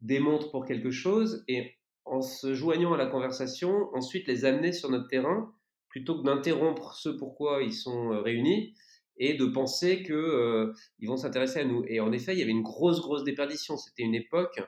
démontrent 0.00 0.50
pour 0.50 0.64
quelque 0.64 0.90
chose 0.90 1.44
et 1.48 1.76
en 2.04 2.20
se 2.22 2.54
joignant 2.54 2.92
à 2.92 2.96
la 2.96 3.06
conversation, 3.06 3.90
ensuite 3.94 4.26
les 4.26 4.44
amener 4.44 4.72
sur 4.72 4.90
notre 4.90 5.08
terrain 5.08 5.52
plutôt 5.92 6.18
que 6.18 6.24
d'interrompre 6.24 6.94
ce 6.94 7.10
pourquoi 7.10 7.62
ils 7.62 7.74
sont 7.74 8.12
euh, 8.12 8.20
réunis 8.22 8.74
et 9.16 9.34
de 9.34 9.44
penser 9.46 10.02
qu'ils 10.02 10.14
euh, 10.14 10.72
vont 11.02 11.16
s'intéresser 11.16 11.60
à 11.60 11.64
nous. 11.64 11.84
Et 11.86 12.00
en 12.00 12.12
effet, 12.12 12.32
il 12.32 12.38
y 12.38 12.42
avait 12.42 12.50
une 12.50 12.62
grosse, 12.62 13.00
grosse 13.00 13.24
déperdition. 13.24 13.76
C'était 13.76 14.02
une 14.02 14.14
époque 14.14 14.60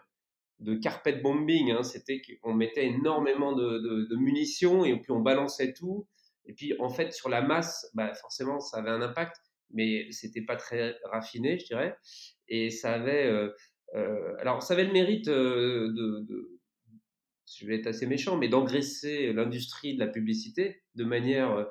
de 0.61 0.75
carpet 0.75 1.15
bombing. 1.15 1.73
Hein. 1.73 1.83
C'était 1.83 2.21
qu'on 2.43 2.55
mettait 2.55 2.87
énormément 2.87 3.53
de, 3.53 4.17
munitions 4.17 4.85
et 4.85 4.99
puis 5.01 5.13
on 5.13 5.21
balançait 5.21 5.73
tout. 5.73 6.07
Et 6.47 6.53
puis 6.53 6.75
en 6.79 6.91
fait, 6.91 7.13
sur 7.13 7.29
la 7.29 7.43
masse, 7.43 7.91
bah, 7.95 8.13
forcément, 8.15 8.61
ça 8.61 8.79
avait 8.79 8.91
un 8.91 9.01
impact, 9.01 9.37
mais 9.71 10.11
c'était 10.11 10.43
pas 10.43 10.57
très 10.57 10.97
raffiné, 11.05 11.59
je 11.59 11.67
dirais. 11.67 11.97
Et 12.49 12.71
ça 12.71 12.93
avait, 12.93 13.27
euh, 13.95 14.35
alors 14.39 14.63
ça 14.63 14.75
avait 14.75 14.85
le 14.85 14.93
mérite 14.93 15.27
de 15.27 16.61
je 17.57 17.67
vais 17.67 17.77
être 17.77 17.87
assez 17.87 18.07
méchant, 18.07 18.37
mais 18.37 18.49
d'engraisser 18.49 19.33
l'industrie 19.33 19.95
de 19.95 20.01
la 20.01 20.09
publicité 20.09 20.83
de 20.95 21.05
manière 21.05 21.53
euh, 21.53 21.65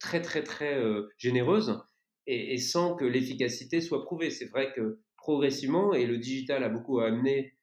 très 0.00 0.22
très 0.22 0.42
très 0.42 0.74
euh, 0.74 1.08
généreuse 1.16 1.80
et, 2.28 2.58
sans 2.58 2.94
que 2.94 3.06
l'efficacité 3.06 3.80
soit 3.80 4.04
prouvée. 4.04 4.30
C'est 4.30 4.46
vrai 4.46 4.72
que 4.74 5.00
progressivement, 5.16 5.94
et 5.94 6.06
le 6.06 6.18
digital 6.18 6.62
a 6.62 6.68
beaucoup 6.68 7.00
amené 7.00 7.54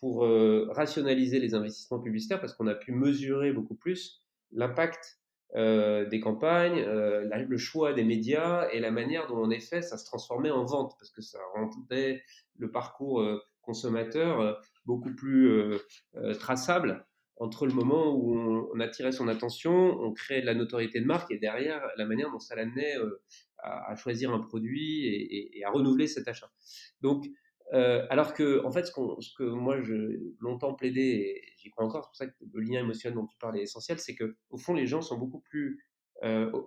pour 0.00 0.24
euh, 0.24 0.66
rationaliser 0.70 1.38
les 1.38 1.54
investissements 1.54 2.00
publicitaires 2.00 2.40
parce 2.40 2.52
qu'on 2.52 2.66
a 2.66 2.74
pu 2.74 2.92
mesurer 2.92 3.52
beaucoup 3.52 3.76
plus 3.76 4.20
l'impact 4.50 5.18
des 5.54 6.20
campagnes, 6.22 6.82
le 6.82 7.58
choix 7.58 7.92
des 7.92 8.04
médias 8.04 8.70
et 8.70 8.80
la 8.80 8.90
manière 8.90 9.26
dont 9.26 9.36
en 9.36 9.50
effet 9.50 9.82
ça 9.82 9.98
se 9.98 10.06
transformait 10.06 10.50
en 10.50 10.64
vente 10.64 10.94
parce 10.98 11.10
que 11.10 11.20
ça 11.20 11.38
rendait 11.54 12.22
le 12.56 12.70
parcours 12.70 13.22
consommateur 13.60 14.58
beaucoup 14.86 15.14
plus 15.14 15.76
traçable 16.40 17.04
entre 17.36 17.66
le 17.66 17.74
moment 17.74 18.14
où 18.14 18.70
on, 18.72 18.80
attirait 18.80 19.12
son 19.12 19.28
attention, 19.28 20.00
on 20.00 20.12
créait 20.12 20.40
de 20.40 20.46
la 20.46 20.54
notoriété 20.54 21.00
de 21.00 21.06
marque 21.06 21.30
et 21.30 21.38
derrière 21.38 21.82
la 21.96 22.06
manière 22.06 22.30
dont 22.30 22.38
ça 22.38 22.54
l'amenait 22.54 22.96
à, 23.62 23.94
choisir 23.96 24.32
un 24.32 24.40
produit 24.40 25.06
et, 25.06 25.64
à 25.64 25.70
renouveler 25.70 26.06
cet 26.06 26.28
achat. 26.28 26.50
Donc, 27.00 27.26
alors 27.72 28.34
que, 28.34 28.64
en 28.64 28.70
fait, 28.70 28.86
ce, 28.86 28.92
ce 29.20 29.34
que 29.36 29.44
moi, 29.44 29.80
je 29.80 29.94
longtemps 30.40 30.74
plaidé, 30.74 31.00
et 31.00 31.52
j'y 31.56 31.70
crois 31.70 31.84
encore, 31.84 32.04
c'est 32.04 32.08
pour 32.08 32.16
ça 32.16 32.26
que 32.26 32.44
le 32.52 32.60
lien 32.60 32.80
émotionnel 32.80 33.16
dont 33.16 33.26
tu 33.26 33.36
parles 33.38 33.58
est 33.58 33.62
essentiel, 33.62 33.98
c'est 33.98 34.14
que 34.14 34.36
au 34.50 34.58
fond, 34.58 34.74
les 34.74 34.86
gens 34.86 35.02
sont 35.02 35.18
beaucoup 35.18 35.40
plus 35.40 35.84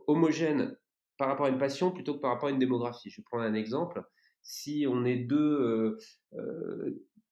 homogènes 0.07 0.75
par 1.17 1.29
rapport 1.29 1.45
à 1.45 1.49
une 1.49 1.57
passion 1.57 1.91
plutôt 1.91 2.15
que 2.15 2.19
par 2.19 2.31
rapport 2.31 2.49
à 2.49 2.51
une 2.51 2.59
démographie. 2.59 3.09
Je 3.09 3.21
vais 3.21 3.25
prendre 3.25 3.43
un 3.43 3.53
exemple. 3.53 4.03
Si 4.41 4.85
on 4.89 5.05
est 5.05 5.17
deux, 5.17 5.97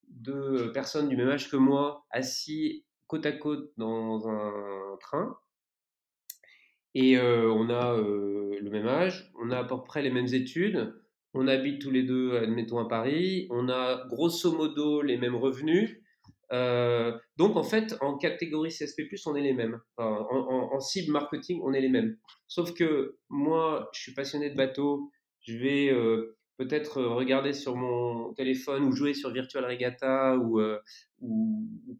deux 0.09 0.71
personnes 0.71 1.09
du 1.09 1.17
même 1.17 1.29
âge 1.29 1.49
que 1.49 1.57
moi 1.57 2.05
assis 2.11 2.85
côte 3.07 3.25
à 3.25 3.31
côte 3.31 3.71
dans 3.77 4.27
un 4.27 4.97
train, 4.99 5.37
et 6.95 7.19
on 7.19 7.69
a 7.69 7.97
le 7.97 8.69
même 8.69 8.87
âge, 8.87 9.31
on 9.41 9.51
a 9.51 9.59
à 9.59 9.63
peu 9.63 9.75
près 9.83 10.01
les 10.01 10.11
mêmes 10.11 10.33
études, 10.33 10.93
on 11.33 11.47
habite 11.47 11.81
tous 11.81 11.91
les 11.91 12.03
deux, 12.03 12.37
admettons, 12.37 12.77
à 12.77 12.87
Paris, 12.87 13.47
on 13.49 13.67
a 13.69 14.05
grosso 14.07 14.51
modo 14.51 15.01
les 15.01 15.17
mêmes 15.17 15.35
revenus. 15.35 15.97
donc 16.51 17.55
en 17.55 17.63
fait, 17.63 17.95
en 18.01 18.17
catégorie 18.17 18.69
CSP+, 18.69 19.03
on 19.25 19.35
est 19.35 19.41
les 19.41 19.53
mêmes. 19.53 19.79
en, 19.97 20.79
cible 20.79 21.11
marketing, 21.11 21.61
on 21.63 21.73
est 21.73 21.81
les 21.81 21.89
mêmes. 21.89 22.17
Sauf 22.47 22.73
que 22.73 23.17
moi, 23.29 23.89
je 23.93 24.01
suis 24.01 24.13
passionné 24.13 24.49
de 24.49 24.55
bateau, 24.55 25.11
je 25.41 25.57
vais 25.57 25.91
peut-être 26.57 27.01
regarder 27.01 27.53
sur 27.53 27.75
mon 27.75 28.33
téléphone 28.33 28.83
ou 28.83 28.91
jouer 28.91 29.13
sur 29.13 29.31
Virtual 29.31 29.65
Regatta 29.65 30.37
ou, 30.37 30.61
ou, 31.19 31.99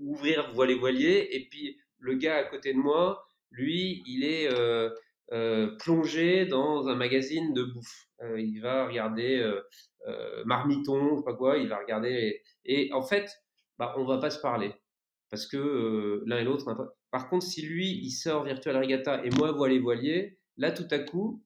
ouvrir 0.00 0.52
voilier 0.52 0.74
voilier. 0.74 1.28
Et 1.32 1.48
puis 1.48 1.78
le 1.98 2.14
gars 2.14 2.36
à 2.36 2.44
côté 2.44 2.74
de 2.74 2.78
moi, 2.78 3.26
lui, 3.50 4.02
il 4.06 4.24
est 4.24 4.48
euh, 4.50 5.76
plongé 5.78 6.46
dans 6.46 6.88
un 6.88 6.96
magazine 6.96 7.52
de 7.52 7.64
bouffe. 7.64 8.06
Il 8.36 8.60
va 8.60 8.86
regarder 8.86 9.44
Marmiton, 10.44 11.16
je 11.16 11.18
sais 11.18 11.24
pas 11.24 11.34
quoi, 11.34 11.58
il 11.58 11.68
va 11.68 11.78
regarder. 11.78 12.42
Et, 12.64 12.92
en 12.92 13.02
fait, 13.02 13.30
bah, 13.78 13.94
on 13.98 14.04
va 14.04 14.18
pas 14.18 14.30
se 14.30 14.40
parler. 14.40 14.72
Parce 15.30 15.46
que 15.46 16.22
l'un 16.26 16.38
et 16.38 16.44
l'autre. 16.44 16.64
Par 17.10 17.28
contre, 17.28 17.44
si 17.44 17.62
lui, 17.62 18.00
il 18.02 18.10
sort 18.10 18.44
Virtual 18.44 18.76
Regatta 18.76 19.24
et 19.24 19.30
moi, 19.30 19.52
voilier 19.52 19.78
voilier, 19.78 20.38
là, 20.56 20.72
tout 20.72 20.86
à 20.90 20.98
coup, 20.98 21.42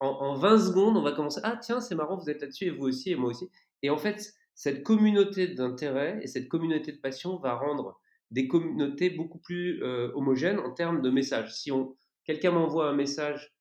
en, 0.00 0.08
en 0.08 0.34
20 0.34 0.58
secondes, 0.58 0.96
on 0.96 1.02
va 1.02 1.12
commencer. 1.12 1.40
Ah, 1.44 1.56
tiens, 1.60 1.80
c'est 1.80 1.94
marrant, 1.94 2.16
vous 2.16 2.30
êtes 2.30 2.40
là-dessus, 2.40 2.66
et 2.66 2.70
vous 2.70 2.86
aussi, 2.86 3.12
et 3.12 3.16
moi 3.16 3.30
aussi. 3.30 3.48
Et 3.82 3.90
en 3.90 3.98
fait, 3.98 4.34
cette 4.54 4.82
communauté 4.82 5.46
d'intérêt 5.46 6.18
et 6.22 6.26
cette 6.26 6.48
communauté 6.48 6.90
de 6.90 6.98
passion 6.98 7.36
va 7.38 7.54
rendre 7.54 8.00
des 8.30 8.48
communautés 8.48 9.10
beaucoup 9.10 9.38
plus 9.38 9.82
euh, 9.82 10.10
homogènes 10.14 10.58
en 10.58 10.72
termes 10.72 11.00
de 11.02 11.10
messages. 11.10 11.54
Si 11.54 11.72
on, 11.72 11.96
quelqu'un 12.24 12.50
m'envoie 12.50 12.88
un 12.88 12.94
message 12.94 13.54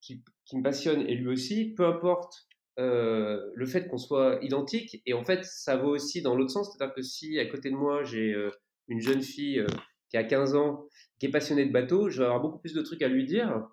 qui, 0.00 0.22
me 0.52 0.62
passionne 0.62 1.02
et 1.08 1.14
lui 1.14 1.28
aussi, 1.28 1.72
peu 1.74 1.86
importe 1.86 2.46
euh, 2.78 3.40
le 3.54 3.66
fait 3.66 3.88
qu'on 3.88 3.98
soit 3.98 4.38
identique, 4.42 5.00
et 5.06 5.14
en 5.14 5.24
fait, 5.24 5.44
ça 5.44 5.76
vaut 5.76 5.94
aussi 5.94 6.20
dans 6.20 6.36
l'autre 6.36 6.50
sens, 6.50 6.72
c'est-à-dire 6.72 6.94
que 6.94 7.02
si 7.02 7.38
à 7.38 7.46
côté 7.46 7.70
de 7.70 7.76
moi 7.76 8.02
j'ai 8.04 8.34
euh, 8.34 8.50
une 8.88 9.00
jeune 9.00 9.22
fille 9.22 9.64
qui 10.10 10.18
a 10.18 10.24
15 10.24 10.54
ans, 10.54 10.86
qui 11.18 11.26
est 11.26 11.30
passionnée 11.30 11.64
de 11.64 11.72
bateau, 11.72 12.10
je 12.10 12.18
vais 12.18 12.24
avoir 12.24 12.42
beaucoup 12.42 12.58
plus 12.58 12.74
de 12.74 12.82
trucs 12.82 13.00
à 13.02 13.08
lui 13.08 13.24
dire 13.24 13.66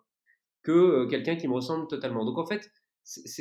que 0.64 1.06
quelqu'un 1.10 1.36
qui 1.36 1.48
me 1.48 1.54
ressemble 1.54 1.88
totalement. 1.88 2.24
Donc 2.24 2.38
en 2.38 2.46
fait, 2.46 2.72
ça, 3.04 3.34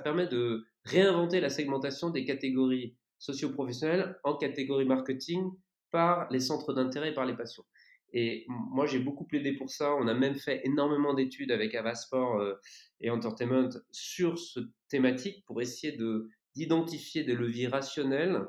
permet 0.00 0.26
de 0.28 0.64
réinventer 0.84 1.40
la 1.40 1.48
segmentation 1.48 2.10
des 2.10 2.24
catégories 2.24 2.94
socio-professionnelles 3.18 4.18
en 4.24 4.36
catégories 4.36 4.84
marketing 4.84 5.50
par 5.90 6.28
les 6.30 6.40
centres 6.40 6.72
d'intérêt 6.72 7.10
et 7.10 7.14
par 7.14 7.26
les 7.26 7.36
passions. 7.36 7.64
Et 8.12 8.44
moi, 8.48 8.86
j'ai 8.86 8.98
beaucoup 8.98 9.24
plaidé 9.24 9.52
pour 9.52 9.70
ça. 9.70 9.94
On 9.94 10.06
a 10.06 10.14
même 10.14 10.36
fait 10.36 10.60
énormément 10.64 11.14
d'études 11.14 11.50
avec 11.50 11.74
Avasport 11.74 12.40
euh, 12.40 12.54
et 13.00 13.10
Entertainment 13.10 13.70
sur 13.90 14.38
ce 14.38 14.60
thématique 14.88 15.44
pour 15.46 15.60
essayer 15.60 15.96
de, 15.96 16.28
d'identifier 16.54 17.24
des 17.24 17.34
leviers 17.34 17.68
rationnels 17.68 18.42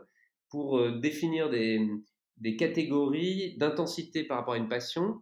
pour 0.49 0.77
euh, 0.77 0.99
définir 0.99 1.49
des, 1.49 1.85
des 2.37 2.55
catégories 2.55 3.57
d'intensité 3.57 4.23
par 4.23 4.37
rapport 4.37 4.53
à 4.53 4.57
une 4.57 4.69
passion 4.69 5.21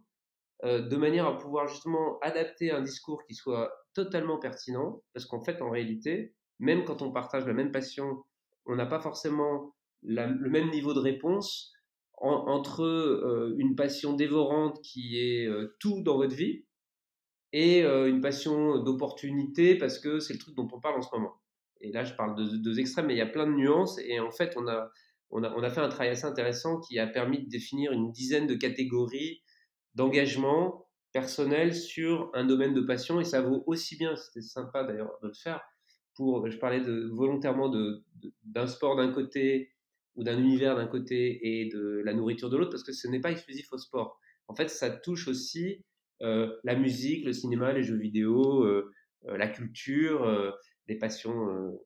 euh, 0.64 0.80
de 0.80 0.96
manière 0.96 1.26
à 1.26 1.36
pouvoir 1.36 1.68
justement 1.68 2.18
adapter 2.20 2.70
un 2.70 2.80
discours 2.80 3.24
qui 3.24 3.34
soit 3.34 3.72
totalement 3.92 4.38
pertinent, 4.38 5.02
parce 5.12 5.26
qu'en 5.26 5.42
fait, 5.42 5.60
en 5.60 5.70
réalité, 5.70 6.34
même 6.58 6.84
quand 6.84 7.02
on 7.02 7.12
partage 7.12 7.46
la 7.46 7.52
même 7.52 7.72
passion, 7.72 8.24
on 8.66 8.76
n'a 8.76 8.86
pas 8.86 9.00
forcément 9.00 9.74
le 10.02 10.48
même 10.50 10.70
niveau 10.70 10.94
de 10.94 11.00
réponse 11.00 11.72
entre 12.18 12.82
euh, 12.82 13.54
une 13.58 13.76
passion 13.76 14.14
dévorante 14.14 14.80
qui 14.82 15.18
est 15.18 15.46
euh, 15.46 15.76
tout 15.80 16.02
dans 16.02 16.16
votre 16.16 16.34
vie 16.34 16.64
et 17.52 17.84
une 17.84 18.20
passion 18.20 18.82
d'opportunité 18.82 19.76
parce 19.76 19.98
que 19.98 20.18
c'est 20.18 20.34
le 20.34 20.38
truc 20.38 20.54
dont 20.56 20.68
on 20.72 20.80
parle 20.80 20.98
en 20.98 21.00
ce 21.00 21.08
moment. 21.14 21.40
Et 21.80 21.90
là, 21.90 22.04
je 22.04 22.12
parle 22.12 22.36
de 22.36 22.56
deux 22.56 22.80
extrêmes, 22.80 23.06
mais 23.06 23.14
il 23.14 23.18
y 23.18 23.22
a 23.22 23.26
plein 23.26 23.46
de 23.46 23.52
nuances 23.52 23.98
et 23.98 24.20
en 24.20 24.30
fait, 24.30 24.58
on 24.58 24.66
a 24.66 25.70
fait 25.70 25.80
un 25.80 25.88
travail 25.88 26.10
assez 26.10 26.26
intéressant 26.26 26.80
qui 26.80 26.98
a 26.98 27.06
permis 27.06 27.44
de 27.44 27.48
définir 27.48 27.92
une 27.92 28.12
dizaine 28.12 28.46
de 28.46 28.54
catégories 28.54 29.42
d'engagement 29.94 30.86
personnel 31.12 31.74
sur 31.74 32.30
un 32.34 32.44
domaine 32.44 32.74
de 32.74 32.82
passion 32.82 33.20
et 33.20 33.24
ça 33.24 33.40
vaut 33.40 33.64
aussi 33.66 33.96
bien, 33.96 34.14
c'était 34.16 34.42
sympa 34.42 34.84
d'ailleurs 34.84 35.18
de 35.22 35.28
le 35.28 35.34
faire, 35.34 35.62
je 36.18 36.56
parlais 36.58 36.80
volontairement 37.10 37.72
d'un 38.44 38.66
sport 38.66 38.96
d'un 38.96 39.12
côté 39.12 39.72
ou 40.16 40.24
d'un 40.24 40.38
univers 40.38 40.76
d'un 40.76 40.86
côté 40.86 41.60
et 41.60 41.68
de 41.68 42.02
la 42.04 42.14
nourriture 42.14 42.50
de 42.50 42.56
l'autre, 42.56 42.70
parce 42.70 42.82
que 42.82 42.92
ce 42.92 43.06
n'est 43.06 43.20
pas 43.20 43.30
exclusif 43.30 43.72
au 43.72 43.78
sport. 43.78 44.18
En 44.48 44.54
fait, 44.54 44.68
ça 44.68 44.90
touche 44.90 45.28
aussi 45.28 45.84
euh, 46.22 46.56
la 46.64 46.74
musique, 46.74 47.24
le 47.24 47.32
cinéma, 47.32 47.72
les 47.72 47.82
jeux 47.82 47.96
vidéo, 47.96 48.64
euh, 48.64 48.92
euh, 49.26 49.36
la 49.36 49.48
culture, 49.48 50.54
les 50.88 50.96
passions 50.96 51.78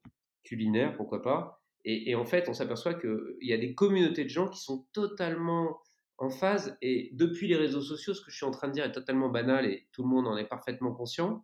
culinaires, 0.45 0.97
pourquoi 0.97 1.23
pas. 1.23 1.63
Et, 1.85 2.15
en 2.15 2.27
fait, 2.27 2.49
on 2.49 2.53
s'aperçoit 2.53 2.95
qu'il 2.95 3.39
y 3.41 3.55
a 3.55 3.57
des 3.57 3.75
communautés 3.75 4.25
de 4.25 4.29
gens 4.29 4.49
qui 4.49 4.61
sont 4.61 4.87
totalement 4.93 5.81
en 6.19 6.29
phase. 6.29 6.77
Et 6.83 7.09
depuis 7.15 7.49
les 7.49 7.57
réseaux 7.57 7.81
sociaux, 7.81 8.13
ce 8.13 8.21
que 8.21 8.31
je 8.31 8.37
suis 8.37 8.45
en 8.45 8.51
train 8.51 8.69
de 8.69 8.75
dire 8.75 8.85
est 8.85 8.93
totalement 8.93 9.31
banal 9.31 9.65
et 9.65 9.89
tout 9.93 10.03
le 10.03 10.09
monde 10.09 10.27
en 10.27 10.37
est 10.37 10.45
parfaitement 10.45 10.93
conscient. 10.93 11.43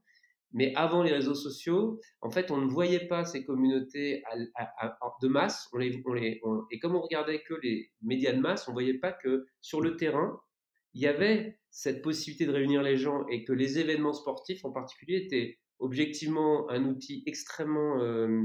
Mais 0.57 0.73
avant 0.75 1.03
les 1.03 1.13
réseaux 1.13 1.35
sociaux, 1.35 2.01
en 2.23 2.31
fait, 2.31 2.51
on 2.51 2.57
ne 2.57 2.67
voyait 2.67 3.09
pas 3.09 3.27
ces 3.27 3.45
communautés 3.45 4.23
de 5.21 5.29
masse. 5.29 5.69
On 5.75 5.77
les, 5.77 6.03
on 6.07 6.15
les, 6.15 6.41
et 6.71 6.79
comme 6.79 6.97
on 6.97 7.03
regardait 7.03 7.43
que 7.43 7.53
les 7.63 7.93
médias 8.01 8.33
de 8.33 8.41
masse, 8.41 8.67
on 8.67 8.71
ne 8.71 8.77
voyait 8.77 8.99
pas 8.99 9.13
que 9.13 9.45
sur 9.61 9.83
le 9.83 9.99
terrain, 9.99 10.41
il 10.95 11.03
y 11.03 11.07
avait 11.07 11.59
cette 11.69 12.01
possibilité 12.01 12.47
de 12.47 12.53
réunir 12.53 12.83
les 12.83 12.97
gens 12.97 13.27
et 13.27 13.45
que 13.45 13.53
les 13.53 13.79
événements 13.79 14.15
sportifs 14.15 14.65
en 14.65 14.73
particulier 14.73 15.17
étaient 15.27 15.59
objectivement 15.79 16.71
un 16.71 16.87
outil 16.87 17.23
extrêmement 17.27 18.01
euh, 18.01 18.41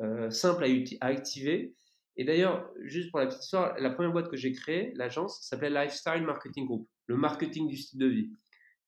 euh, 0.00 0.30
simple 0.30 0.64
à, 0.64 0.68
à, 1.06 1.10
activer. 1.10 1.74
Et 2.16 2.24
d'ailleurs, 2.24 2.70
juste 2.80 3.10
pour 3.10 3.20
la 3.20 3.26
petite 3.26 3.42
histoire, 3.42 3.78
la 3.78 3.90
première 3.90 4.12
boîte 4.12 4.30
que 4.30 4.38
j'ai 4.38 4.52
créée, 4.52 4.94
l'agence, 4.94 5.42
s'appelait 5.42 5.68
Lifestyle 5.68 6.22
Marketing 6.22 6.64
Group, 6.64 6.88
le 7.08 7.18
marketing 7.18 7.68
du 7.68 7.76
style 7.76 7.98
de 7.98 8.06
vie. 8.06 8.30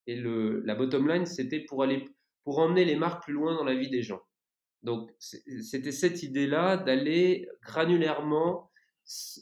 Et 0.06 0.16
le, 0.16 0.62
la 0.64 0.74
bottom 0.74 1.06
line, 1.06 1.26
c'était 1.26 1.60
pour 1.60 1.82
aller 1.82 2.06
pour 2.44 2.58
emmener 2.58 2.84
les 2.84 2.96
marques 2.96 3.24
plus 3.24 3.32
loin 3.32 3.54
dans 3.54 3.64
la 3.64 3.74
vie 3.74 3.90
des 3.90 4.02
gens. 4.02 4.20
Donc, 4.82 5.10
c'était 5.18 5.92
cette 5.92 6.22
idée-là 6.22 6.76
d'aller 6.76 7.48
granulairement 7.62 8.70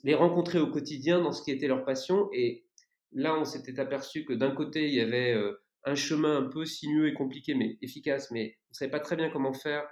les 0.05 0.15
rencontrer 0.15 0.61
au 0.61 0.69
quotidien 0.71 1.21
dans 1.21 1.33
ce 1.33 1.43
qui 1.43 1.51
était 1.51 1.67
leur 1.67 1.85
passion. 1.85 2.29
Et 2.33 2.65
là, 3.13 3.37
on 3.37 3.45
s'était 3.45 3.81
aperçu 3.81 4.25
que 4.25 4.33
d'un 4.33 4.53
côté, 4.53 4.87
il 4.87 4.95
y 4.95 5.01
avait 5.01 5.35
euh, 5.35 5.61
un 5.85 5.97
chemin 5.97 6.39
un 6.39 6.49
peu 6.49 6.65
sinueux 6.65 7.09
et 7.09 7.15
compliqué, 7.15 7.55
mais 7.55 7.77
efficace, 7.83 8.31
mais 8.31 8.57
on 8.69 8.71
ne 8.71 8.75
savait 8.75 8.91
pas 8.91 9.01
très 9.01 9.17
bien 9.17 9.31
comment 9.31 9.53
faire 9.53 9.85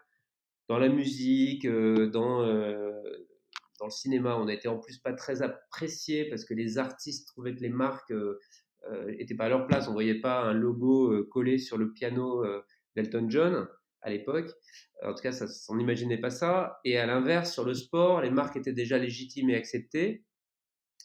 dans 0.68 0.78
la 0.78 0.88
musique, 0.88 1.66
euh, 1.66 2.08
dans, 2.08 2.42
euh, 2.42 2.92
dans 3.80 3.86
le 3.86 3.90
cinéma. 3.90 4.36
On 4.36 4.44
n'était 4.44 4.68
en 4.68 4.78
plus 4.78 4.98
pas 4.98 5.14
très 5.14 5.42
apprécié 5.42 6.28
parce 6.28 6.44
que 6.44 6.54
les 6.54 6.78
artistes 6.78 7.26
trouvaient 7.26 7.54
que 7.56 7.60
les 7.60 7.70
marques 7.70 8.12
n'étaient 9.08 9.34
pas 9.34 9.46
à 9.46 9.48
leur 9.48 9.66
place. 9.66 9.86
On 9.86 9.90
ne 9.90 9.94
voyait 9.94 10.20
pas 10.20 10.42
un 10.42 10.52
logo 10.52 11.24
collé 11.24 11.58
sur 11.58 11.76
le 11.76 11.92
piano 11.92 12.44
d'Elton 12.96 13.26
John 13.28 13.68
à 14.02 14.10
l'époque. 14.10 14.50
En 15.02 15.14
tout 15.14 15.22
cas, 15.22 15.32
on 15.68 15.76
n'imaginait 15.76 16.18
pas 16.18 16.30
ça. 16.30 16.80
Et 16.84 16.98
à 16.98 17.06
l'inverse, 17.06 17.52
sur 17.52 17.64
le 17.64 17.74
sport, 17.74 18.20
les 18.20 18.30
marques 18.30 18.56
étaient 18.56 18.72
déjà 18.72 18.98
légitimes 18.98 19.50
et 19.50 19.56
acceptées. 19.56 20.24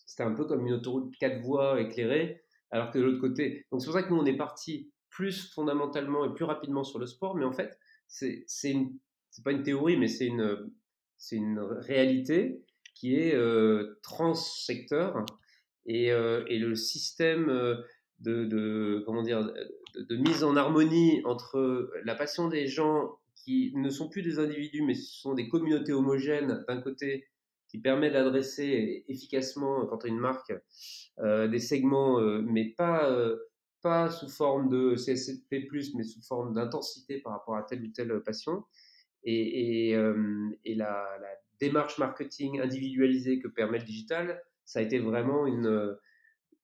C'était 0.05 0.23
un 0.23 0.33
peu 0.33 0.45
comme 0.45 0.65
une 0.65 0.73
autoroute 0.73 1.13
quatre 1.17 1.41
voies 1.41 1.81
éclairée, 1.81 2.43
alors 2.71 2.91
que 2.91 2.99
de 2.99 3.03
l'autre 3.03 3.19
côté. 3.19 3.65
Donc 3.71 3.81
c'est 3.81 3.87
pour 3.87 3.95
ça 3.95 4.03
que 4.03 4.09
nous, 4.09 4.19
on 4.19 4.25
est 4.25 4.37
parti 4.37 4.91
plus 5.09 5.51
fondamentalement 5.53 6.25
et 6.25 6.33
plus 6.33 6.45
rapidement 6.45 6.83
sur 6.83 6.99
le 6.99 7.05
sport. 7.05 7.35
Mais 7.35 7.45
en 7.45 7.53
fait, 7.53 7.77
c'est 8.07 8.45
une, 8.63 8.97
pas 9.43 9.51
une 9.51 9.63
théorie, 9.63 9.97
mais 9.97 10.07
c'est 10.07 10.27
une, 10.27 10.71
c'est 11.17 11.35
une 11.37 11.59
réalité 11.59 12.63
qui 12.93 13.15
est 13.15 13.35
euh, 13.35 13.99
trans-secteur. 14.03 15.25
Et, 15.87 16.11
euh, 16.11 16.43
et, 16.47 16.57
le 16.57 16.73
système 16.75 17.49
euh, 17.49 17.75
de, 18.19 18.45
de, 18.45 19.03
comment 19.05 19.21
dire, 19.21 19.53
de, 19.97 20.15
mise 20.15 20.43
en 20.43 20.55
harmonie 20.55 21.21
entre 21.25 21.91
la 22.03 22.15
passion 22.15 22.47
des 22.47 22.67
gens 22.67 23.17
qui 23.35 23.71
ne 23.75 23.89
sont 23.89 24.09
plus 24.09 24.21
des 24.21 24.39
individus, 24.39 24.81
mais 24.81 24.95
ce 24.95 25.19
sont 25.19 25.33
des 25.33 25.47
communautés 25.47 25.93
homogènes 25.93 26.63
d'un 26.67 26.81
côté, 26.81 27.27
qui 27.67 27.79
permet 27.79 28.11
d'adresser 28.11 29.03
efficacement, 29.07 29.85
quand 29.87 30.05
on 30.05 30.07
une 30.07 30.19
marque, 30.19 30.53
euh, 31.19 31.47
des 31.47 31.59
segments, 31.59 32.19
euh, 32.19 32.41
mais 32.41 32.73
pas, 32.77 33.11
euh, 33.11 33.37
pas 33.81 34.09
sous 34.09 34.29
forme 34.29 34.69
de 34.69 34.95
CSP+, 34.95 35.67
mais 35.95 36.03
sous 36.03 36.21
forme 36.21 36.53
d'intensité 36.53 37.19
par 37.19 37.33
rapport 37.33 37.55
à 37.55 37.63
telle 37.63 37.83
ou 37.83 37.87
telle 37.87 38.21
passion. 38.23 38.63
Et, 39.23 39.91
et, 39.91 40.75
la, 40.75 41.07
démarche 41.59 41.97
marketing 41.97 42.59
individualisée 42.59 43.39
que 43.39 43.47
permet 43.47 43.79
le 43.79 43.85
digital, 43.85 44.43
ça 44.65 44.79
a 44.79 44.81
été 44.81 44.99
vraiment 44.99 45.47
une, 45.47 45.97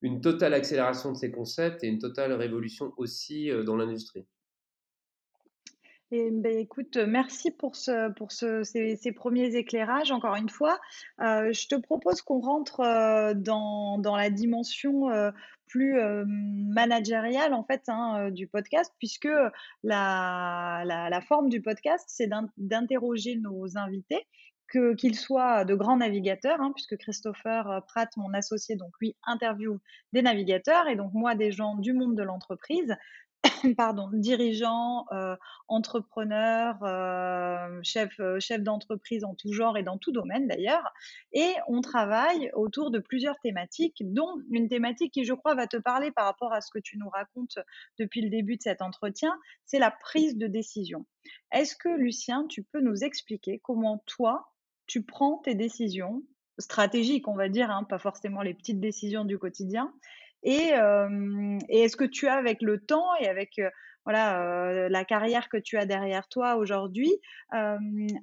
une 0.01 0.21
totale 0.21 0.53
accélération 0.53 1.11
de 1.11 1.17
ces 1.17 1.31
concepts 1.31 1.83
et 1.83 1.87
une 1.87 1.99
totale 1.99 2.33
révolution 2.33 2.93
aussi 2.97 3.51
euh, 3.51 3.63
dans 3.63 3.75
l'industrie. 3.75 4.25
Ben, 6.11 6.57
écoute, 6.57 6.97
merci 6.97 7.51
pour, 7.51 7.77
ce, 7.77 8.11
pour 8.11 8.33
ce, 8.33 8.63
ces, 8.63 9.11
premiers 9.13 9.55
éclairages. 9.55 10.11
Encore 10.11 10.35
une 10.35 10.49
fois, 10.49 10.77
euh, 11.21 11.53
je 11.53 11.67
te 11.69 11.75
propose 11.75 12.21
qu'on 12.21 12.41
rentre 12.41 12.81
euh, 12.81 13.33
dans, 13.33 13.97
la 14.03 14.29
dimension 14.29 15.07
plus 15.67 15.97
managériale 16.27 17.53
en 17.53 17.63
fait 17.63 17.83
hein, 17.87 18.29
du 18.29 18.45
podcast, 18.45 18.93
puisque 18.99 19.29
la 19.83 21.21
forme 21.29 21.47
du 21.47 21.61
podcast, 21.61 22.03
c'est 22.09 22.29
d'interroger 22.57 23.37
nos 23.37 23.77
invités 23.77 24.27
qu'il 24.71 25.15
soit 25.15 25.65
de 25.65 25.75
grands 25.75 25.97
navigateurs, 25.97 26.61
hein, 26.61 26.71
puisque 26.73 26.97
Christopher 26.97 27.69
euh, 27.69 27.81
Pratt, 27.81 28.09
mon 28.17 28.33
associé, 28.33 28.75
donc 28.75 28.91
lui 28.99 29.15
interview 29.23 29.79
des 30.13 30.21
navigateurs 30.21 30.87
et 30.87 30.95
donc 30.95 31.13
moi 31.13 31.35
des 31.35 31.51
gens 31.51 31.75
du 31.75 31.93
monde 31.93 32.15
de 32.15 32.23
l'entreprise, 32.23 32.95
pardon, 33.77 34.09
dirigeants, 34.13 35.05
euh, 35.11 35.35
entrepreneurs, 35.67 36.77
euh, 36.83 37.81
euh, 38.19 38.39
chefs 38.39 38.61
d'entreprise 38.61 39.23
en 39.23 39.35
tout 39.35 39.51
genre 39.51 39.77
et 39.77 39.83
dans 39.83 39.97
tout 39.97 40.11
domaine 40.11 40.47
d'ailleurs. 40.47 40.93
Et 41.33 41.53
on 41.67 41.81
travaille 41.81 42.51
autour 42.53 42.91
de 42.91 42.99
plusieurs 42.99 43.39
thématiques, 43.39 44.03
dont 44.05 44.35
une 44.51 44.67
thématique 44.67 45.13
qui, 45.13 45.25
je 45.25 45.33
crois, 45.33 45.55
va 45.55 45.67
te 45.67 45.77
parler 45.77 46.11
par 46.11 46.25
rapport 46.25 46.53
à 46.53 46.61
ce 46.61 46.71
que 46.71 46.79
tu 46.79 46.97
nous 46.97 47.09
racontes 47.09 47.57
depuis 47.99 48.21
le 48.21 48.29
début 48.29 48.57
de 48.57 48.61
cet 48.61 48.81
entretien, 48.81 49.33
c'est 49.65 49.79
la 49.79 49.91
prise 49.91 50.37
de 50.37 50.47
décision. 50.47 51.05
Est-ce 51.51 51.75
que, 51.75 51.89
Lucien, 51.89 52.45
tu 52.47 52.63
peux 52.63 52.81
nous 52.81 53.03
expliquer 53.03 53.59
comment 53.63 54.03
toi, 54.05 54.50
tu 54.91 55.03
prends 55.03 55.37
tes 55.37 55.55
décisions 55.55 56.21
stratégiques, 56.59 57.29
on 57.29 57.35
va 57.35 57.47
dire, 57.47 57.71
hein, 57.71 57.85
pas 57.85 57.97
forcément 57.97 58.41
les 58.41 58.53
petites 58.53 58.81
décisions 58.81 59.23
du 59.23 59.37
quotidien. 59.37 59.93
Et, 60.43 60.73
est-ce 61.69 61.95
que 61.95 62.03
tu 62.03 62.27
as, 62.27 62.33
avec 62.33 62.61
le 62.61 62.77
temps 62.81 63.15
et 63.21 63.29
avec 63.29 63.61
voilà 64.03 64.89
la 64.89 65.05
carrière 65.05 65.47
que 65.47 65.55
tu 65.55 65.77
as 65.77 65.85
derrière 65.85 66.27
toi 66.27 66.57
aujourd'hui, 66.57 67.09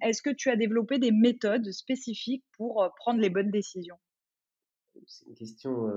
est-ce 0.02 0.20
que 0.20 0.28
tu 0.28 0.50
as 0.50 0.56
développé 0.56 0.98
des 0.98 1.10
méthodes 1.10 1.72
spécifiques 1.72 2.44
pour 2.52 2.86
prendre 2.96 3.20
les 3.20 3.30
bonnes 3.30 3.50
décisions? 3.50 3.96
C'est 5.06 5.26
une 5.26 5.34
question 5.36 5.90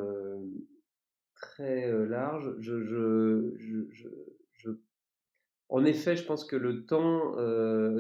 très 1.35 1.91
large. 2.07 2.49
En 5.67 5.83
effet, 5.83 6.15
je 6.15 6.23
pense 6.23 6.45
que 6.45 6.55
le 6.55 6.85
temps 6.85 7.35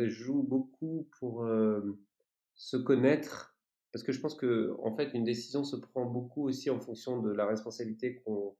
joue 0.07 0.43
beaucoup 0.43 1.09
pour 1.19 1.45
se 2.61 2.77
connaître, 2.77 3.57
parce 3.91 4.03
que 4.03 4.11
je 4.11 4.19
pense 4.19 4.35
que 4.35 4.75
en 4.83 4.95
fait 4.95 5.09
une 5.15 5.23
décision 5.23 5.63
se 5.63 5.75
prend 5.75 6.05
beaucoup 6.05 6.47
aussi 6.47 6.69
en 6.69 6.79
fonction 6.79 7.19
de 7.19 7.31
la 7.31 7.47
responsabilité 7.47 8.21
qu'on 8.21 8.55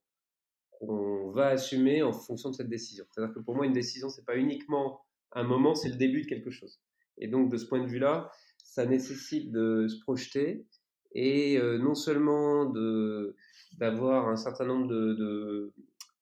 va 1.32 1.50
assumer 1.50 2.02
en 2.02 2.12
fonction 2.12 2.50
de 2.50 2.56
cette 2.56 2.68
décision. 2.68 3.06
C'est-à-dire 3.12 3.36
que 3.36 3.40
pour 3.40 3.56
moi 3.56 3.68
une 3.68 3.74
décision 3.74 4.10
c'est 4.10 4.26
pas 4.26 4.38
uniquement 4.38 5.02
un 5.34 5.44
moment, 5.44 5.76
c'est 5.76 5.90
le 5.90 5.98
début 5.98 6.24
de 6.24 6.28
quelque 6.28 6.50
chose. 6.50 6.82
Et 7.20 7.28
donc 7.28 7.52
de 7.52 7.58
ce 7.58 7.68
point 7.68 7.80
de 7.80 7.86
vue-là, 7.88 8.32
ça 8.58 8.88
nécessite 8.88 9.52
de 9.52 9.88
se 9.88 10.00
projeter 10.00 10.66
et 11.14 11.60
euh, 11.60 11.78
non 11.78 11.94
seulement 11.94 12.66
de 12.66 13.36
d'avoir 13.78 14.30
un 14.30 14.36
certain 14.36 14.66
nombre 14.66 14.88
de, 14.88 15.72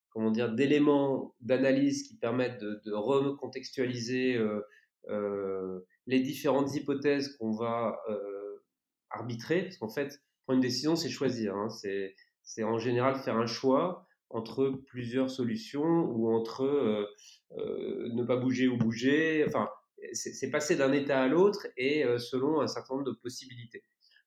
comment 0.09 0.31
dire 0.31 0.53
d'éléments 0.53 1.33
d'analyse 1.39 2.03
qui 2.03 2.17
permettent 2.17 2.59
de, 2.59 2.81
de 2.85 2.91
recontextualiser 2.91 4.35
euh, 4.35 4.59
euh, 5.07 5.79
les 6.09 6.19
différentes 6.21 6.73
hypothèses 6.73 7.37
qu'on 7.37 7.51
va 7.51 8.01
euh, 8.09 8.63
arbitrer, 9.11 9.61
parce 9.61 9.77
qu'en 9.77 9.89
fait, 9.89 10.23
prendre 10.43 10.57
une 10.57 10.61
décision, 10.61 10.95
c'est 10.95 11.09
choisir. 11.09 11.55
Hein. 11.55 11.69
c'est 11.69 12.63
en 12.63 12.79
général 12.79 13.15
faire 13.15 13.37
un 13.37 13.45
choix 13.45 14.07
entre 14.31 14.69
plusieurs 14.87 15.29
solutions 15.29 16.05
ou 16.09 16.33
entre 16.33 16.63
euh, 16.63 18.09
ne 18.11 18.23
pas 18.23 18.37
bouger 18.37 18.67
ou 18.67 18.75
bouger. 18.75 19.45
Enfin, 19.47 19.69
c'est 20.13 20.49
passer 20.49 20.75
d'un 20.75 20.91
état 20.93 21.21
à 21.21 21.27
l'autre 21.27 21.67
et 21.77 22.03
selon 22.17 22.59
un 22.59 22.67
certain 22.67 22.95
nombre 22.95 23.05
de 23.05 23.15
possibilités. 23.15 23.83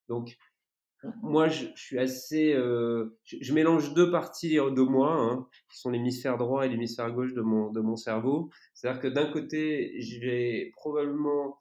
Donc, 0.09 0.37
moi, 1.21 1.49
je, 1.49 1.67
suis 1.75 1.99
assez. 1.99 2.53
je, 2.53 3.53
mélange 3.53 3.93
deux 3.93 4.13
parties 4.13 4.55
de 4.55 4.83
moi, 4.83 5.15
hein, 5.15 5.49
qui 5.69 5.79
sont 5.79 5.91
l'hémisphère 5.91 6.37
droit 6.37 6.65
et 6.65 6.69
l'hémisphère 6.69 7.11
gauche 7.11 7.35
de 7.35 7.41
mon, 7.41 7.73
de 7.73 7.81
mon 7.81 7.97
cerveau. 7.97 8.51
C'est-à-dire 8.73 9.01
que 9.01 9.09
d'un 9.09 9.33
côté, 9.33 10.01
je 10.01 10.21
vais 10.21 10.71
probablement 10.77 11.57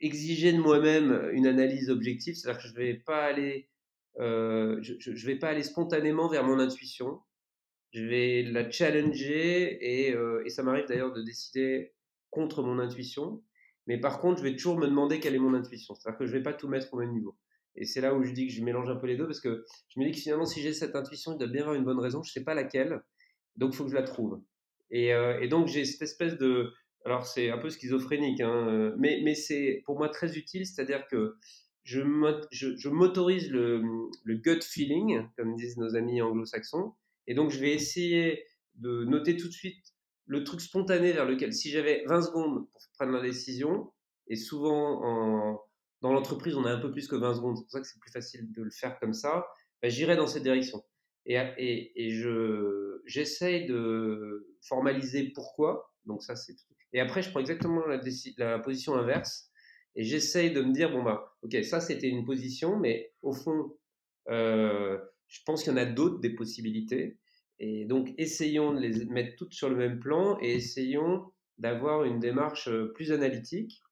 exiger 0.00 0.52
de 0.52 0.58
moi-même 0.58 1.30
une 1.32 1.46
analyse 1.46 1.90
objective, 1.90 2.34
c'est-à-dire 2.34 2.62
que 2.62 2.68
je 2.68 2.74
vais 2.74 2.94
pas 2.94 3.24
aller, 3.24 3.68
je, 4.18 4.96
je, 4.98 5.26
vais 5.26 5.36
pas 5.36 5.48
aller 5.48 5.62
spontanément 5.62 6.28
vers 6.28 6.44
mon 6.44 6.58
intuition. 6.58 7.20
Je 7.92 8.04
vais 8.04 8.42
la 8.42 8.70
challenger 8.70 9.78
et, 9.80 10.14
ça 10.50 10.62
m'arrive 10.62 10.86
d'ailleurs 10.86 11.12
de 11.12 11.22
décider 11.22 11.94
contre 12.30 12.62
mon 12.62 12.78
intuition, 12.78 13.42
mais 13.86 13.98
par 13.98 14.20
contre, 14.20 14.38
je 14.38 14.42
vais 14.44 14.56
toujours 14.56 14.78
me 14.78 14.86
demander 14.86 15.20
quelle 15.20 15.34
est 15.34 15.40
mon 15.40 15.54
intuition. 15.54 15.94
C'est-à-dire 15.94 16.18
que 16.18 16.26
je 16.26 16.32
ne 16.32 16.38
vais 16.38 16.42
pas 16.42 16.52
tout 16.52 16.68
mettre 16.68 16.92
au 16.92 16.98
même 16.98 17.12
niveau. 17.12 17.36
Et 17.76 17.84
c'est 17.84 18.00
là 18.00 18.14
où 18.14 18.24
je 18.24 18.32
dis 18.32 18.46
que 18.46 18.52
je 18.52 18.62
mélange 18.64 18.88
un 18.88 18.96
peu 18.96 19.06
les 19.06 19.16
deux 19.16 19.26
parce 19.26 19.40
que 19.40 19.64
je 19.88 20.00
me 20.00 20.06
dis 20.06 20.12
que 20.12 20.18
finalement, 20.18 20.46
si 20.46 20.62
j'ai 20.62 20.72
cette 20.72 20.96
intuition, 20.96 21.32
il 21.32 21.38
doit 21.38 21.48
bien 21.48 21.62
avoir 21.62 21.76
une 21.76 21.84
bonne 21.84 22.00
raison. 22.00 22.22
Je 22.22 22.30
ne 22.30 22.32
sais 22.32 22.44
pas 22.44 22.54
laquelle. 22.54 23.02
Donc, 23.56 23.72
il 23.72 23.76
faut 23.76 23.84
que 23.84 23.90
je 23.90 23.96
la 23.96 24.02
trouve. 24.02 24.40
Et 24.90 25.48
donc, 25.48 25.68
j'ai 25.68 25.84
cette 25.84 26.02
espèce 26.02 26.36
de. 26.38 26.72
Alors, 27.06 27.24
c'est 27.24 27.50
un 27.50 27.58
peu 27.58 27.70
schizophrénique, 27.70 28.40
hein, 28.40 28.92
mais, 28.98 29.20
mais 29.22 29.36
c'est 29.36 29.80
pour 29.86 29.96
moi 29.96 30.08
très 30.08 30.36
utile. 30.36 30.66
C'est-à-dire 30.66 31.06
que 31.06 31.36
je 31.84 32.00
m'autorise 32.88 33.48
le, 33.48 33.80
gut 34.26 34.60
feeling, 34.60 35.22
comme 35.38 35.54
disent 35.54 35.76
nos 35.76 35.94
amis 35.94 36.20
anglo-saxons. 36.20 36.94
Et 37.28 37.34
donc, 37.34 37.52
je 37.52 37.60
vais 37.60 37.72
essayer 37.72 38.44
de 38.74 39.04
noter 39.04 39.36
tout 39.36 39.46
de 39.46 39.52
suite 39.52 39.94
le 40.26 40.42
truc 40.42 40.60
spontané 40.60 41.12
vers 41.12 41.26
lequel, 41.26 41.52
si 41.52 41.70
j'avais 41.70 42.02
20 42.06 42.22
secondes 42.22 42.68
pour 42.72 42.82
prendre 42.98 43.12
la 43.12 43.22
décision, 43.22 43.92
et 44.26 44.34
souvent 44.34 45.04
en, 45.04 45.60
dans 46.00 46.12
l'entreprise, 46.12 46.56
on 46.56 46.64
a 46.64 46.72
un 46.72 46.80
peu 46.80 46.90
plus 46.90 47.06
que 47.06 47.14
20 47.14 47.34
secondes, 47.34 47.56
c'est 47.56 47.62
pour 47.62 47.70
ça 47.70 47.80
que 47.80 47.86
c'est 47.86 48.00
plus 48.00 48.10
facile 48.10 48.50
de 48.50 48.62
le 48.64 48.70
faire 48.70 48.98
comme 48.98 49.14
ça, 49.14 49.46
ben, 49.80 49.88
j'irai 49.92 50.16
dans 50.16 50.26
cette 50.26 50.42
direction. 50.42 50.82
Et, 51.24 52.10
je, 52.10 53.00
j'essaye 53.06 53.66
de 53.66 54.48
formaliser 54.60 55.30
pourquoi, 55.32 55.92
donc 56.04 56.24
ça 56.24 56.34
c'est 56.34 56.56
Et 56.92 57.00
après, 57.00 57.22
je 57.22 57.30
prends 57.30 57.40
exactement 57.40 57.82
la, 57.86 58.58
position 58.58 58.94
inverse, 58.94 59.50
et 59.96 60.04
j'essaye 60.04 60.52
de 60.52 60.62
me 60.62 60.72
dire, 60.72 60.90
bon 60.90 61.02
bah, 61.02 61.36
ok, 61.42 61.64
ça 61.64 61.80
c'était 61.80 62.08
une 62.08 62.24
position, 62.24 62.78
mais 62.78 63.12
au 63.22 63.32
fond, 63.32 63.76
euh, 64.28 64.98
je 65.28 65.40
pense 65.44 65.62
qu'il 65.62 65.72
y 65.72 65.74
en 65.74 65.78
a 65.78 65.86
d'autres 65.86 66.20
des 66.20 66.34
possibilités. 66.34 67.18
Et 67.58 67.86
donc, 67.86 68.12
essayons 68.18 68.74
de 68.74 68.80
les 68.80 69.06
mettre 69.06 69.36
toutes 69.36 69.54
sur 69.54 69.70
le 69.70 69.76
même 69.76 69.98
plan 69.98 70.38
et 70.42 70.54
essayons 70.54 71.32
d'avoir 71.58 72.04
une 72.04 72.20
démarche 72.20 72.68
euh, 72.68 72.92
plus 72.94 73.12
analytique 73.12 73.82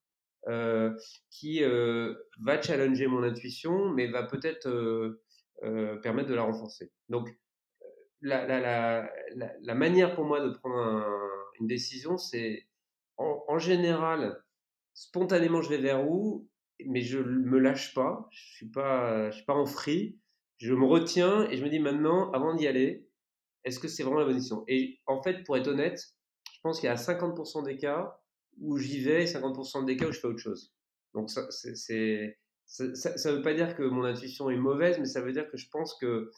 euh, 0.48 0.94
qui 1.30 1.62
va 1.62 2.60
challenger 2.60 3.06
mon 3.06 3.22
intuition, 3.22 3.88
mais 3.90 4.08
va 4.08 4.24
peut-être 4.24 4.68
permettre 6.02 6.28
de 6.28 6.34
la 6.34 6.42
renforcer. 6.42 6.92
Donc, 7.08 7.30
la, 8.20 8.46
la, 8.46 9.10
la, 9.60 9.74
manière 9.74 10.14
pour 10.14 10.24
moi 10.24 10.40
de 10.40 10.50
prendre 10.50 11.06
une 11.60 11.66
décision, 11.66 12.18
c'est 12.18 12.66
en, 13.16 13.58
général, 13.58 14.42
spontanément, 14.94 15.62
je 15.62 15.68
vais 15.68 15.78
vers 15.78 16.08
où, 16.08 16.48
mais 16.86 17.00
je 17.00 17.18
me 17.18 17.58
lâche 17.58 17.94
pas, 17.94 18.28
je 18.30 18.56
suis, 18.56 18.70
pas, 18.70 19.30
je 19.30 19.36
suis 19.36 19.44
pas 19.44 19.54
en 19.54 19.66
free, 19.66 20.18
je 20.58 20.74
me 20.74 20.84
retiens 20.84 21.48
et 21.50 21.56
je 21.56 21.64
me 21.64 21.70
dis 21.70 21.78
maintenant, 21.78 22.30
avant 22.32 22.54
d'y 22.54 22.66
aller, 22.66 23.08
est-ce 23.64 23.78
que 23.78 23.88
c'est 23.88 24.02
vraiment 24.02 24.20
la 24.20 24.26
bonne 24.26 24.36
décision? 24.36 24.64
Et 24.68 25.00
en 25.06 25.22
fait, 25.22 25.44
pour 25.44 25.56
être 25.56 25.68
honnête, 25.68 26.00
je 26.52 26.60
pense 26.62 26.80
qu'il 26.80 26.88
y 26.88 26.92
a 26.92 26.96
50% 26.96 27.64
des 27.64 27.76
cas 27.76 28.18
où 28.60 28.78
j'y 28.78 29.00
vais 29.00 29.22
et 29.22 29.26
50% 29.26 29.84
des 29.84 29.96
cas 29.96 30.08
où 30.08 30.12
je 30.12 30.20
fais 30.20 30.28
autre 30.28 30.38
chose. 30.38 30.72
Donc 31.14 31.30
ça, 31.30 31.50
ça 31.50 31.94
ne 31.94 33.36
veut 33.36 33.42
pas 33.42 33.54
dire 33.54 33.76
que 33.76 33.82
mon 33.82 34.04
intuition 34.04 34.50
est 34.50 34.56
mauvaise, 34.56 34.98
mais 34.98 35.06
ça 35.06 35.20
veut 35.20 35.32
dire 35.32 35.48
que 35.50 35.56
je 35.56 35.68
pense 35.70 35.96
que 35.98 36.30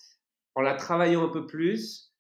en 0.55 0.63
la 0.63 0.75
travaillant 0.75 1.25
un 1.25 1.33
peu 1.33 1.47
plus, 1.47 2.13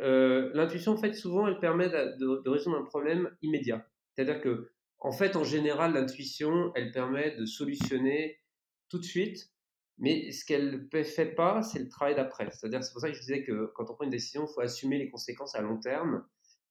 euh, 0.00 0.50
l'intuition, 0.54 0.92
en 0.92 0.96
fait, 0.96 1.14
souvent, 1.14 1.46
elle 1.46 1.58
permet 1.58 1.88
de, 1.88 2.48
résoudre 2.48 2.78
un 2.78 2.84
problème 2.84 3.30
immédiat. 3.42 3.86
C'est-à-dire 4.14 4.40
que, 4.40 4.70
en 4.98 5.12
fait, 5.12 5.36
en 5.36 5.44
général, 5.44 5.94
l'intuition, 5.94 6.72
elle 6.74 6.92
permet 6.92 7.36
de 7.36 7.46
solutionner 7.46 8.40
tout 8.88 8.98
de 8.98 9.04
suite, 9.04 9.50
mais 9.98 10.32
ce 10.32 10.44
qu'elle 10.44 10.88
ne 10.92 11.02
fait 11.02 11.34
pas, 11.34 11.62
c'est 11.62 11.78
le 11.78 11.88
travail 11.88 12.14
d'après. 12.14 12.48
C'est-à-dire, 12.50 12.82
c'est 12.82 12.92
pour 12.92 13.00
ça 13.00 13.08
que 13.08 13.14
je 13.14 13.20
disais 13.20 13.44
que 13.44 13.72
quand 13.74 13.90
on 13.90 13.94
prend 13.94 14.04
une 14.04 14.10
décision, 14.10 14.46
il 14.46 14.52
faut 14.52 14.60
assumer 14.60 14.98
les 14.98 15.10
conséquences 15.10 15.54
à 15.54 15.62
long 15.62 15.78
terme. 15.78 16.24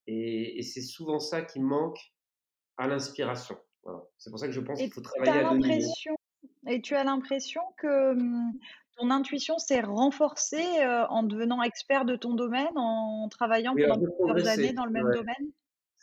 Et, 0.07 0.59
et 0.59 0.61
c'est 0.61 0.81
souvent 0.81 1.19
ça 1.19 1.41
qui 1.41 1.59
manque 1.59 1.99
à 2.77 2.87
l'inspiration. 2.87 3.57
C'est 4.17 4.29
pour 4.29 4.39
ça 4.39 4.47
que 4.47 4.53
je 4.53 4.61
pense 4.61 4.79
qu'il 4.79 4.91
faut 4.91 5.01
travailler 5.01 5.39
à 5.45 5.49
deux 5.51 5.57
niveaux. 5.57 5.93
Et 6.67 6.81
tu 6.81 6.95
as 6.95 7.03
l'impression 7.03 7.61
que 7.77 8.13
mmh, 8.13 8.59
ton 8.97 9.09
intuition 9.11 9.57
s'est 9.57 9.81
renforcée 9.81 10.65
en 11.09 11.23
devenant 11.23 11.61
expert 11.61 12.05
de 12.05 12.15
ton 12.15 12.33
domaine, 12.33 12.77
en 12.77 13.27
travaillant 13.29 13.75
pendant 13.75 13.99
plusieurs 13.99 14.47
années 14.47 14.73
dans 14.73 14.85
le 14.85 14.91
même 14.91 15.11
domaine? 15.11 15.51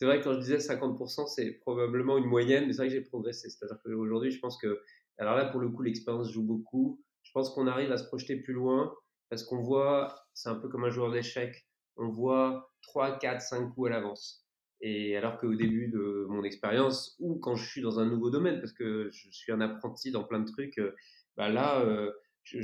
C'est 0.00 0.06
vrai 0.06 0.18
que 0.18 0.24
quand 0.24 0.32
je 0.32 0.38
disais 0.38 0.56
50%, 0.56 1.26
c'est 1.26 1.52
probablement 1.60 2.16
une 2.16 2.24
moyenne, 2.24 2.66
mais 2.66 2.72
c'est 2.72 2.78
vrai 2.78 2.88
que 2.88 2.94
j'ai 2.94 3.02
progressé. 3.02 3.50
C'est-à-dire 3.50 3.76
qu'aujourd'hui, 3.84 4.30
je 4.30 4.40
pense 4.40 4.56
que, 4.56 4.80
alors 5.18 5.36
là, 5.36 5.44
pour 5.44 5.60
le 5.60 5.68
coup, 5.68 5.82
l'expérience 5.82 6.32
joue 6.32 6.42
beaucoup. 6.42 7.04
Je 7.22 7.30
pense 7.32 7.50
qu'on 7.50 7.66
arrive 7.66 7.92
à 7.92 7.98
se 7.98 8.04
projeter 8.04 8.36
plus 8.36 8.54
loin 8.54 8.94
parce 9.28 9.44
qu'on 9.44 9.60
voit, 9.60 10.24
c'est 10.32 10.48
un 10.48 10.54
peu 10.54 10.70
comme 10.70 10.84
un 10.84 10.90
joueur 10.90 11.12
d'échecs, 11.12 11.66
on 11.98 12.08
voit 12.08 12.72
3, 12.80 13.18
4, 13.18 13.42
5 13.42 13.74
coups 13.74 13.88
à 13.88 13.90
l'avance. 13.90 14.46
Et 14.80 15.18
alors 15.18 15.36
qu'au 15.36 15.54
début 15.54 15.88
de 15.88 16.24
mon 16.30 16.44
expérience, 16.44 17.14
ou 17.18 17.38
quand 17.38 17.54
je 17.54 17.68
suis 17.68 17.82
dans 17.82 18.00
un 18.00 18.06
nouveau 18.06 18.30
domaine, 18.30 18.58
parce 18.58 18.72
que 18.72 19.10
je 19.12 19.28
suis 19.30 19.52
un 19.52 19.60
apprenti 19.60 20.10
dans 20.10 20.24
plein 20.24 20.40
de 20.40 20.50
trucs, 20.50 20.78
euh, 20.78 20.96
bah 21.36 21.50
là, 21.50 21.78
euh, 21.82 22.10
je, 22.42 22.58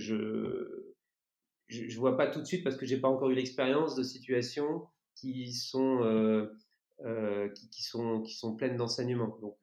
je, 1.69 1.99
vois 1.99 2.17
pas 2.17 2.29
tout 2.29 2.41
de 2.41 2.47
suite 2.47 2.65
parce 2.65 2.79
que 2.79 2.87
j'ai 2.87 2.99
pas 2.99 3.09
encore 3.09 3.29
eu 3.29 3.35
l'expérience 3.35 3.95
de 3.95 4.03
situations 4.03 4.87
qui 5.15 5.53
sont 5.53 6.03
euh, 6.03 6.47
euh, 7.05 7.49
qui, 7.71 7.83
sont 7.83 8.23
qui 8.23 8.35
sont 8.35 8.57
pleines 8.57 8.77
d'enseignements. 8.77 9.39
Donc 9.41 9.59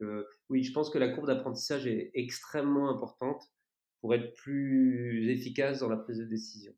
oui, 0.48 0.62
je 0.62 0.72
pense 0.72 0.90
que 0.90 0.98
la 0.98 1.08
courbe 1.08 1.26
d'apprentissage 1.26 1.86
est 1.86 2.10
extrêmement 2.14 2.88
importante 2.90 3.42
pour 4.00 4.14
être 4.14 4.34
plus 4.34 5.28
efficace 5.30 5.80
dans 5.80 5.88
la 5.88 5.96
prise 5.96 6.18
de 6.18 6.24
décision. 6.24 6.72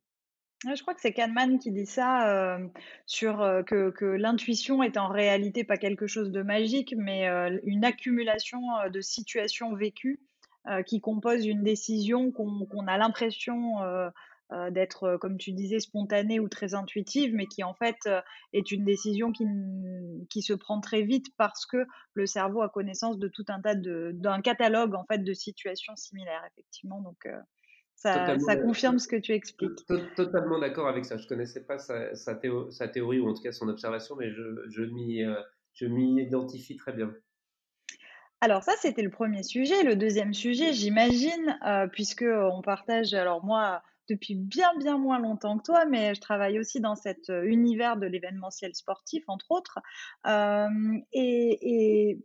Je 0.65 0.81
crois 0.81 0.95
que 0.95 1.03
c'est 1.03 1.13
Kahneman 1.13 1.59
qui 1.59 1.71
dit 1.71 1.85
ça, 1.85 2.59
sur, 3.05 3.39
que 3.67 3.91
que 3.91 4.07
l'intuition 4.07 4.83
est 4.83 4.97
en 4.97 5.09
réalité 5.09 5.63
pas 5.63 5.77
quelque 5.77 6.07
chose 6.07 6.31
de 6.31 6.43
magique, 6.43 6.95
mais, 6.97 7.27
une 7.65 7.85
accumulation, 7.85 8.61
de 8.91 9.01
situations 9.03 9.75
vécues, 9.75 10.21
qui 10.87 11.01
composent 11.01 11.47
une 11.47 11.63
décision 11.63 12.33
qu'on 12.33 12.87
a 12.87 12.97
l'impression, 12.97 13.77
d'être, 14.71 15.17
comme 15.17 15.39
tu 15.39 15.53
disais, 15.53 15.81
spontanée 15.81 16.39
ou 16.39 16.49
très 16.49 16.75
intuitive, 16.75 17.35
mais 17.35 17.47
qui 17.47 17.65
en 17.65 17.75
fait, 17.75 17.97
est 18.53 18.71
une 18.71 18.85
décision 18.85 19.33
qui 19.33 19.45
qui 20.31 20.43
se 20.43 20.53
prend 20.53 20.81
très 20.81 21.03
vite 21.03 21.27
parce 21.37 21.67
que 21.67 21.85
le 22.15 22.27
cerveau 22.27 22.63
a 22.63 22.69
connaissance 22.69 23.19
de 23.19 23.29
tout 23.29 23.45
un 23.49 23.61
tas 23.61 23.75
de 23.75 24.13
d'un 24.15 24.41
catalogue 24.41 24.95
en 24.95 25.05
fait 25.05 25.19
de 25.19 25.33
situations 25.33 25.97
similaires 25.97 26.45
effectivement 26.53 27.01
donc, 27.01 27.27
ça, 27.97 28.39
ça, 28.39 28.57
confirme 28.57 28.99
ce 28.99 29.09
que 29.09 29.17
tu 29.17 29.33
expliques. 29.33 29.87
Totalement 30.17 30.59
d'accord 30.59 30.87
avec 30.87 31.07
ça. 31.07 31.17
Je 31.17 31.25
ne 31.25 31.29
connaissais 31.29 31.65
pas 31.65 31.79
sa, 31.79 32.15
sa, 32.15 32.39
sa, 32.71 32.89
théorie 32.89 33.21
ou 33.21 33.29
en 33.29 33.35
tout 33.35 33.43
cas 33.43 33.53
son 33.53 33.69
observation, 33.69 34.17
mais 34.17 34.31
je, 34.31 34.43
je 34.69 34.83
m'y 34.83 35.25
euh, 35.25 36.23
identifie 36.23 36.77
très 36.77 36.93
bien. 36.93 37.13
Alors 38.43 38.63
ça, 38.63 38.73
c'était 38.79 39.03
le 39.03 39.11
premier 39.11 39.43
sujet. 39.43 39.83
Le 39.83 39.97
deuxième 39.97 40.35
sujet, 40.35 40.75
j'imagine, 40.75 41.59
euh, 41.67 41.87
puisque 41.87 42.27
on 42.29 42.61
partage, 42.61 43.15
alors 43.15 43.43
moi, 43.43 43.83
depuis 44.09 44.35
bien, 44.35 44.75
bien 44.79 44.99
moins 44.99 45.19
longtemps 45.19 45.59
que 45.59 45.65
toi, 45.65 45.85
mais 45.87 46.15
je 46.15 46.21
travaille 46.21 46.59
aussi 46.59 46.81
dans 46.81 46.97
cet 46.97 47.31
euh, 47.31 47.45
univers 47.45 47.97
de 47.97 48.07
l'événementiel 48.07 48.75
sportif, 48.75 49.25
entre 49.29 49.51
autres. 49.51 49.79
Euh, 50.27 50.69
et, 51.13 52.21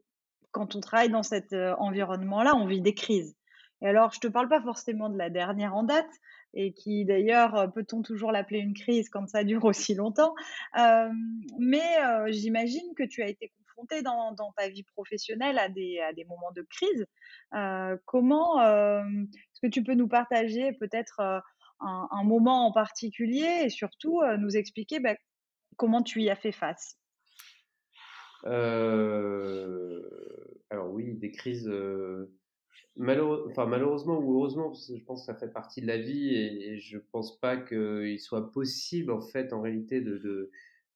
quand 0.52 0.76
on 0.76 0.82
travaille 0.82 1.10
dans 1.10 1.24
cet 1.24 1.54
euh, 1.54 1.74
environnement-là, 1.78 2.56
on 2.56 2.66
vit 2.66 2.82
des 2.82 2.94
crises. 2.94 3.38
Et 3.82 3.88
alors, 3.88 4.12
je 4.14 4.20
te 4.20 4.28
parle 4.28 4.50
pas 4.50 4.62
forcément 4.62 5.10
de 5.10 5.18
la 5.18 5.30
dernière 5.30 5.76
en 5.76 5.84
date, 5.84 6.10
et 6.54 6.74
qui 6.74 7.06
d'ailleurs, 7.06 7.72
peut-on 7.74 8.02
toujours 8.02 8.32
l'appeler 8.32 8.60
une 8.60 8.74
crise 8.74 9.10
quand 9.10 9.28
ça 9.28 9.44
dure 9.44 9.64
aussi 9.64 9.96
longtemps 9.96 10.36
Mais 11.58 11.82
j'imagine 12.28 12.94
que 12.96 13.04
tu 13.04 13.24
as 13.24 13.30
été 13.30 13.52
confronté 13.58 14.04
dans, 14.04 14.36
ta 14.58 14.68
vie 14.68 14.84
professionnelle 14.84 15.58
à 15.58 15.70
des, 15.70 16.00
à 16.02 16.14
des 16.14 16.26
moments 16.26 16.52
de 16.52 16.62
crise. 16.62 17.08
Comment 18.06 18.62
est-ce 18.62 19.62
que 19.62 19.68
tu 19.68 19.82
peux 19.82 19.96
nous 19.96 20.10
partager 20.10 20.74
peut-être 20.74 21.42
un, 21.82 22.24
moment 22.24 22.68
en 22.68 22.72
particulier 22.72 23.64
et 23.64 23.70
surtout 23.70 24.22
nous 24.40 24.56
expliquer 24.56 25.00
bah, 25.00 25.16
comment 25.78 26.04
tu 26.04 26.22
y 26.22 26.30
as 26.30 26.36
fait 26.36 26.52
face 26.52 27.00
Alors 28.44 28.52
oui, 30.92 31.14
des 31.14 31.32
crises 31.32 31.72
enfin, 33.00 33.66
malheureusement 33.66 34.20
ou 34.20 34.36
heureusement, 34.36 34.74
je 34.74 35.04
pense 35.04 35.22
que 35.22 35.26
ça 35.26 35.36
fait 35.36 35.52
partie 35.52 35.82
de 35.82 35.88
la 35.88 35.98
vie 35.98 36.36
et, 36.36 36.80
je 36.80 36.98
pense 36.98 37.40
pas 37.40 37.58
qu'il 37.58 38.20
soit 38.20 38.52
possible 38.52 39.12
en 39.12 39.22
fait 39.22 39.54
en 39.54 39.62
réalité 39.62 40.04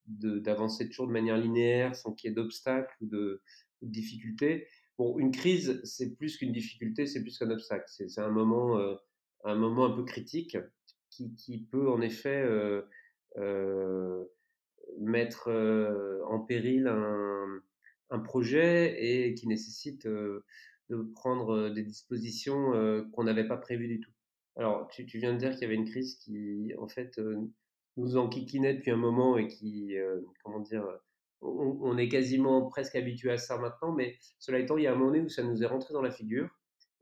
d'avancer 0.08 0.88
toujours 0.88 1.08
de 1.08 1.14
manière 1.14 1.38
linéaire 1.38 1.96
sans 1.96 2.14
qu'il 2.14 2.30
y 2.30 2.32
ait 2.32 2.36
d'obstacles 2.36 2.96
ou 3.02 3.08
de, 3.08 3.42
difficultés. 3.82 4.68
Bon, 4.98 5.20
une 5.20 5.32
crise, 5.32 5.80
c'est 5.84 6.16
plus 6.16 6.38
qu'une 6.38 6.52
difficulté, 6.52 7.06
c'est 7.06 7.22
plus 7.22 7.38
qu'un 7.38 7.52
obstacle. 7.52 7.86
C'est, 7.88 8.18
un 8.18 8.36
euh, 8.36 8.96
un 9.44 9.56
moment 9.56 9.86
un 9.86 9.92
peu 9.92 10.06
critique 10.06 10.58
qui, 11.16 11.68
peut 11.72 11.90
en 11.90 12.02
effet 12.02 12.44
euh, 12.44 12.82
euh, 13.38 14.24
mettre 15.00 15.50
en 16.28 16.40
péril 16.40 16.88
un, 16.88 18.20
projet 18.24 18.96
et 18.98 19.34
qui 19.34 19.48
nécessite 19.48 20.08
de 20.08 20.44
prendre 21.16 21.70
des 21.70 21.84
dispositions 21.84 22.72
qu'on 23.12 23.24
n'avait 23.24 23.48
pas 23.48 23.58
prévues 23.58 23.88
du 23.88 24.00
tout. 24.00 24.12
Alors, 24.56 24.88
tu, 24.88 25.04
viens 25.18 25.34
de 25.34 25.38
dire 25.38 25.52
qu'il 25.52 25.64
y 25.64 25.66
avait 25.66 25.76
une 25.76 25.90
crise 25.90 26.16
qui, 26.16 26.72
en 26.80 26.88
fait, 26.88 27.20
nous 27.98 28.16
enquiquinait 28.16 28.76
depuis 28.76 28.92
un 28.92 28.98
moment 28.98 29.38
et 29.38 29.48
qui, 29.48 29.96
comment 30.44 30.62
dire, 30.62 30.88
on, 31.42 31.98
est 31.98 32.08
quasiment 32.08 32.70
presque 32.70 32.96
habitué 32.96 33.32
à 33.32 33.38
ça 33.38 33.58
maintenant, 33.58 33.94
mais 33.94 34.18
cela 34.40 34.60
étant, 34.60 34.78
il 34.78 34.84
y 34.84 34.88
a 34.88 34.94
un 34.94 34.96
moment 34.96 35.18
où 35.18 35.30
ça 35.30 35.44
nous 35.44 35.64
est 35.64 35.68
rentré 35.68 35.94
dans 35.94 36.02
la 36.02 36.12
figure. 36.12 36.50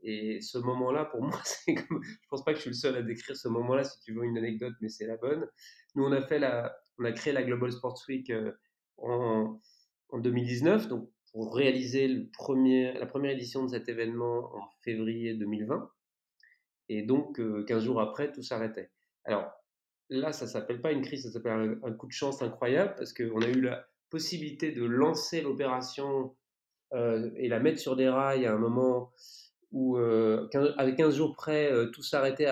Et 0.04 0.42
ce 0.42 0.58
moment-là, 0.58 1.06
pour 1.06 1.24
moi, 1.24 1.40
c'est 1.46 1.76
comme, 1.76 2.04
je 2.04 2.28
pense 2.30 2.44
pas 2.44 2.52
que 2.52 2.58
je 2.58 2.62
suis 2.62 2.70
le 2.72 2.76
seul 2.76 2.96
à 2.96 3.02
décrire 3.02 3.36
ce 3.36 3.48
moment-là, 3.48 3.84
si 3.84 4.00
tu 4.02 4.14
veux 4.14 4.24
une 4.24 4.38
anecdote, 4.38 4.74
mais 4.82 4.90
c'est 4.90 5.08
la 5.08 5.18
bonne. 5.18 5.48
Nous, 5.96 6.04
on 6.04 6.12
a 6.12 6.22
fait 6.22 6.40
la, 6.40 6.76
on 7.00 7.06
a 7.06 7.12
créé 7.12 7.34
la 7.34 7.44
Global 7.44 7.72
Sports 7.72 8.04
Week 8.08 8.30
euh, 8.30 8.52
en, 8.98 9.60
en 10.10 10.20
2019, 10.20 10.88
donc 10.88 11.10
pour 11.32 11.56
réaliser 11.56 12.08
la 12.08 13.06
première 13.08 13.32
édition 13.32 13.64
de 13.64 13.70
cet 13.70 13.90
événement 13.90 14.56
en 14.56 14.70
février 14.84 15.34
2020. 15.34 15.90
Et 16.90 17.02
donc, 17.02 17.38
15 17.38 17.42
euh, 17.42 17.80
jours 17.80 18.02
après, 18.02 18.32
tout 18.32 18.44
s'arrêtait. 18.44 18.92
Alors, 19.26 19.52
là, 20.10 20.32
ça 20.32 20.48
s'appelle 20.48 20.82
pas 20.82 20.92
une 20.92 21.02
crise, 21.02 21.24
ça 21.24 21.32
s'appelle 21.32 21.80
un, 21.82 21.92
coup 21.94 22.08
de 22.08 22.12
chance 22.12 22.42
incroyable 22.42 22.94
parce 22.98 23.14
qu'on 23.14 23.42
a 23.42 23.48
eu 23.48 23.62
la 23.62 23.88
possibilité 24.10 24.72
de 24.72 24.84
lancer 24.84 25.42
l'opération 25.42 26.36
euh, 26.94 27.32
et 27.38 27.48
la 27.48 27.60
mettre 27.60 27.80
sur 27.80 27.96
des 27.96 28.10
rails 28.10 28.46
à 28.46 28.54
un 28.54 28.60
moment 28.60 29.12
où, 29.74 29.98
euh, 29.98 30.48
avec 30.78 30.96
15 30.96 31.16
jours 31.16 31.36
près, 31.36 31.72
tout 31.92 32.04
s'arrêtait. 32.04 32.48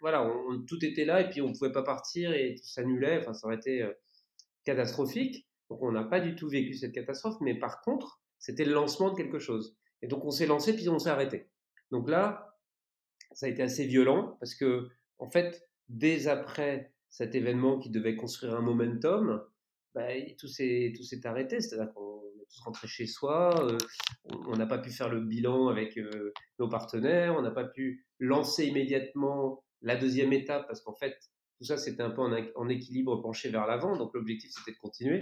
Voilà, 0.00 0.26
tout 0.66 0.82
était 0.84 1.04
là 1.04 1.20
et 1.20 1.28
puis 1.28 1.42
on 1.42 1.52
pouvait 1.52 1.72
pas 1.72 1.82
partir 1.82 2.32
et 2.32 2.54
tout 2.54 2.66
s'annulait. 2.66 3.18
Enfin, 3.18 3.34
ça 3.34 3.46
aurait 3.46 3.56
été 3.56 3.84
catastrophique. 4.64 5.48
Donc 5.68 5.82
on 5.82 5.92
n'a 5.92 6.04
pas 6.04 6.20
du 6.20 6.34
tout 6.34 6.48
vécu 6.48 6.74
cette 6.74 6.92
catastrophe, 6.92 7.36
mais 7.40 7.58
par 7.58 7.80
contre, 7.82 8.20
c'était 8.38 8.64
le 8.64 8.72
lancement 8.72 9.10
de 9.10 9.16
quelque 9.16 9.38
chose. 9.38 9.76
Et 10.02 10.08
donc 10.08 10.24
on 10.24 10.30
s'est 10.30 10.46
lancé, 10.46 10.74
puis 10.74 10.88
on 10.88 10.98
s'est 10.98 11.10
arrêté. 11.10 11.48
Donc 11.90 12.08
là, 12.08 12.56
ça 13.32 13.46
a 13.46 13.48
été 13.48 13.62
assez 13.62 13.86
violent 13.86 14.36
parce 14.40 14.54
que, 14.54 14.88
en 15.18 15.30
fait, 15.30 15.68
dès 15.88 16.28
après 16.28 16.92
cet 17.08 17.34
événement 17.34 17.78
qui 17.78 17.90
devait 17.90 18.16
construire 18.16 18.54
un 18.54 18.60
momentum, 18.60 19.42
bah, 19.94 20.08
tout 20.38 20.48
s'est 20.48 20.92
arrêté. 21.24 21.60
C'est-à-dire 21.60 21.92
qu'on 21.92 22.09
tous 22.50 22.86
chez 22.86 23.06
soi, 23.06 23.54
euh, 23.64 23.78
on 24.46 24.56
n'a 24.56 24.66
pas 24.66 24.78
pu 24.78 24.90
faire 24.90 25.08
le 25.08 25.20
bilan 25.20 25.68
avec 25.68 25.96
euh, 25.96 26.32
nos 26.58 26.68
partenaires, 26.68 27.34
on 27.36 27.42
n'a 27.42 27.50
pas 27.50 27.64
pu 27.64 28.04
lancer 28.18 28.66
immédiatement 28.66 29.64
la 29.82 29.96
deuxième 29.96 30.32
étape 30.32 30.66
parce 30.66 30.82
qu'en 30.82 30.94
fait, 30.94 31.16
tout 31.60 31.66
ça, 31.66 31.76
c'était 31.76 32.02
un 32.02 32.10
peu 32.10 32.22
en, 32.22 32.68
équilibre 32.70 33.20
penché 33.20 33.50
vers 33.50 33.66
l'avant. 33.66 33.94
Donc, 33.94 34.14
l'objectif, 34.14 34.50
c'était 34.50 34.72
de 34.72 34.78
continuer. 34.78 35.20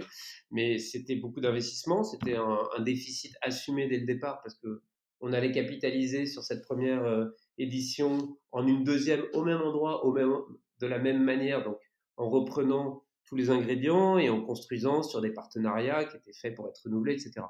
Mais 0.51 0.77
c'était 0.77 1.17
beaucoup 1.17 1.41
d'investissement. 1.41 2.05
C'était 2.05 2.35
un, 2.35 2.79
déficit 2.79 3.35
assumé 3.41 3.89
dès 3.89 3.97
le 3.97 4.05
départ 4.05 4.41
parce 4.41 4.55
que 4.55 4.81
on 5.19 5.33
allait 5.33 5.51
capitaliser 5.51 6.25
sur 6.25 6.43
cette 6.43 6.63
première 6.63 7.03
euh, 7.03 7.25
édition 7.57 8.37
en 8.53 8.65
une 8.65 8.85
deuxième 8.85 9.25
au 9.33 9.43
même 9.43 9.61
endroit, 9.61 10.05
au 10.05 10.13
même, 10.13 10.33
de 10.79 10.87
la 10.87 10.97
même 10.97 11.21
manière. 11.21 11.61
Donc, 11.65 11.77
en 12.15 12.29
reprenant 12.29 13.03
tous 13.29 13.35
les 13.35 13.51
ingrédients 13.51 14.17
et 14.17 14.29
en 14.29 14.41
construisant 14.41 15.03
sur 15.03 15.21
des 15.21 15.31
partenariats 15.31 16.03
qui 16.05 16.17
étaient 16.17 16.33
faits 16.33 16.55
pour 16.55 16.67
être 16.67 16.81
renouvelés, 16.83 17.13
etc. 17.13 17.45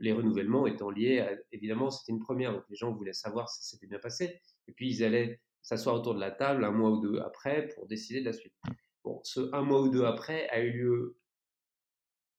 Les 0.00 0.12
renouvellements 0.12 0.66
étant 0.66 0.90
liés 0.90 1.24
évidemment, 1.52 1.90
c'était 1.90 2.12
une 2.12 2.20
première. 2.20 2.52
Donc, 2.52 2.64
les 2.68 2.76
gens 2.76 2.92
voulaient 2.92 3.12
savoir 3.12 3.48
si 3.48 3.64
c'était 3.64 3.86
bien 3.86 4.00
passé. 4.00 4.40
Et 4.66 4.72
puis, 4.72 4.90
ils 4.90 5.04
allaient 5.04 5.40
s'asseoir 5.62 5.96
autour 5.96 6.14
de 6.14 6.20
la 6.20 6.32
table 6.32 6.64
un 6.64 6.72
mois 6.72 6.90
ou 6.90 7.00
deux 7.00 7.18
après 7.20 7.68
pour 7.68 7.86
décider 7.86 8.20
de 8.20 8.26
la 8.26 8.32
suite. 8.32 8.54
Bon, 9.04 9.20
ce 9.22 9.54
un 9.54 9.62
mois 9.62 9.80
ou 9.80 9.88
deux 9.88 10.04
après 10.04 10.48
a 10.50 10.60
eu 10.60 10.72
lieu 10.72 11.16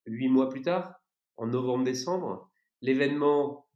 huit 0.05 0.29
mois 0.29 0.49
plus 0.49 0.61
tard, 0.61 0.93
en 1.37 1.47
novembre-décembre. 1.47 2.49
L'événement, 2.81 3.67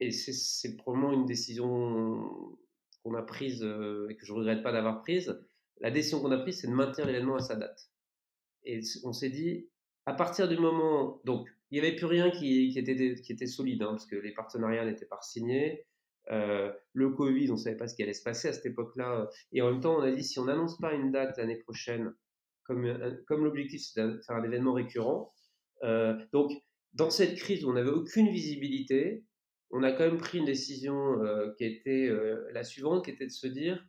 et 0.00 0.10
c'est 0.10 0.76
probablement 0.76 1.12
une 1.12 1.26
décision 1.26 2.56
qu'on 3.02 3.14
a 3.14 3.22
prise 3.22 3.62
euh, 3.62 4.08
et 4.08 4.16
que 4.16 4.24
je 4.24 4.32
regrette 4.32 4.62
pas 4.62 4.72
d'avoir 4.72 5.00
prise, 5.00 5.42
la 5.80 5.90
décision 5.90 6.20
qu'on 6.20 6.30
a 6.30 6.38
prise, 6.38 6.60
c'est 6.60 6.68
de 6.68 6.72
maintenir 6.72 7.06
l'événement 7.06 7.36
à 7.36 7.40
sa 7.40 7.56
date. 7.56 7.91
Et 8.64 8.80
on 9.04 9.12
s'est 9.12 9.30
dit, 9.30 9.68
à 10.06 10.14
partir 10.14 10.48
du 10.48 10.56
moment, 10.56 11.20
donc 11.24 11.48
il 11.70 11.80
n'y 11.80 11.86
avait 11.86 11.96
plus 11.96 12.06
rien 12.06 12.30
qui, 12.30 12.76
était, 12.76 13.46
solide, 13.46 13.82
hein, 13.82 13.90
parce 13.90 14.06
que 14.06 14.16
les 14.16 14.32
partenariats 14.32 14.84
n'étaient 14.84 15.06
pas 15.06 15.20
signés, 15.22 15.86
euh, 16.30 16.72
le 16.92 17.10
Covid, 17.10 17.50
on 17.50 17.54
ne 17.54 17.58
savait 17.58 17.76
pas 17.76 17.88
ce 17.88 17.94
qui 17.94 18.02
allait 18.02 18.12
se 18.12 18.22
passer 18.22 18.48
à 18.48 18.52
cette 18.52 18.66
époque-là. 18.66 19.28
Et 19.52 19.62
en 19.62 19.70
même 19.70 19.80
temps, 19.80 19.96
on 19.96 20.02
a 20.02 20.10
dit 20.10 20.22
si 20.22 20.38
on 20.38 20.44
n'annonce 20.44 20.78
pas 20.78 20.92
une 20.92 21.10
date 21.10 21.36
l'année 21.38 21.56
prochaine, 21.56 22.12
comme, 22.64 22.84
euh, 22.84 23.22
comme 23.26 23.44
l'objectif 23.44 23.80
c'est 23.82 24.06
de 24.06 24.20
faire 24.26 24.36
un 24.36 24.44
événement 24.44 24.74
récurrent. 24.74 25.32
Euh, 25.82 26.14
donc, 26.32 26.52
dans 26.92 27.10
cette 27.10 27.36
crise 27.36 27.64
où 27.64 27.70
on 27.70 27.72
n'avait 27.72 27.90
aucune 27.90 28.28
visibilité, 28.30 29.24
on 29.70 29.82
a 29.82 29.92
quand 29.92 30.04
même 30.04 30.18
pris 30.18 30.38
une 30.38 30.44
décision 30.44 31.18
qui 31.56 31.64
était 31.64 32.10
la 32.52 32.62
suivante, 32.62 33.06
qui 33.06 33.10
était 33.10 33.24
de 33.24 33.30
se 33.30 33.46
dire, 33.46 33.82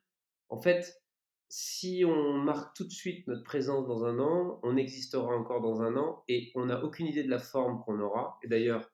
en 0.48 0.62
fait, 0.62 1.03
si 1.50 2.04
on 2.06 2.34
marque 2.34 2.76
tout 2.76 2.86
de 2.86 2.92
suite 2.92 3.28
notre 3.28 3.44
présence 3.44 3.88
dans 3.88 4.06
un 4.06 4.20
an, 4.20 4.60
on 4.64 4.76
existera 4.76 5.36
encore 5.36 5.62
dans 5.62 5.82
un 5.82 5.96
an 5.98 6.24
et 6.28 6.52
on 6.56 6.66
n'a 6.66 6.84
aucune 6.84 7.08
idée 7.08 7.24
de 7.24 7.30
la 7.30 7.40
forme 7.40 7.82
qu'on 7.84 8.00
aura. 8.00 8.40
Et 8.44 8.48
d'ailleurs, 8.48 8.92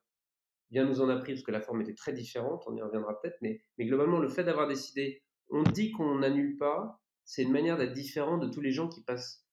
bien 0.70 0.84
nous 0.84 1.00
en 1.00 1.08
a 1.08 1.16
pris 1.16 1.32
parce 1.32 1.44
que 1.44 1.52
la 1.52 1.60
forme 1.60 1.80
était 1.82 1.94
très 1.94 2.12
différente, 2.12 2.64
on 2.66 2.76
y 2.76 2.82
reviendra 2.82 3.20
peut-être, 3.20 3.38
mais, 3.40 3.62
mais 3.78 3.86
globalement, 3.86 4.18
le 4.18 4.28
fait 4.28 4.44
d'avoir 4.44 4.68
décidé, 4.68 5.22
on 5.48 5.62
dit 5.62 5.90
qu'on 5.90 6.18
n'annule 6.18 6.56
pas, 6.56 7.00
c'est 7.24 7.42
une 7.42 7.52
manière 7.52 7.76
d'être 7.76 7.92
différent 7.92 8.38
de 8.38 8.48
tous 8.48 8.60
les 8.60 8.72
gens 8.72 8.88
qui 8.88 9.02
passent 9.02 9.46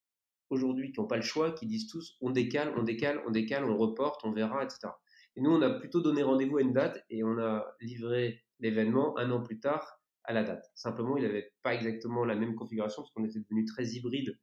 aujourd'hui, 0.49 0.91
qui 0.91 0.99
n'ont 0.99 1.07
pas 1.07 1.17
le 1.17 1.21
choix, 1.21 1.51
qui 1.51 1.65
disent 1.65 1.87
tous 1.87 2.17
on 2.21 2.31
décale, 2.31 2.73
on 2.77 2.83
décale, 2.83 3.21
on 3.27 3.31
décale, 3.31 3.65
on 3.65 3.77
reporte, 3.77 4.21
on 4.23 4.31
verra, 4.31 4.63
etc. 4.63 4.89
Et 5.35 5.41
nous, 5.41 5.51
on 5.51 5.61
a 5.61 5.69
plutôt 5.69 6.01
donné 6.01 6.23
rendez-vous 6.23 6.57
à 6.57 6.61
une 6.61 6.73
date 6.73 7.03
et 7.09 7.23
on 7.23 7.37
a 7.37 7.75
livré 7.79 8.41
l'événement 8.59 9.17
un 9.17 9.29
an 9.31 9.41
plus 9.41 9.59
tard 9.59 10.01
à 10.27 10.33
la 10.33 10.43
date. 10.43 10.69
Simplement, 10.75 11.17
il 11.17 11.23
n'avait 11.23 11.51
pas 11.63 11.73
exactement 11.73 12.25
la 12.25 12.35
même 12.35 12.55
configuration 12.55 13.01
parce 13.01 13.11
qu'on 13.13 13.25
était 13.25 13.39
devenu 13.39 13.65
très 13.65 13.85
hybride 13.87 14.37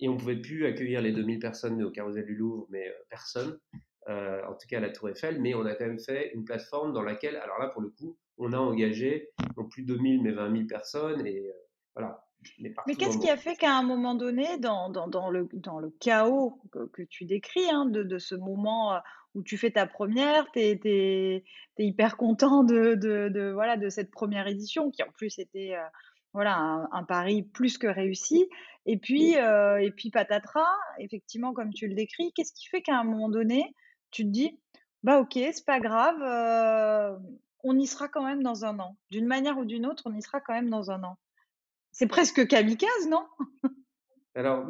et 0.00 0.08
on 0.08 0.14
ne 0.14 0.18
pouvait 0.18 0.40
plus 0.40 0.64
accueillir 0.64 1.02
les 1.02 1.12
2000 1.12 1.40
personnes 1.40 1.82
au 1.82 1.90
Carousel 1.90 2.24
du 2.24 2.36
Louvre, 2.36 2.66
mais 2.70 2.88
euh, 2.88 2.92
personne. 3.10 3.58
Euh, 4.08 4.40
en 4.46 4.54
tout 4.54 4.66
cas 4.70 4.78
à 4.78 4.80
la 4.80 4.88
Tour 4.88 5.10
Eiffel, 5.10 5.38
mais 5.38 5.54
on 5.54 5.66
a 5.66 5.74
quand 5.74 5.84
même 5.84 5.98
fait 5.98 6.32
une 6.32 6.42
plateforme 6.42 6.94
dans 6.94 7.02
laquelle, 7.02 7.36
alors 7.36 7.58
là 7.58 7.68
pour 7.68 7.82
le 7.82 7.90
coup, 7.90 8.16
on 8.38 8.54
a 8.54 8.56
engagé 8.56 9.28
non 9.58 9.68
plus 9.68 9.82
2000 9.82 10.22
mais 10.22 10.32
20 10.32 10.50
000 10.50 10.66
personnes 10.66 11.26
et 11.26 11.50
euh, 11.50 11.52
voilà. 11.94 12.24
Mais, 12.60 12.72
qu'est-ce 12.94 13.18
qui 13.18 13.28
a 13.28 13.36
fait 13.36 13.56
qu'à 13.56 13.76
un 13.76 13.82
moment 13.82 14.14
donné, 14.14 14.58
dans, 14.58 14.90
dans, 14.90 15.08
dans, 15.08 15.28
le, 15.28 15.48
dans 15.52 15.80
le 15.80 15.90
chaos 16.00 16.62
que, 16.70 17.02
tu 17.02 17.24
décris, 17.24 17.68
hein, 17.68 17.84
de, 17.84 18.04
de, 18.04 18.18
ce 18.18 18.36
moment 18.36 18.94
où 19.34 19.42
tu 19.42 19.56
fais 19.56 19.70
ta 19.70 19.86
première, 19.86 20.50
tu 20.52 20.60
es, 20.60 20.80
es, 20.84 21.44
hyper 21.78 22.16
content 22.16 22.64
de, 22.64 22.94
de, 22.94 23.50
voilà, 23.52 23.76
de 23.76 23.88
cette 23.88 24.10
première 24.10 24.46
édition 24.46 24.90
qui 24.90 25.02
en 25.02 25.10
plus 25.12 25.38
était 25.38 25.76
voilà, 26.32 26.56
un, 26.56 26.88
un, 26.92 27.04
pari 27.04 27.42
plus 27.42 27.78
que 27.78 27.86
réussi. 27.86 28.48
Et 28.86 28.96
puis, 28.96 29.34
et 29.34 29.92
puis 29.96 30.10
patatras, 30.10 30.76
effectivement, 30.98 31.52
comme 31.52 31.72
tu 31.72 31.88
le 31.88 31.94
décris, 31.94 32.32
qu'est-ce 32.34 32.52
qui 32.52 32.68
fait 32.68 32.82
qu'à 32.82 32.98
un 32.98 33.04
moment 33.04 33.28
donné, 33.28 33.74
tu 34.10 34.24
te 34.24 34.30
dis, 34.30 34.58
bah 35.02 35.20
ok, 35.20 35.32
c'est 35.34 35.64
pas 35.64 35.80
grave, 35.80 36.20
euh, 36.22 37.16
on 37.62 37.78
y 37.78 37.86
sera 37.86 38.08
quand 38.08 38.24
même 38.24 38.42
dans 38.42 38.64
un 38.64 38.78
an. 38.78 38.96
D'une 39.10 39.26
manière 39.26 39.58
ou 39.58 39.64
d'une 39.64 39.86
autre, 39.86 40.04
on 40.06 40.14
y 40.14 40.22
sera 40.22 40.40
quand 40.40 40.54
même 40.54 40.70
dans 40.70 40.90
un 40.90 41.02
an. 41.04 41.18
C'est 41.92 42.06
presque 42.06 42.46
kamikaze, 42.46 43.08
non? 43.08 43.26
Alors, 44.34 44.66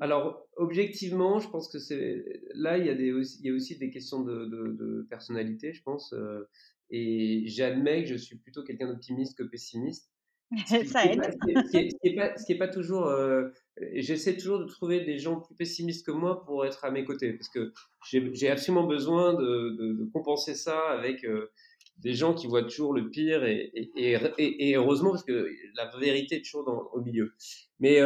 alors, 0.00 0.46
objectivement, 0.56 1.38
je 1.38 1.48
pense 1.48 1.68
que 1.68 1.78
c'est 1.78 2.24
là, 2.54 2.78
il 2.78 2.86
y, 2.86 2.90
a 2.90 2.94
des, 2.94 3.08
il 3.08 3.46
y 3.46 3.50
a 3.50 3.52
aussi 3.52 3.76
des 3.78 3.90
questions 3.90 4.22
de, 4.22 4.46
de, 4.46 5.06
personnalité, 5.08 5.72
je 5.72 5.82
pense. 5.82 6.12
Euh, 6.12 6.48
et 6.90 7.42
j'admets 7.46 8.04
que 8.04 8.10
je 8.10 8.16
suis 8.16 8.36
plutôt 8.36 8.62
quelqu'un 8.62 8.86
d'optimiste 8.86 9.36
que 9.36 9.42
pessimiste. 9.42 10.10
Ça 10.66 11.04
aide. 11.04 11.20
Ce 11.42 12.44
qui 12.44 12.52
n'est 12.52 12.58
pas, 12.58 12.68
toujours. 12.68 13.06
Euh, 13.06 13.48
j'essaie 13.94 14.36
toujours 14.36 14.60
de 14.60 14.64
trouver 14.64 15.04
des 15.04 15.18
gens 15.18 15.40
plus 15.40 15.56
pessimistes 15.56 16.06
que 16.06 16.12
moi 16.12 16.44
pour 16.44 16.64
être 16.64 16.84
à 16.84 16.90
mes 16.90 17.04
côtés, 17.04 17.32
parce 17.32 17.48
que 17.48 17.72
j'ai 18.10 18.48
absolument 18.48 18.86
besoin 18.86 19.34
de, 19.34 20.08
compenser 20.12 20.54
ça 20.54 20.78
avec 20.90 21.24
euh, 21.24 21.50
des 21.98 22.14
gens 22.14 22.32
qui 22.32 22.46
voient 22.46 22.62
toujours 22.62 22.94
le 22.94 23.10
pire, 23.10 23.44
et, 23.44 23.72
et, 23.96 24.74
heureusement, 24.76 25.10
parce 25.10 25.24
que 25.24 25.50
la 25.74 25.90
vérité 25.98 26.36
est 26.36 26.44
toujours 26.44 26.64
dans, 26.64 26.88
au 26.92 27.00
milieu. 27.02 27.34
Mais 27.80 28.00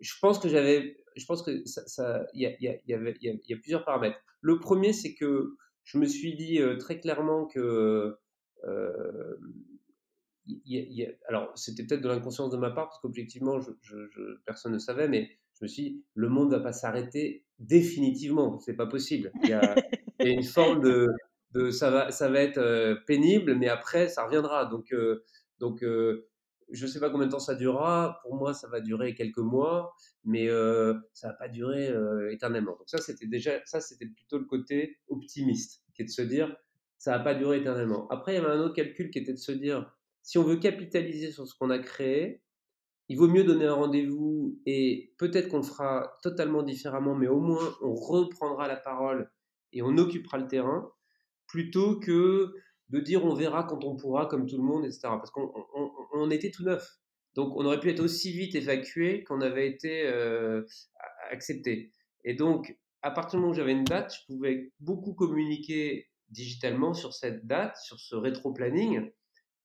je 0.00 0.14
pense 0.20 0.38
que 0.38 0.48
j'avais. 0.48 0.98
Je 1.16 1.24
pense 1.26 1.42
que 1.42 1.64
ça. 1.64 2.26
Il 2.34 2.42
y, 2.42 2.94
a, 2.94 3.56
plusieurs 3.56 3.84
paramètres. 3.84 4.18
Le 4.40 4.60
premier, 4.60 4.92
c'est 4.92 5.14
que 5.14 5.56
je 5.84 5.98
me 5.98 6.06
suis 6.06 6.36
dit 6.36 6.60
très 6.78 7.00
clairement 7.00 7.46
que 7.46 8.16
alors 11.28 11.52
c'était 11.56 11.84
peut-être 11.84 12.00
de 12.00 12.08
l'inconscience 12.08 12.50
de 12.50 12.56
ma 12.56 12.70
part 12.70 12.88
parce 12.88 13.00
qu'objectivement, 13.00 13.60
je, 13.60 13.96
personne 14.44 14.72
ne 14.72 14.78
savait, 14.78 15.08
mais 15.08 15.30
je 15.58 15.64
me 15.64 15.68
suis 15.68 15.82
dit, 15.82 16.04
le 16.14 16.28
monde 16.28 16.50
ne 16.50 16.56
va 16.56 16.62
pas 16.62 16.72
s'arrêter 16.72 17.44
définitivement, 17.58 18.58
c'est 18.60 18.76
pas 18.76 18.86
possible. 18.86 19.32
Il 19.42 19.50
y, 19.50 19.52
a, 19.52 19.74
une 20.20 20.44
forme 20.44 20.80
de, 20.80 21.08
ça 21.70 21.90
va, 21.90 22.10
ça 22.10 22.28
va 22.28 22.40
être 22.40 22.58
euh, 22.58 22.96
pénible, 23.06 23.54
mais 23.54 23.68
après 23.68 24.08
ça 24.08 24.24
reviendra. 24.24 24.66
Donc, 24.66 24.92
euh, 24.92 25.24
donc 25.58 25.82
euh, 25.82 26.28
je 26.70 26.84
ne 26.84 26.90
sais 26.90 27.00
pas 27.00 27.10
combien 27.10 27.26
de 27.26 27.32
temps 27.32 27.38
ça 27.38 27.54
durera. 27.54 28.20
Pour 28.22 28.34
moi, 28.36 28.54
ça 28.54 28.68
va 28.68 28.80
durer 28.80 29.14
quelques 29.14 29.38
mois, 29.38 29.94
mais 30.24 30.48
ça 31.12 31.28
va 31.28 31.34
pas 31.34 31.48
durer 31.48 31.92
éternellement. 32.30 32.72
Donc 32.72 32.88
ça, 32.88 32.98
c'était 32.98 33.26
déjà, 33.26 33.60
ça 33.64 33.80
c'était 33.80 34.06
plutôt 34.06 34.38
le 34.38 34.44
côté 34.44 34.98
optimiste, 35.08 35.82
qui 35.94 36.02
est 36.02 36.06
de 36.06 36.10
se 36.10 36.22
dire, 36.22 36.54
ça 36.98 37.16
va 37.16 37.24
pas 37.24 37.34
durer 37.34 37.58
éternellement. 37.58 38.08
Après, 38.08 38.32
il 38.32 38.34
y 38.36 38.38
avait 38.38 38.50
un 38.50 38.60
autre 38.60 38.74
calcul 38.74 39.10
qui 39.10 39.18
était 39.18 39.32
de 39.32 39.38
se 39.38 39.52
dire 39.52 39.94
si 40.22 40.36
on 40.36 40.42
veut 40.42 40.56
capitaliser 40.56 41.30
sur 41.30 41.46
ce 41.46 41.54
qu'on 41.54 41.70
a 41.70 41.78
créé, 41.78 42.42
il 43.08 43.16
vaut 43.16 43.28
mieux 43.28 43.44
donner 43.44 43.64
un 43.64 43.72
rendez-vous 43.72 44.60
et 44.66 45.14
peut-être 45.16 45.48
qu'on 45.48 45.62
fera 45.62 46.18
totalement 46.22 46.62
différemment, 46.62 47.14
mais 47.14 47.28
au 47.28 47.40
moins 47.40 47.74
on 47.80 47.94
reprendra 47.94 48.68
la 48.68 48.76
parole 48.76 49.30
et 49.72 49.80
on 49.80 49.96
occupera 49.96 50.36
le 50.36 50.46
terrain, 50.48 50.92
plutôt 51.46 51.98
que 51.98 52.52
de 52.90 53.00
dire 53.00 53.24
on 53.24 53.34
verra 53.34 53.64
quand 53.64 53.84
on 53.84 53.96
pourra, 53.96 54.26
comme 54.26 54.46
tout 54.46 54.56
le 54.56 54.62
monde, 54.62 54.84
etc. 54.84 55.00
Parce 55.02 55.30
qu'on 55.30 56.30
était 56.30 56.50
tout 56.50 56.64
neuf. 56.64 56.98
Donc 57.34 57.54
on 57.56 57.64
aurait 57.64 57.80
pu 57.80 57.90
être 57.90 58.00
aussi 58.00 58.32
vite 58.32 58.54
évacué 58.54 59.24
qu'on 59.24 59.40
avait 59.40 59.68
été 59.68 60.06
euh, 60.06 60.62
accepté. 61.30 61.92
Et 62.24 62.34
donc, 62.34 62.76
à 63.02 63.10
partir 63.10 63.38
du 63.38 63.42
moment 63.42 63.52
où 63.52 63.54
j'avais 63.54 63.72
une 63.72 63.84
date, 63.84 64.14
je 64.14 64.34
pouvais 64.34 64.72
beaucoup 64.80 65.14
communiquer 65.14 66.08
digitalement 66.30 66.94
sur 66.94 67.14
cette 67.14 67.46
date, 67.46 67.76
sur 67.76 67.98
ce 67.98 68.16
rétro-planning, 68.16 69.10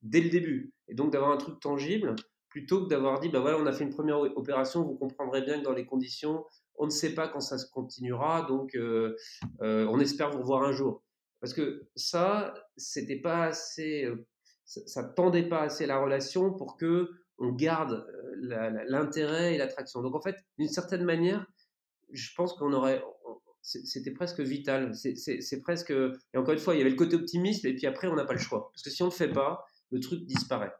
dès 0.01 0.21
le 0.21 0.29
début. 0.29 0.73
Et 0.87 0.93
donc 0.93 1.11
d'avoir 1.11 1.31
un 1.31 1.37
truc 1.37 1.59
tangible, 1.59 2.15
plutôt 2.49 2.83
que 2.83 2.89
d'avoir 2.89 3.19
dit, 3.19 3.29
bah 3.29 3.39
voilà, 3.39 3.57
on 3.57 3.65
a 3.65 3.71
fait 3.71 3.83
une 3.83 3.93
première 3.93 4.19
opération, 4.19 4.83
vous 4.83 4.95
comprendrez 4.95 5.41
bien 5.41 5.59
que 5.59 5.63
dans 5.63 5.73
les 5.73 5.85
conditions, 5.85 6.45
on 6.75 6.85
ne 6.85 6.91
sait 6.91 7.15
pas 7.15 7.27
quand 7.27 7.39
ça 7.39 7.57
se 7.57 7.69
continuera, 7.69 8.43
donc 8.43 8.75
euh, 8.75 9.15
euh, 9.61 9.87
on 9.89 9.99
espère 9.99 10.29
vous 10.29 10.39
revoir 10.39 10.63
un 10.63 10.71
jour. 10.71 11.03
Parce 11.43 11.53
que 11.53 11.89
ça, 11.97 12.53
c'était 12.77 13.19
pas 13.19 13.47
assez, 13.47 14.05
euh, 14.05 14.25
ça, 14.63 15.03
tendait 15.03 15.49
pas 15.49 15.63
assez 15.63 15.85
la 15.85 15.99
relation 15.99 16.53
pour 16.53 16.77
que 16.77 17.09
on 17.37 17.51
garde 17.51 18.07
l'intérêt 18.87 19.53
et 19.53 19.57
l'attraction. 19.57 20.01
Donc 20.01 20.15
en 20.15 20.21
fait, 20.21 20.37
d'une 20.57 20.69
certaine 20.69 21.03
manière, 21.03 21.45
je 22.13 22.29
pense 22.37 22.53
qu'on 22.53 22.71
aurait, 22.71 23.03
c'était 23.61 24.11
presque 24.11 24.39
vital. 24.39 24.93
C'est 24.95 25.59
presque, 25.59 25.91
et 25.91 26.37
encore 26.37 26.53
une 26.53 26.61
fois, 26.61 26.75
il 26.75 26.77
y 26.77 26.81
avait 26.81 26.91
le 26.91 26.95
côté 26.95 27.17
optimiste, 27.17 27.65
et 27.65 27.75
puis 27.75 27.87
après, 27.87 28.07
on 28.07 28.15
n'a 28.15 28.23
pas 28.23 28.35
le 28.35 28.39
choix. 28.39 28.71
Parce 28.73 28.81
que 28.81 28.89
si 28.89 29.03
on 29.03 29.07
ne 29.07 29.11
le 29.11 29.15
fait 29.17 29.33
pas, 29.33 29.65
le 29.91 29.99
truc 29.99 30.25
disparaît. 30.25 30.71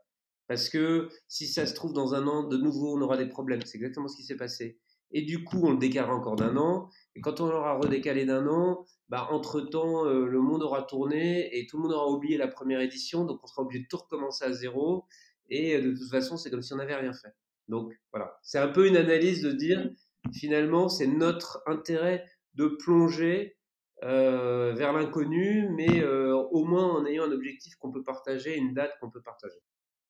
Parce 0.48 0.70
que 0.70 1.10
si 1.28 1.46
ça 1.48 1.66
se 1.66 1.74
trouve 1.74 1.92
dans 1.92 2.14
un 2.14 2.26
an, 2.26 2.48
de 2.48 2.56
nouveau, 2.56 2.98
on 2.98 3.02
aura 3.02 3.18
des 3.18 3.28
problèmes. 3.28 3.60
C'est 3.66 3.80
exactement 3.80 4.08
ce 4.08 4.16
qui 4.16 4.24
s'est 4.24 4.38
passé. 4.38 4.80
Et 5.14 5.22
du 5.22 5.44
coup, 5.44 5.62
on 5.64 5.72
le 5.72 5.78
décalera 5.78 6.14
encore 6.14 6.36
d'un 6.36 6.58
an. 6.58 6.90
Et 7.16 7.22
quand 7.22 7.40
on 7.40 7.48
l'aura 7.48 7.78
redécalé 7.78 8.26
d'un 8.26 8.48
an, 8.48 8.86
bah, 9.10 9.28
entre-temps, 9.30 10.06
euh, 10.06 10.26
le 10.26 10.42
monde 10.42 10.64
aura 10.64 10.82
tourné 10.82 11.56
et 11.56 11.68
tout 11.68 11.78
le 11.78 11.84
monde 11.84 11.94
aura 11.94 12.10
oublié 12.10 12.36
la 12.36 12.48
première 12.48 12.82
édition. 12.82 13.24
Donc, 13.24 13.40
on 13.44 13.48
sera 13.48 13.62
obligé 13.62 13.84
de 13.84 13.88
tout 13.88 13.98
recommencer 13.98 14.44
à 14.44 14.52
zéro. 14.52 15.06
Et 15.50 15.76
euh, 15.76 15.82
de 15.84 15.92
toute 15.92 16.10
façon, 16.10 16.36
c'est 16.36 16.50
comme 16.50 16.64
si 16.64 16.74
on 16.74 16.78
n'avait 16.78 16.96
rien 16.96 17.14
fait. 17.14 17.34
Donc, 17.68 17.94
voilà. 18.12 18.40
C'est 18.42 18.58
un 18.58 18.70
peu 18.70 18.88
une 18.88 18.98
analyse 18.98 19.44
de 19.44 19.52
dire, 19.52 19.88
finalement, 20.34 20.90
c'est 20.90 21.08
notre 21.08 21.62
intérêt 21.68 22.26
de 22.56 22.66
plonger 22.68 23.56
euh, 24.04 24.74
vers 24.74 24.94
l'inconnu, 24.94 25.70
mais 25.70 26.04
au 26.04 26.66
moins 26.66 26.92
en 26.92 27.06
ayant 27.06 27.26
un 27.26 27.32
objectif 27.32 27.76
qu'on 27.76 27.92
peut 27.92 28.04
partager, 28.04 28.58
une 28.58 28.74
date 28.74 28.92
qu'on 29.00 29.12
peut 29.12 29.22
partager. 29.22 29.60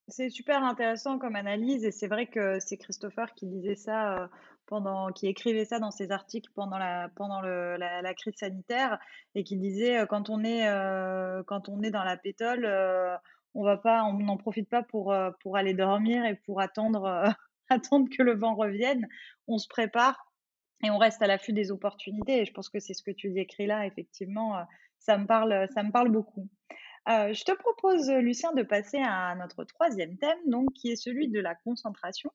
C'est 0.09 0.29
super 0.29 0.63
intéressant 0.63 1.17
comme 1.17 1.35
analyse 1.35 1.85
et 1.85 1.91
c'est 1.91 2.07
vrai 2.07 2.27
que 2.27 2.59
c'est 2.59 2.77
Christopher 2.77 3.33
qui 3.35 3.47
disait 3.47 3.75
ça 3.75 4.29
pendant, 4.65 5.11
qui 5.13 5.27
écrivait 5.27 5.63
ça 5.63 5.79
dans 5.79 5.91
ses 5.91 6.11
articles 6.11 6.51
pendant 6.55 6.77
la, 6.77 7.09
pendant 7.15 7.41
la, 7.41 8.13
crise 8.13 8.35
sanitaire 8.35 8.99
et 9.33 9.45
qui 9.45 9.55
disait 9.55 10.05
quand 10.09 10.29
on 10.29 10.43
est, 10.43 10.65
quand 11.47 11.69
on 11.69 11.81
est 11.81 11.91
dans 11.91 12.03
la 12.03 12.17
pétole, 12.17 12.69
on 13.53 13.63
va 13.63 13.77
pas, 13.77 14.03
on 14.03 14.13
n'en 14.19 14.35
profite 14.35 14.69
pas 14.69 14.83
pour, 14.83 15.15
pour 15.41 15.55
aller 15.55 15.73
dormir 15.73 16.25
et 16.25 16.35
pour 16.35 16.59
attendre, 16.59 17.33
attendre 17.69 18.09
que 18.15 18.23
le 18.23 18.35
vent 18.35 18.55
revienne. 18.55 19.07
On 19.47 19.57
se 19.57 19.69
prépare 19.69 20.33
et 20.83 20.89
on 20.89 20.97
reste 20.97 21.21
à 21.21 21.27
l'affût 21.27 21.53
des 21.53 21.71
opportunités. 21.71 22.41
Et 22.41 22.45
je 22.45 22.51
pense 22.51 22.69
que 22.69 22.79
c'est 22.79 22.93
ce 22.93 23.03
que 23.03 23.11
tu 23.11 23.31
décris 23.31 23.67
là, 23.67 23.85
effectivement, 23.85 24.57
ça 24.99 25.17
me 25.17 25.25
parle, 25.25 25.67
ça 25.73 25.81
me 25.81 25.91
parle 25.91 26.09
beaucoup. 26.09 26.49
Euh, 27.09 27.33
je 27.33 27.43
te 27.43 27.51
propose, 27.51 28.09
Lucien, 28.09 28.53
de 28.53 28.63
passer 28.63 28.97
à 28.97 29.35
notre 29.35 29.65
troisième 29.65 30.17
thème, 30.17 30.37
donc 30.47 30.71
qui 30.73 30.89
est 30.91 30.95
celui 30.95 31.27
de 31.27 31.39
la 31.39 31.53
concentration, 31.53 32.31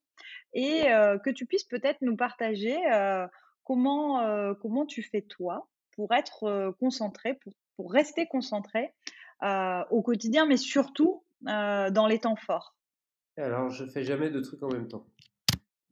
et 0.53 0.91
euh, 0.91 1.19
que 1.19 1.31
tu 1.31 1.47
puisses 1.47 1.65
peut-être 1.65 2.03
nous 2.03 2.17
partager 2.17 2.77
euh, 2.93 3.27
comment, 3.65 4.55
comment 4.61 4.87
tu 4.87 5.03
fais 5.03 5.23
toi 5.23 5.69
pour 5.97 6.13
être 6.15 6.75
concentré, 6.79 7.35
pour, 7.35 7.55
pour 7.77 7.93
rester 7.93 8.27
concentré 8.27 8.95
au 9.43 10.03
quotidien, 10.03 10.47
mais 10.47 10.57
surtout 10.57 11.23
dans 11.43 12.07
les 12.09 12.19
temps 12.19 12.37
forts. 12.37 12.75
Alors, 13.37 13.71
je 13.71 13.87
fais 13.87 14.05
jamais 14.05 14.31
de 14.31 14.41
trucs 14.41 14.63
en 14.63 14.69
même 14.69 14.89
temps. 14.89 15.07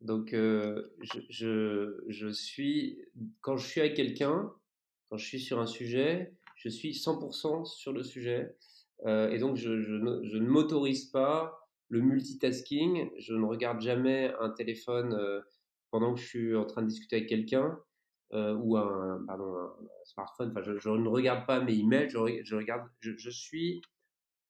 Donc, 0.00 0.30
je, 0.32 1.20
je, 1.30 2.04
je 2.08 2.28
suis, 2.28 2.98
quand 3.40 3.56
je 3.56 3.66
suis 3.66 3.80
avec 3.80 3.94
quelqu'un, 3.94 4.52
quand 5.08 5.16
je 5.16 5.26
suis 5.26 5.40
sur 5.40 5.60
un 5.60 5.66
sujet, 5.66 6.35
je 6.56 6.68
suis 6.68 6.92
100% 6.92 7.64
sur 7.64 7.92
le 7.92 8.02
sujet. 8.02 8.56
Euh, 9.04 9.30
et 9.30 9.38
donc, 9.38 9.56
je, 9.56 9.70
ne, 9.70 10.40
m'autorise 10.40 11.06
pas 11.06 11.60
le 11.88 12.00
multitasking. 12.00 13.10
Je 13.18 13.34
ne 13.34 13.44
regarde 13.44 13.80
jamais 13.80 14.34
un 14.40 14.50
téléphone 14.50 15.12
euh, 15.12 15.40
pendant 15.90 16.14
que 16.14 16.20
je 16.20 16.26
suis 16.26 16.56
en 16.56 16.64
train 16.64 16.82
de 16.82 16.88
discuter 16.88 17.16
avec 17.16 17.28
quelqu'un 17.28 17.78
euh, 18.32 18.54
ou 18.54 18.76
un, 18.76 19.24
smartphone. 20.04 20.50
Enfin, 20.50 20.62
je, 20.62 20.88
ne 20.88 21.08
regarde 21.08 21.46
pas 21.46 21.60
mes 21.60 21.74
emails. 21.74 22.08
Je, 22.08 22.18
je 22.42 22.56
regarde. 22.56 22.88
Je, 23.00 23.30
suis 23.30 23.82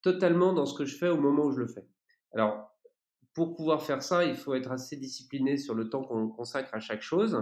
totalement 0.00 0.52
dans 0.52 0.64
ce 0.64 0.78
que 0.78 0.84
je 0.84 0.96
fais 0.96 1.08
au 1.08 1.20
moment 1.20 1.46
où 1.46 1.52
je 1.52 1.60
le 1.60 1.66
fais. 1.66 1.86
Alors, 2.32 2.70
pour 3.34 3.54
pouvoir 3.54 3.82
faire 3.82 4.02
ça, 4.02 4.24
il 4.24 4.36
faut 4.36 4.54
être 4.54 4.70
assez 4.70 4.96
discipliné 4.96 5.58
sur 5.58 5.74
le 5.74 5.90
temps 5.90 6.02
qu'on 6.02 6.28
consacre 6.28 6.72
à 6.72 6.80
chaque 6.80 7.02
chose. 7.02 7.36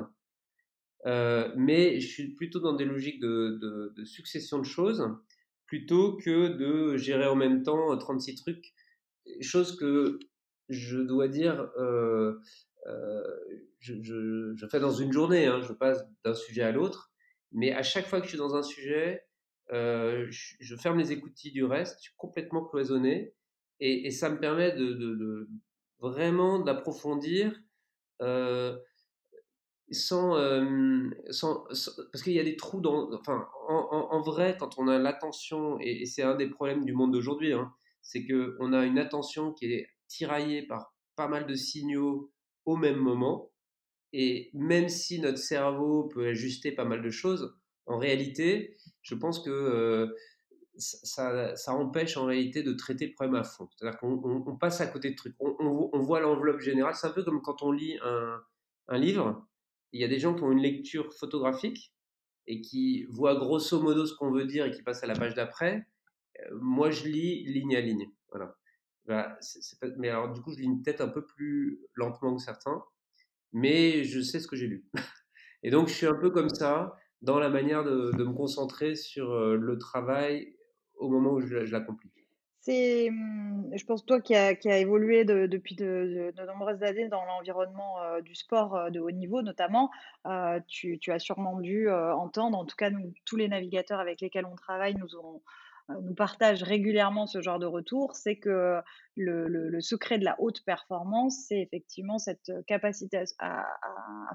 Mais 1.04 2.00
je 2.00 2.06
suis 2.06 2.34
plutôt 2.34 2.60
dans 2.60 2.74
des 2.74 2.84
logiques 2.84 3.20
de, 3.20 3.92
de 3.94 4.04
succession 4.04 4.58
de 4.58 4.64
choses 4.64 5.06
plutôt 5.66 6.16
que 6.18 6.48
de 6.48 6.96
gérer 6.96 7.26
en 7.26 7.36
même 7.36 7.62
temps 7.62 7.96
36 7.96 8.30
euh, 8.30 8.36
trucs. 8.36 8.74
Chose 9.40 9.76
que 9.76 10.18
je 10.68 10.98
dois 10.98 11.28
dire, 11.28 11.68
euh, 11.78 12.38
euh, 12.86 13.22
je, 13.80 14.66
fais 14.70 14.80
dans 14.80 14.92
une 14.92 15.12
journée, 15.12 15.46
hein, 15.46 15.60
je 15.62 15.72
passe 15.72 16.04
d'un 16.24 16.34
sujet 16.34 16.62
à 16.62 16.72
l'autre, 16.72 17.12
mais 17.52 17.72
à 17.72 17.82
chaque 17.82 18.06
fois 18.06 18.20
que 18.20 18.26
je 18.26 18.30
suis 18.30 18.38
dans 18.38 18.54
un 18.54 18.62
sujet, 18.62 19.24
je, 19.70 20.76
ferme 20.80 20.98
les 20.98 21.12
écoutilles 21.12 21.52
du 21.52 21.64
reste, 21.64 21.96
je 21.98 22.04
suis 22.04 22.16
complètement 22.16 22.64
cloisonné, 22.64 23.34
et, 23.80 24.10
ça 24.10 24.30
me 24.30 24.38
permet 24.38 24.72
de, 24.72 25.48
vraiment 25.98 26.58
d'approfondir 26.60 27.60
sans, 29.90 30.36
sans, 31.30 31.64
parce 32.12 32.22
qu'il 32.22 32.32
y 32.32 32.40
a 32.40 32.44
des 32.44 32.56
trous 32.56 32.80
dans, 32.80 33.12
enfin, 33.12 33.46
en, 33.68 34.20
vrai, 34.22 34.56
quand 34.58 34.78
on 34.78 34.88
a 34.88 34.98
l'attention, 34.98 35.78
et, 35.80 36.06
c'est 36.06 36.22
un 36.22 36.34
des 36.34 36.48
problèmes 36.48 36.84
du 36.84 36.92
monde 36.92 37.12
d'aujourd'hui, 37.12 37.52
hein, 37.52 37.72
c'est 38.02 38.24
que 38.24 38.56
on 38.60 38.72
a 38.72 38.84
une 38.84 38.98
attention 38.98 39.52
qui 39.52 39.66
est 39.66 39.88
tiraillée 40.08 40.62
par 40.62 40.94
pas 41.16 41.28
mal 41.28 41.46
de 41.46 41.54
signaux 41.54 42.32
au 42.64 42.76
même 42.76 42.96
moment, 42.96 43.50
et 44.12 44.50
même 44.54 44.88
si 44.88 45.20
notre 45.20 45.38
cerveau 45.38 46.04
peut 46.04 46.28
ajuster 46.28 46.72
pas 46.72 46.84
mal 46.84 47.02
de 47.02 47.10
choses, 47.10 47.54
en 47.86 47.98
réalité, 47.98 48.76
je 49.02 49.14
pense 49.14 49.40
que 49.40 50.14
ça, 50.76 51.54
ça, 51.56 51.74
empêche 51.74 52.16
en 52.16 52.24
réalité 52.24 52.62
de 52.62 52.72
traiter 52.72 53.06
le 53.06 53.12
problème 53.12 53.36
à 53.36 53.44
fond. 53.44 53.68
C'est-à-dire 53.76 53.98
qu'on 53.98 54.56
passe 54.58 54.80
à 54.80 54.86
côté 54.86 55.10
de 55.10 55.14
trucs. 55.14 55.36
On, 55.38 56.00
voit 56.00 56.20
l'enveloppe 56.20 56.60
générale. 56.60 56.94
C'est 56.94 57.06
un 57.06 57.12
peu 57.12 57.22
comme 57.22 57.42
quand 57.42 57.62
on 57.62 57.70
lit 57.70 57.98
un 58.02 58.98
livre 58.98 59.46
il 59.94 60.00
y 60.00 60.04
a 60.04 60.08
des 60.08 60.18
gens 60.18 60.34
qui 60.34 60.42
ont 60.42 60.50
une 60.50 60.60
lecture 60.60 61.14
photographique 61.14 61.94
et 62.48 62.60
qui 62.60 63.04
voient 63.04 63.36
grosso 63.36 63.80
modo 63.80 64.04
ce 64.06 64.14
qu'on 64.14 64.32
veut 64.32 64.44
dire 64.44 64.66
et 64.66 64.72
qui 64.72 64.82
passent 64.82 65.04
à 65.04 65.06
la 65.06 65.14
page 65.14 65.34
d'après. 65.34 65.86
Euh, 66.40 66.58
moi, 66.60 66.90
je 66.90 67.06
lis 67.06 67.44
ligne 67.44 67.76
à 67.76 67.80
ligne. 67.80 68.10
Voilà. 68.28 68.56
Bah, 69.06 69.38
mais 69.96 70.08
alors, 70.08 70.32
du 70.32 70.42
coup, 70.42 70.52
je 70.52 70.58
lis 70.58 70.64
une 70.64 70.82
tête 70.82 71.00
un 71.00 71.08
peu 71.08 71.24
plus 71.24 71.80
lentement 71.94 72.34
que 72.34 72.42
certains, 72.42 72.82
mais 73.52 74.02
je 74.02 74.20
sais 74.20 74.40
ce 74.40 74.48
que 74.48 74.56
j'ai 74.56 74.66
lu. 74.66 74.84
et 75.62 75.70
donc, 75.70 75.86
je 75.86 75.94
suis 75.94 76.06
un 76.06 76.18
peu 76.20 76.30
comme 76.30 76.50
ça 76.50 76.96
dans 77.22 77.38
la 77.38 77.48
manière 77.48 77.84
de, 77.84 78.10
me 78.16 78.34
concentrer 78.34 78.96
sur 78.96 79.30
euh, 79.30 79.56
le 79.56 79.78
travail 79.78 80.56
au 80.96 81.08
moment 81.08 81.34
où 81.34 81.40
je 81.40 81.54
l'accomplis. 81.70 82.10
C'est, 82.64 83.10
mmh, 83.10 83.76
je 83.76 83.84
pense, 83.84 84.06
toi 84.06 84.22
qui 84.22 84.34
a, 84.34 84.54
qui 84.54 84.70
a 84.70 84.78
évolué 84.78 85.26
depuis 85.26 85.74
de, 85.74 86.32
nombreuses 86.46 86.82
années 86.82 87.08
dans 87.08 87.22
l'environnement 87.26 88.00
euh, 88.00 88.22
du 88.22 88.34
sport 88.34 88.74
euh, 88.74 88.88
de 88.88 89.00
haut 89.00 89.10
niveau, 89.10 89.42
notamment, 89.42 89.90
euh, 90.26 90.58
tu, 90.66 90.98
tu 90.98 91.12
as 91.12 91.18
sûrement 91.18 91.60
dû 91.60 91.90
entendre, 91.90 92.56
en 92.56 92.64
tout 92.64 92.76
cas, 92.76 92.88
nous, 92.88 93.12
tous 93.26 93.36
les 93.36 93.48
navigateurs 93.48 94.00
avec 94.00 94.22
lesquels 94.22 94.46
on 94.46 94.56
travaille 94.56 94.94
nous, 94.94 95.08
nous 95.90 96.14
partagent 96.14 96.62
régulièrement 96.62 97.26
ce 97.26 97.42
genre 97.42 97.58
de 97.58 97.66
retour, 97.66 98.16
c'est 98.16 98.36
que 98.36 98.80
le, 99.14 99.46
le, 99.46 99.80
secret 99.82 100.18
de 100.18 100.24
la 100.24 100.34
haute 100.38 100.64
performance, 100.64 101.44
c'est 101.46 101.60
effectivement 101.60 102.16
cette 102.16 102.50
capacité 102.66 103.24
à 103.40 103.66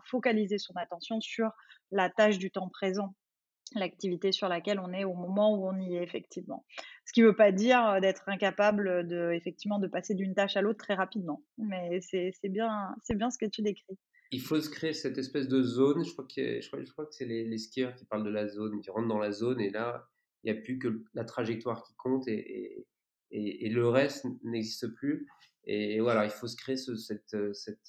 focaliser 0.06 0.60
son 0.60 0.76
attention 0.76 1.20
sur 1.20 1.50
la 1.90 2.12
tâche 2.12 2.38
du 2.38 2.52
temps 2.52 2.70
présent 2.70 3.16
l'activité 3.76 4.32
sur 4.32 4.47
laquelle 4.47 4.80
on 4.80 4.93
est 4.93 5.03
au 5.03 5.13
moment 5.13 5.55
où 5.55 5.67
on 5.67 5.80
y 5.80 5.95
est 5.95 6.03
effectivement. 6.03 6.65
Ce 7.05 7.13
qui 7.13 7.22
ne 7.22 7.28
veut 7.28 7.36
pas 7.36 7.51
dire 7.51 7.99
d'être 8.01 8.24
incapable 8.28 9.07
de 9.07 9.32
effectivement 9.34 9.80
de 9.80 9.88
passer 9.88 10.15
d'une 10.15 10.34
tâche 10.34 10.57
à 10.57 10.61
l'autre 10.61 10.80
très 10.80 10.95
rapidement, 10.95 11.43
mais 11.57 11.99
c'est 12.01 12.34
bien 12.43 12.95
bien 13.09 13.30
ce 13.30 13.38
que 13.38 13.45
tu 13.45 13.61
décris. 13.61 13.97
Il 14.32 14.41
faut 14.41 14.61
se 14.61 14.70
créer 14.70 14.93
cette 14.93 15.17
espèce 15.17 15.47
de 15.47 15.63
zone. 15.63 16.03
Je 16.05 16.11
crois 16.11 16.26
que 16.26 16.61
je 16.61 16.67
crois, 16.67 16.84
je 16.84 16.91
crois 16.91 17.05
que 17.05 17.15
c'est 17.15 17.26
les, 17.26 17.45
les, 17.45 17.57
skieurs 17.57 17.95
qui 17.95 18.05
parlent 18.05 18.24
de 18.24 18.30
la 18.30 18.47
zone, 18.47 18.80
qui 18.80 18.91
rentrent 18.91 19.07
dans 19.07 19.17
la 19.17 19.32
zone 19.32 19.59
et 19.59 19.72
là 19.72 20.07
il 20.43 20.51
n'y 20.51 20.57
a 20.57 20.61
plus 20.61 20.80
que 20.80 21.03
la 21.13 21.26
trajectoire 21.26 21.84
qui 21.84 21.93
compte 21.95 22.28
et, 22.28 22.88
et, 23.32 23.70
le 23.70 23.88
reste 23.89 24.26
n'existe 24.43 24.88
plus. 24.88 25.28
et, 25.65 25.99
voilà, 25.99 26.24
il 26.26 26.32
faut 26.32 26.47
se 26.47 26.55
créer 26.55 26.78
ce, 26.78 26.95
cette, 26.95 27.36
cette, 27.53 27.80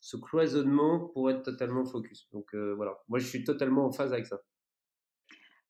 ce 0.00 0.16
cloisonnement 0.16 1.10
pour 1.14 1.30
être 1.30 1.42
totalement 1.42 1.84
focus. 1.84 2.28
Donc 2.32 2.54
voilà, 2.54 2.98
moi 3.08 3.18
je 3.18 3.26
suis 3.26 3.44
totalement 3.44 3.86
en 3.86 3.92
phase 3.92 4.12
avec 4.12 4.26
ça. 4.26 4.42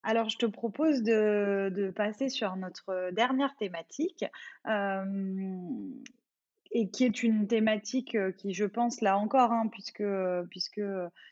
Alors, 0.02 0.28
je 0.28 0.36
te 0.36 0.46
propose 0.46 1.02
de, 1.02 1.92
passer 1.94 2.28
sur 2.28 2.56
notre 2.56 3.10
dernière 3.12 3.54
thématique 3.56 4.24
et 6.74 6.88
qui 6.88 7.04
est 7.04 7.22
une 7.22 7.46
thématique 7.46 8.16
qui, 8.38 8.54
je 8.54 8.64
pense, 8.64 9.00
là 9.00 9.18
encore, 9.18 9.52
hein, 9.52 9.68
puisque, 9.70 10.04
puisque 10.50 10.80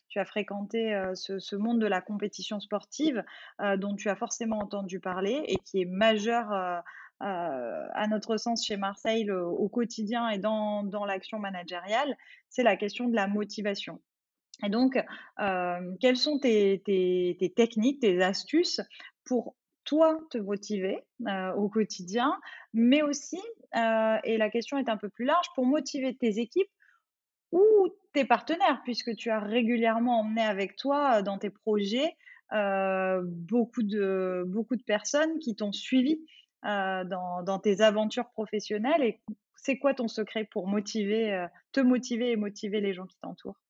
tu 0.08 0.18
as 0.18 0.24
fréquenté 0.24 1.02
ce, 1.14 1.56
monde 1.56 1.80
de 1.80 1.86
la 1.86 2.00
compétition 2.00 2.60
sportive, 2.60 3.24
dont 3.78 3.96
tu 3.96 4.08
as 4.08 4.16
forcément 4.16 4.58
entendu 4.58 5.00
parler 5.00 5.42
et 5.48 5.56
qui 5.56 5.80
est 5.80 5.86
majeur 5.86 6.52
à 7.20 8.06
notre 8.08 8.36
sens 8.36 8.64
chez 8.64 8.76
Marseille 8.76 9.30
au 9.30 9.68
quotidien 9.68 10.28
et 10.28 10.38
dans 10.38 11.04
l'action 11.06 11.38
managériale, 11.38 12.16
c'est 12.48 12.62
la 12.62 12.76
question 12.76 13.08
de 13.08 13.16
la 13.16 13.26
motivation. 13.26 14.00
Et 14.62 14.68
donc, 14.68 14.98
quelles 16.00 16.16
sont 16.16 16.38
tes, 16.38 16.82
techniques, 17.56 18.00
tes 18.00 18.22
astuces 18.22 18.80
pour 19.24 19.56
toi 19.84 20.20
te 20.30 20.38
motiver 20.38 20.98
au 21.56 21.68
quotidien, 21.68 22.38
mais 22.74 23.02
aussi, 23.02 23.40
et 23.74 24.36
la 24.36 24.50
question 24.50 24.78
est 24.78 24.88
un 24.88 24.96
peu 24.96 25.08
plus 25.08 25.24
large, 25.24 25.46
pour 25.54 25.66
motiver 25.66 26.14
tes 26.14 26.38
équipes 26.38 26.70
ou 27.52 27.88
tes 28.12 28.24
partenaires, 28.24 28.80
puisque 28.84 29.14
tu 29.16 29.30
as 29.30 29.40
régulièrement 29.40 30.20
emmené 30.20 30.42
avec 30.42 30.76
toi 30.76 31.22
dans 31.22 31.38
tes 31.38 31.50
projets 31.50 32.16
beaucoup, 32.52 33.82
de, 33.82 34.44
beaucoup 34.46 34.76
de 34.76 34.82
personnes 34.82 35.38
qui 35.38 35.56
t'ont 35.56 35.72
suivi 35.72 36.20
dans, 36.62 37.42
dans, 37.42 37.58
tes 37.58 37.80
aventures 37.80 38.30
professionnelles. 38.30 39.02
Et 39.02 39.20
c'est 39.56 39.78
quoi 39.78 39.94
ton 39.94 40.08
secret 40.08 40.44
pour 40.44 40.68
motiver, 40.68 41.46
te 41.72 41.80
motiver 41.80 42.32
et 42.32 42.36
motiver 42.36 42.80
les 42.80 42.92
gens 42.92 43.06
qui 43.06 43.18
t'entourent? 43.20 43.60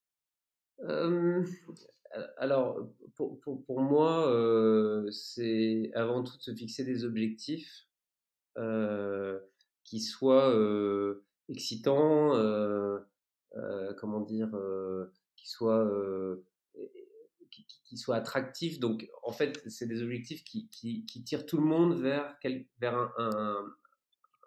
Alors, 2.38 2.88
pour, 3.14 3.38
pour, 3.40 3.64
pour 3.64 3.80
moi, 3.80 5.06
c'est 5.12 5.90
avant 5.94 6.22
tout 6.22 6.36
de 6.36 6.42
se 6.42 6.54
fixer 6.54 6.84
des 6.84 7.04
objectifs 7.04 7.86
qui 9.84 10.00
soient 10.00 10.54
excitants, 11.48 12.32
comment 13.98 14.20
dire, 14.20 14.50
qui 15.36 15.48
soient, 15.48 15.88
qui, 17.84 17.96
soient 17.96 18.16
attractifs. 18.16 18.80
Donc, 18.80 19.08
en 19.22 19.32
fait, 19.32 19.62
c'est 19.68 19.86
des 19.86 20.02
objectifs 20.02 20.44
qui, 20.44 20.68
qui, 20.68 21.04
qui, 21.06 21.22
tirent 21.24 21.46
tout 21.46 21.58
le 21.58 21.64
monde 21.64 22.00
vers, 22.00 22.36
quel, 22.40 22.66
vers 22.80 22.96
un, 22.96 23.64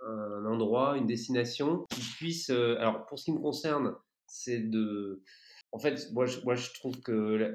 un, 0.05 0.45
endroit, 0.45 0.97
une 0.97 1.07
destination 1.07 1.85
qui 1.89 2.01
puisse. 2.17 2.49
alors, 2.49 3.05
pour 3.05 3.19
ce 3.19 3.25
qui 3.25 3.31
me 3.31 3.39
concerne, 3.39 3.95
c'est 4.27 4.59
de 4.59 5.21
en 5.73 5.79
fait, 5.79 6.11
moi 6.11 6.25
je, 6.27 6.73
trouve 6.75 7.01
que 7.01 7.51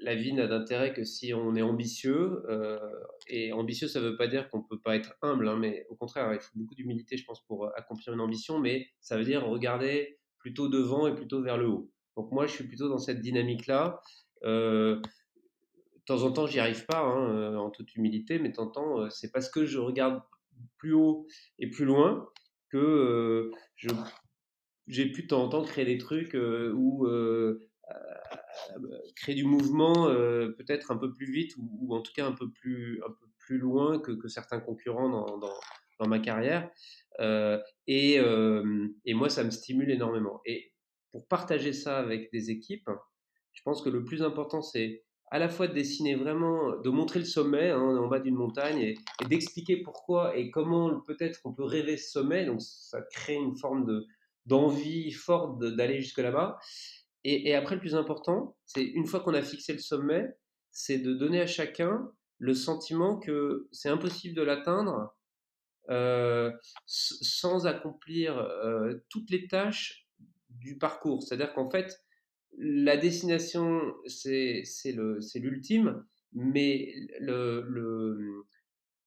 la, 0.00 0.14
vie 0.16 0.32
n'a 0.32 0.48
d'intérêt 0.48 0.92
que 0.92 1.04
si 1.04 1.32
on 1.32 1.54
est 1.54 1.62
ambitieux. 1.62 2.42
Euh, 2.48 2.80
et 3.28 3.52
ambitieux, 3.52 3.86
ça 3.86 4.00
ne 4.00 4.08
veut 4.08 4.16
pas 4.16 4.26
dire 4.26 4.50
qu'on 4.50 4.58
ne 4.58 4.64
peut 4.68 4.80
pas 4.80 4.96
être 4.96 5.14
humble, 5.22 5.48
hein, 5.48 5.56
mais 5.56 5.86
au 5.88 5.94
contraire, 5.94 6.34
il 6.34 6.40
faut 6.40 6.50
beaucoup 6.56 6.74
d'humilité, 6.74 7.16
je 7.16 7.24
pense, 7.24 7.46
pour 7.46 7.70
accomplir 7.78 8.12
une 8.12 8.20
ambition. 8.20 8.58
Mais 8.58 8.88
ça 9.00 9.16
veut 9.16 9.22
dire 9.22 9.46
regarder 9.46 10.18
plutôt 10.38 10.68
devant 10.68 11.06
et 11.06 11.14
plutôt 11.14 11.42
vers 11.42 11.56
le 11.56 11.68
haut. 11.68 11.88
Donc 12.16 12.32
moi, 12.32 12.48
je 12.48 12.52
suis 12.54 12.66
plutôt 12.66 12.88
dans 12.88 12.98
cette 12.98 13.20
dynamique-là. 13.20 14.00
Euh, 14.42 14.96
de 14.96 16.04
temps 16.06 16.24
en 16.24 16.32
temps, 16.32 16.48
j'y 16.48 16.58
arrive 16.58 16.86
pas, 16.86 17.02
hein, 17.02 17.36
euh, 17.36 17.56
en 17.56 17.70
toute 17.70 17.94
humilité, 17.94 18.40
mais 18.40 18.48
de 18.48 18.54
temps 18.54 18.64
en 18.64 18.70
temps, 18.70 19.10
c'est 19.10 19.30
parce 19.30 19.48
que 19.48 19.64
je 19.64 19.78
regarde 19.78 20.20
plus 20.78 20.92
haut 20.92 21.28
et 21.60 21.70
plus 21.70 21.84
loin 21.84 22.28
que 22.68 23.52
je 23.76 23.90
j'ai 24.90 25.06
pu 25.06 25.22
de 25.22 25.28
temps 25.28 25.42
en 25.44 25.48
temps 25.48 25.64
créer 25.64 25.84
des 25.84 25.98
trucs 25.98 26.34
euh, 26.34 26.72
ou 26.74 27.06
euh, 27.06 27.68
créer 29.16 29.34
du 29.34 29.44
mouvement 29.44 30.08
euh, 30.08 30.48
peut-être 30.58 30.90
un 30.90 30.96
peu 30.96 31.12
plus 31.12 31.30
vite 31.30 31.54
ou, 31.58 31.94
en 31.94 32.02
tout 32.02 32.12
cas 32.12 32.26
un 32.26 32.32
peu 32.32 32.50
plus, 32.50 33.00
un 33.06 33.10
peu 33.10 33.26
plus 33.38 33.58
loin 33.58 34.00
que, 34.00 34.28
certains 34.28 34.60
concurrents 34.60 35.08
dans, 35.08 35.38
dans, 35.38 35.54
dans 36.00 36.08
ma 36.08 36.18
carrière. 36.18 36.70
Et, 37.86 38.14
et, 38.16 39.14
moi, 39.14 39.28
ça 39.28 39.44
me 39.44 39.50
stimule 39.50 39.90
énormément. 39.90 40.40
Et 40.46 40.72
pour 41.12 41.26
partager 41.26 41.72
ça 41.72 41.98
avec 41.98 42.30
des 42.32 42.50
équipes, 42.50 42.88
je 43.52 43.62
pense 43.62 43.82
que 43.82 43.90
le 43.90 44.04
plus 44.04 44.22
important, 44.22 44.62
c'est 44.62 45.04
à 45.32 45.38
la 45.38 45.48
fois 45.48 45.68
de 45.68 45.74
dessiner 45.74 46.16
vraiment, 46.16 46.76
de 46.80 46.90
montrer 46.90 47.20
le 47.20 47.24
sommet 47.24 47.70
hein, 47.70 47.80
en 47.80 48.08
bas 48.08 48.18
d'une 48.18 48.34
montagne 48.34 48.78
et, 48.78 48.94
et 49.22 49.28
d'expliquer 49.28 49.82
pourquoi 49.82 50.36
et 50.36 50.50
comment 50.50 51.00
peut-être 51.02 51.40
on 51.44 51.52
peut 51.52 51.64
rêver 51.64 51.96
ce 51.96 52.10
sommet. 52.10 52.46
Donc 52.46 52.62
ça 52.62 53.02
crée 53.12 53.34
une 53.34 53.56
forme 53.56 53.84
de, 53.86 54.06
d'envie 54.46 55.12
forte 55.12 55.58
d'aller 55.60 56.00
jusque 56.00 56.18
là-bas. 56.18 56.58
Et, 57.24 57.54
après, 57.54 57.74
le 57.74 57.80
plus 57.80 57.94
important, 57.94 58.56
c'est 58.64 58.84
une 58.84 59.06
fois 59.06 59.20
qu'on 59.20 59.34
a 59.34 59.42
fixé 59.42 59.74
le 59.74 59.78
sommet, 59.78 60.26
c'est 60.70 60.98
de 60.98 61.12
donner 61.12 61.40
à 61.42 61.46
chacun 61.46 62.10
le 62.38 62.54
sentiment 62.54 63.18
que 63.18 63.68
c'est 63.72 63.90
impossible 63.90 64.34
de 64.34 64.42
l'atteindre 64.42 65.14
euh, 65.90 66.50
sans 66.86 67.66
accomplir 67.66 68.38
euh, 68.38 68.94
toutes 69.10 69.30
les 69.30 69.48
tâches 69.48 70.08
du 70.48 70.78
parcours. 70.78 71.22
C'est-à-dire 71.22 71.52
qu'en 71.52 71.68
fait, 71.68 72.02
la 72.56 72.96
destination, 72.96 73.94
c'est 74.06 74.64
l'ultime, 75.34 76.04
mais 76.32 76.94
le, 77.20 77.62
le, 77.68 78.46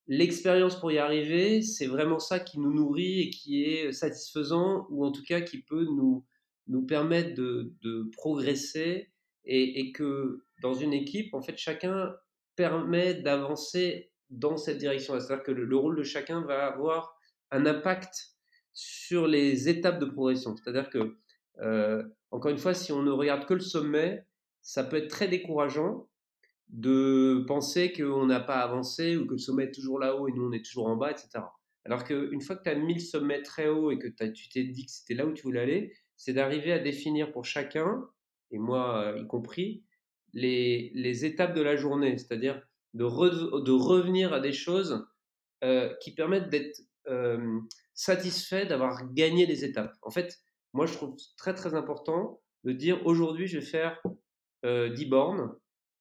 l'expérience 0.07 0.79
pour 0.79 0.91
y 0.91 0.97
arriver, 0.97 1.61
c'est 1.61 1.87
vraiment 1.87 2.19
ça 2.19 2.39
qui 2.39 2.59
nous 2.59 2.73
nourrit 2.73 3.21
et 3.21 3.29
qui 3.29 3.63
est 3.63 3.91
satisfaisant, 3.91 4.87
ou 4.89 5.05
en 5.05 5.11
tout 5.11 5.23
cas 5.23 5.41
qui 5.41 5.61
peut 5.61 5.85
nous, 5.85 6.25
nous 6.67 6.85
permettre 6.85 7.35
de, 7.35 7.73
de 7.81 8.09
progresser 8.15 9.11
et, 9.45 9.79
et, 9.79 9.91
que 9.91 10.43
dans 10.61 10.73
une 10.73 10.93
équipe, 10.93 11.33
en 11.33 11.41
fait, 11.41 11.57
chacun 11.57 12.13
permet 12.55 13.15
d'avancer 13.15 14.11
dans 14.29 14.57
cette 14.57 14.77
direction. 14.77 15.19
C'est-à-dire 15.19 15.43
que 15.43 15.51
le, 15.51 15.75
rôle 15.75 15.97
de 15.97 16.03
chacun 16.03 16.41
va 16.41 16.65
avoir 16.67 17.17
un 17.51 17.65
impact 17.65 18.35
sur 18.73 19.27
les 19.27 19.69
étapes 19.69 19.99
de 19.99 20.05
progression. 20.05 20.55
C'est-à-dire 20.55 20.89
que, 20.89 21.17
euh, 21.59 22.03
encore 22.31 22.51
une 22.51 22.57
fois, 22.57 22.73
si 22.73 22.91
on 22.91 23.03
ne 23.03 23.11
regarde 23.11 23.45
que 23.45 23.53
le 23.53 23.59
sommet, 23.59 24.25
ça 24.61 24.83
peut 24.83 24.97
être 24.97 25.09
très 25.09 25.27
décourageant 25.27 26.07
de 26.70 27.43
penser 27.47 27.93
qu'on 27.93 28.26
n'a 28.26 28.39
pas 28.39 28.59
avancé 28.59 29.16
ou 29.16 29.26
que 29.26 29.34
le 29.34 29.38
sommet 29.38 29.66
est 29.66 29.72
toujours 29.72 29.99
là-haut 29.99 30.28
et 30.28 30.32
nous 30.32 30.47
on 30.47 30.51
est 30.51 30.66
toujours 30.66 30.88
en 30.88 30.95
bas, 30.95 31.11
etc. 31.11 31.45
Alors 31.86 32.03
qu'une 32.03 32.41
fois 32.41 32.55
que 32.55 32.64
tu 32.64 32.70
as 32.70 32.76
mis 32.76 32.95
le 32.95 32.99
sommet 32.99 33.41
très 33.41 33.68
haut 33.68 33.91
et 33.91 33.99
que 33.99 34.07
tu 34.07 34.49
t'es 34.49 34.64
dit 34.64 34.86
que 34.86 34.91
c'était 34.91 35.16
là 35.16 35.26
où 35.26 35.34
tu 35.34 35.43
voulais 35.43 35.59
aller, 35.59 35.93
c'est 36.16 36.34
d'arriver 36.34 36.72
à 36.72 36.80
définir 36.80 37.32
pour 37.32 37.45
chacun, 37.45 38.07
et 38.51 38.57
moi 38.57 39.03
euh, 39.03 39.20
y 39.20 39.28
compris, 39.28 39.84
les, 40.34 40.91
les, 40.95 41.26
étapes 41.26 41.53
de 41.53 41.61
la 41.61 41.76
journée, 41.76 42.18
c'est-à-dire 42.18 42.61
de, 42.93 43.03
de, 43.03 43.72
revenir 43.72 44.34
à 44.34 44.39
des 44.39 44.53
choses 44.53 45.05
euh, 45.64 45.93
qui 46.01 46.14
permettent 46.16 46.49
d'être 46.49 46.80
euh, 47.07 47.59
satisfait 47.93 48.66
d'avoir 48.66 49.14
gagné 49.14 49.45
des 49.45 49.66
étapes. 49.66 49.93
En 50.01 50.09
fait, 50.09 50.39
moi 50.72 50.86
je 50.86 50.93
trouve 50.93 51.16
très 51.38 51.53
très 51.53 51.76
important 51.76 52.41
de 52.64 52.72
dire 52.72 53.05
aujourd'hui 53.05 53.47
je 53.47 53.59
vais 53.59 53.66
faire 53.66 54.01
10 54.64 55.05
bornes 55.07 55.53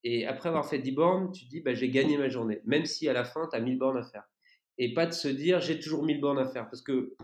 et 0.04 0.26
après 0.26 0.48
avoir 0.48 0.68
fait 0.68 0.78
10 0.78 0.92
bornes, 0.92 1.32
tu 1.32 1.44
te 1.44 1.50
dis, 1.50 1.60
bah, 1.60 1.74
j'ai 1.74 1.90
gagné 1.90 2.18
ma 2.18 2.28
journée, 2.28 2.60
même 2.64 2.86
si 2.86 3.08
à 3.08 3.12
la 3.12 3.24
fin, 3.24 3.48
tu 3.48 3.56
as 3.56 3.60
1000 3.60 3.78
bornes 3.78 3.98
à 3.98 4.02
faire. 4.02 4.24
Et 4.78 4.94
pas 4.94 5.06
de 5.06 5.12
se 5.12 5.28
dire, 5.28 5.60
j'ai 5.60 5.78
toujours 5.78 6.02
1000 6.04 6.20
bornes 6.20 6.38
à 6.38 6.46
faire. 6.46 6.68
Parce 6.68 6.82
que 6.82 7.14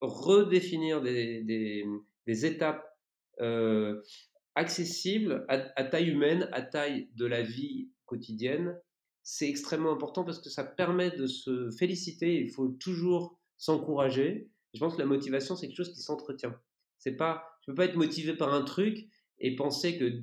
redéfinir 0.00 1.00
des, 1.00 1.42
des, 2.26 2.46
étapes 2.46 2.84
euh, 3.40 4.00
accessibles 4.54 5.44
à, 5.48 5.72
à, 5.76 5.84
taille 5.84 6.08
humaine, 6.08 6.48
à 6.52 6.62
taille 6.62 7.10
de 7.14 7.26
la 7.26 7.42
vie 7.42 7.90
quotidienne, 8.06 8.78
c'est 9.22 9.48
extrêmement 9.48 9.92
important 9.92 10.24
parce 10.24 10.40
que 10.40 10.48
ça 10.48 10.64
permet 10.64 11.10
de 11.10 11.26
se 11.26 11.70
féliciter. 11.70 12.40
Il 12.40 12.50
faut 12.50 12.68
toujours 12.68 13.38
s'encourager. 13.56 14.50
Je 14.74 14.80
pense 14.80 14.94
que 14.94 15.00
la 15.00 15.06
motivation, 15.06 15.54
c'est 15.54 15.66
quelque 15.66 15.76
chose 15.76 15.92
qui 15.92 16.00
s'entretient. 16.00 16.54
C'est 16.98 17.16
pas, 17.16 17.44
je 17.62 17.70
peux 17.70 17.74
pas 17.74 17.84
être 17.84 17.96
motivé 17.96 18.34
par 18.34 18.54
un 18.54 18.62
truc 18.62 19.06
et 19.38 19.54
penser 19.54 19.98
que 19.98 20.22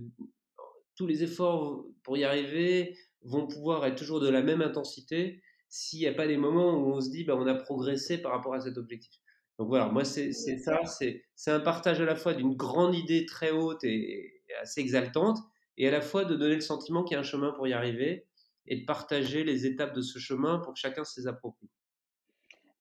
tous 0.95 1.07
les 1.07 1.23
efforts 1.23 1.85
pour 2.03 2.17
y 2.17 2.23
arriver 2.23 2.97
vont 3.21 3.47
pouvoir 3.47 3.85
être 3.85 3.95
toujours 3.95 4.19
de 4.19 4.29
la 4.29 4.41
même 4.41 4.61
intensité 4.61 5.41
s'il 5.67 5.99
n'y 5.99 6.07
a 6.07 6.13
pas 6.13 6.27
des 6.27 6.37
moments 6.37 6.77
où 6.77 6.93
on 6.93 7.01
se 7.01 7.09
dit 7.09 7.23
bah, 7.23 7.35
on 7.35 7.47
a 7.47 7.55
progressé 7.55 8.21
par 8.21 8.31
rapport 8.31 8.53
à 8.53 8.61
cet 8.61 8.77
objectif. 8.77 9.19
Donc 9.57 9.69
voilà, 9.69 9.87
moi 9.87 10.03
c'est 10.03 10.33
ça, 10.33 10.81
c'est 10.85 11.51
un 11.51 11.59
partage 11.59 12.01
à 12.01 12.05
la 12.05 12.15
fois 12.15 12.33
d'une 12.33 12.55
grande 12.55 12.93
idée 12.93 13.25
très 13.25 13.51
haute 13.51 13.83
et, 13.83 14.41
assez 14.61 14.81
exaltante, 14.81 15.37
et 15.77 15.87
à 15.87 15.91
la 15.91 16.01
fois 16.01 16.25
de 16.25 16.35
donner 16.35 16.55
le 16.55 16.61
sentiment 16.61 17.03
qu'il 17.03 17.15
y 17.15 17.17
a 17.17 17.19
un 17.19 17.23
chemin 17.23 17.51
pour 17.51 17.67
y 17.67 17.73
arriver 17.73 18.27
et 18.67 18.77
de 18.77 18.85
partager 18.85 19.43
les 19.43 19.65
étapes 19.65 19.93
de 19.93 20.01
ce 20.01 20.19
chemin 20.19 20.59
pour 20.59 20.73
que 20.73 20.79
chacun 20.79 21.03
les 21.17 21.27
approprie. 21.27 21.69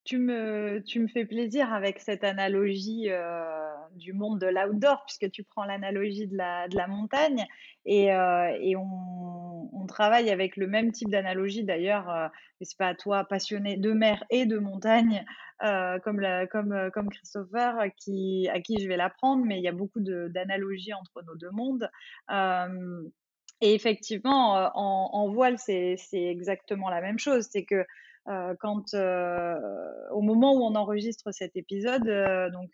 Tu 0.03 0.17
me, 0.19 0.83
tu 0.85 0.99
me 0.99 1.07
fais 1.07 1.25
plaisir 1.25 1.73
avec 1.73 1.99
cette 1.99 2.23
analogie 2.23 3.09
euh, 3.09 3.64
du 3.95 4.13
monde 4.13 4.39
de 4.39 4.47
l'outdoor, 4.47 5.03
puisque 5.05 5.31
tu 5.31 5.43
prends 5.43 5.65
l'analogie 5.65 6.27
de 6.27 6.37
la, 6.37 6.67
de 6.67 6.75
la 6.75 6.87
montagne. 6.87 7.45
Et, 7.85 8.05
et 8.05 8.75
on, 8.75 9.69
on, 9.73 9.85
travaille 9.85 10.29
avec 10.29 10.57
le 10.57 10.67
même 10.67 10.91
type 10.91 11.09
d'analogie 11.09 11.63
d'ailleurs, 11.63 12.09
euh, 12.09 12.27
c'est 12.61 12.77
pas 12.77 12.95
toi, 12.95 13.23
passionné 13.25 13.77
de 13.77 13.91
mer 13.91 14.23
et 14.31 14.45
de 14.45 14.57
montagne, 14.57 15.23
comme, 15.59 16.19
la, 16.19 16.47
comme, 16.47 16.89
comme 16.93 17.09
Christopher, 17.09 17.75
qui, 17.97 18.49
à 18.51 18.59
qui 18.59 18.81
je 18.81 18.87
vais 18.87 18.97
l'apprendre, 18.97 19.45
mais 19.45 19.57
il 19.57 19.63
y 19.63 19.67
a 19.67 19.71
beaucoup 19.71 19.99
d'analogies 19.99 20.93
entre 20.93 21.21
nos 21.27 21.35
deux 21.35 21.51
mondes. 21.51 21.89
et 23.61 23.73
effectivement, 23.73 24.71
en, 24.75 25.29
voile, 25.31 25.57
c'est 25.59 25.97
exactement 26.13 26.89
la 26.89 27.01
même 27.01 27.19
chose. 27.19 27.47
C'est 27.51 27.65
que 27.65 27.85
euh, 28.27 28.55
quand, 28.59 28.93
euh, 28.95 29.55
au 30.11 30.21
moment 30.21 30.53
où 30.55 30.63
on 30.63 30.75
enregistre 30.75 31.31
cet 31.31 31.55
épisode, 31.55 32.07
euh, 32.07 32.49
donc 32.49 32.71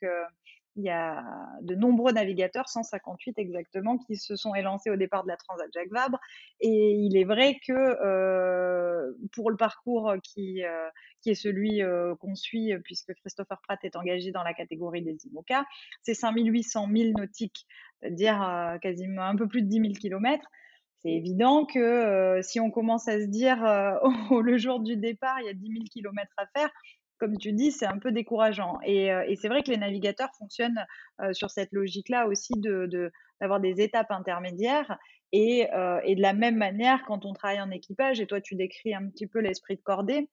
il 0.78 0.84
y 0.84 0.90
a 0.90 1.24
de 1.62 1.76
nombreux 1.76 2.14
navigateurs, 2.14 2.70
158 2.70 3.38
exactement, 3.38 3.98
qui 3.98 4.16
se 4.16 4.36
sont 4.36 4.56
élancés 4.56 4.90
au 4.90 4.96
départ 4.96 5.24
de 5.24 5.30
la 5.30 5.38
Transat 5.38 5.68
Jacques 5.74 5.92
Vabre. 5.92 6.20
Et 6.62 6.92
il 6.94 7.18
est 7.18 7.24
vrai 7.24 7.58
que 7.66 7.74
euh, 7.74 9.12
pour 9.34 9.52
le 9.52 9.58
parcours 9.58 10.14
qui, 10.24 10.64
euh, 10.64 10.90
est 11.26 11.36
celui 11.36 11.84
euh, 11.84 12.16
qu'on 12.16 12.36
suit, 12.36 12.74
puisque 12.84 13.14
Christopher 13.16 13.60
Pratt 13.62 13.80
est 13.84 13.96
engagé 13.96 14.32
dans 14.32 14.44
la 14.44 14.54
catégorie 14.54 15.02
des 15.02 15.18
IMOCA, 15.28 15.66
c'est 16.04 16.14
5800 16.14 16.88
milles 16.88 17.14
nautiques, 17.18 17.66
c'est-à-dire 18.00 18.78
quasiment 18.82 19.24
un 19.24 19.36
peu 19.36 19.48
plus 19.48 19.62
de 19.62 19.68
10 19.68 19.82
000 19.82 19.94
kilomètres 19.94 20.48
c'est 21.04 21.14
évident 21.14 21.66
que 21.66 22.42
si 22.44 22.60
on 22.60 22.70
commence 22.70 23.08
à 23.08 23.20
se 23.20 23.26
dire 23.26 23.58
le 24.44 24.58
jour 24.60 24.80
du 24.82 24.98
départ, 24.98 25.40
il 25.40 25.48
y 25.48 25.50
a 25.50 25.54
10 25.54 25.68
000 25.68 25.84
km 25.92 26.32
à 26.38 26.46
faire, 26.56 26.70
comme 27.22 27.38
tu 27.38 27.54
dis, 27.54 27.72
c'est 27.72 27.86
un 27.86 28.00
peu 28.00 28.12
décourageant. 28.12 28.80
Et, 28.84 29.14
euh, 29.14 29.24
c'est 29.40 29.48
vrai 29.48 29.62
que 29.64 29.70
les 29.70 29.78
navigateurs 29.78 30.32
fonctionnent 30.38 30.86
sur 31.34 31.52
cette 31.52 31.72
logique-là 31.72 32.28
aussi 32.28 32.54
d'avoir 33.40 33.60
des 33.60 33.80
étapes 33.80 34.10
intermédiaires. 34.12 34.98
Et, 35.32 35.68
et, 36.04 36.16
de 36.16 36.22
la 36.22 36.34
même 36.34 36.58
manière, 36.58 37.04
quand 37.06 37.26
on 37.26 37.34
travaille 37.34 37.62
en 37.62 37.72
équipage, 37.72 38.20
et 38.20 38.28
toi 38.28 38.42
tu 38.42 38.56
décris 38.56 38.94
un 38.94 39.08
petit 39.08 39.28
peu 39.28 39.40
l'esprit 39.40 39.76
de 39.76 39.82
cordée, 39.82 40.30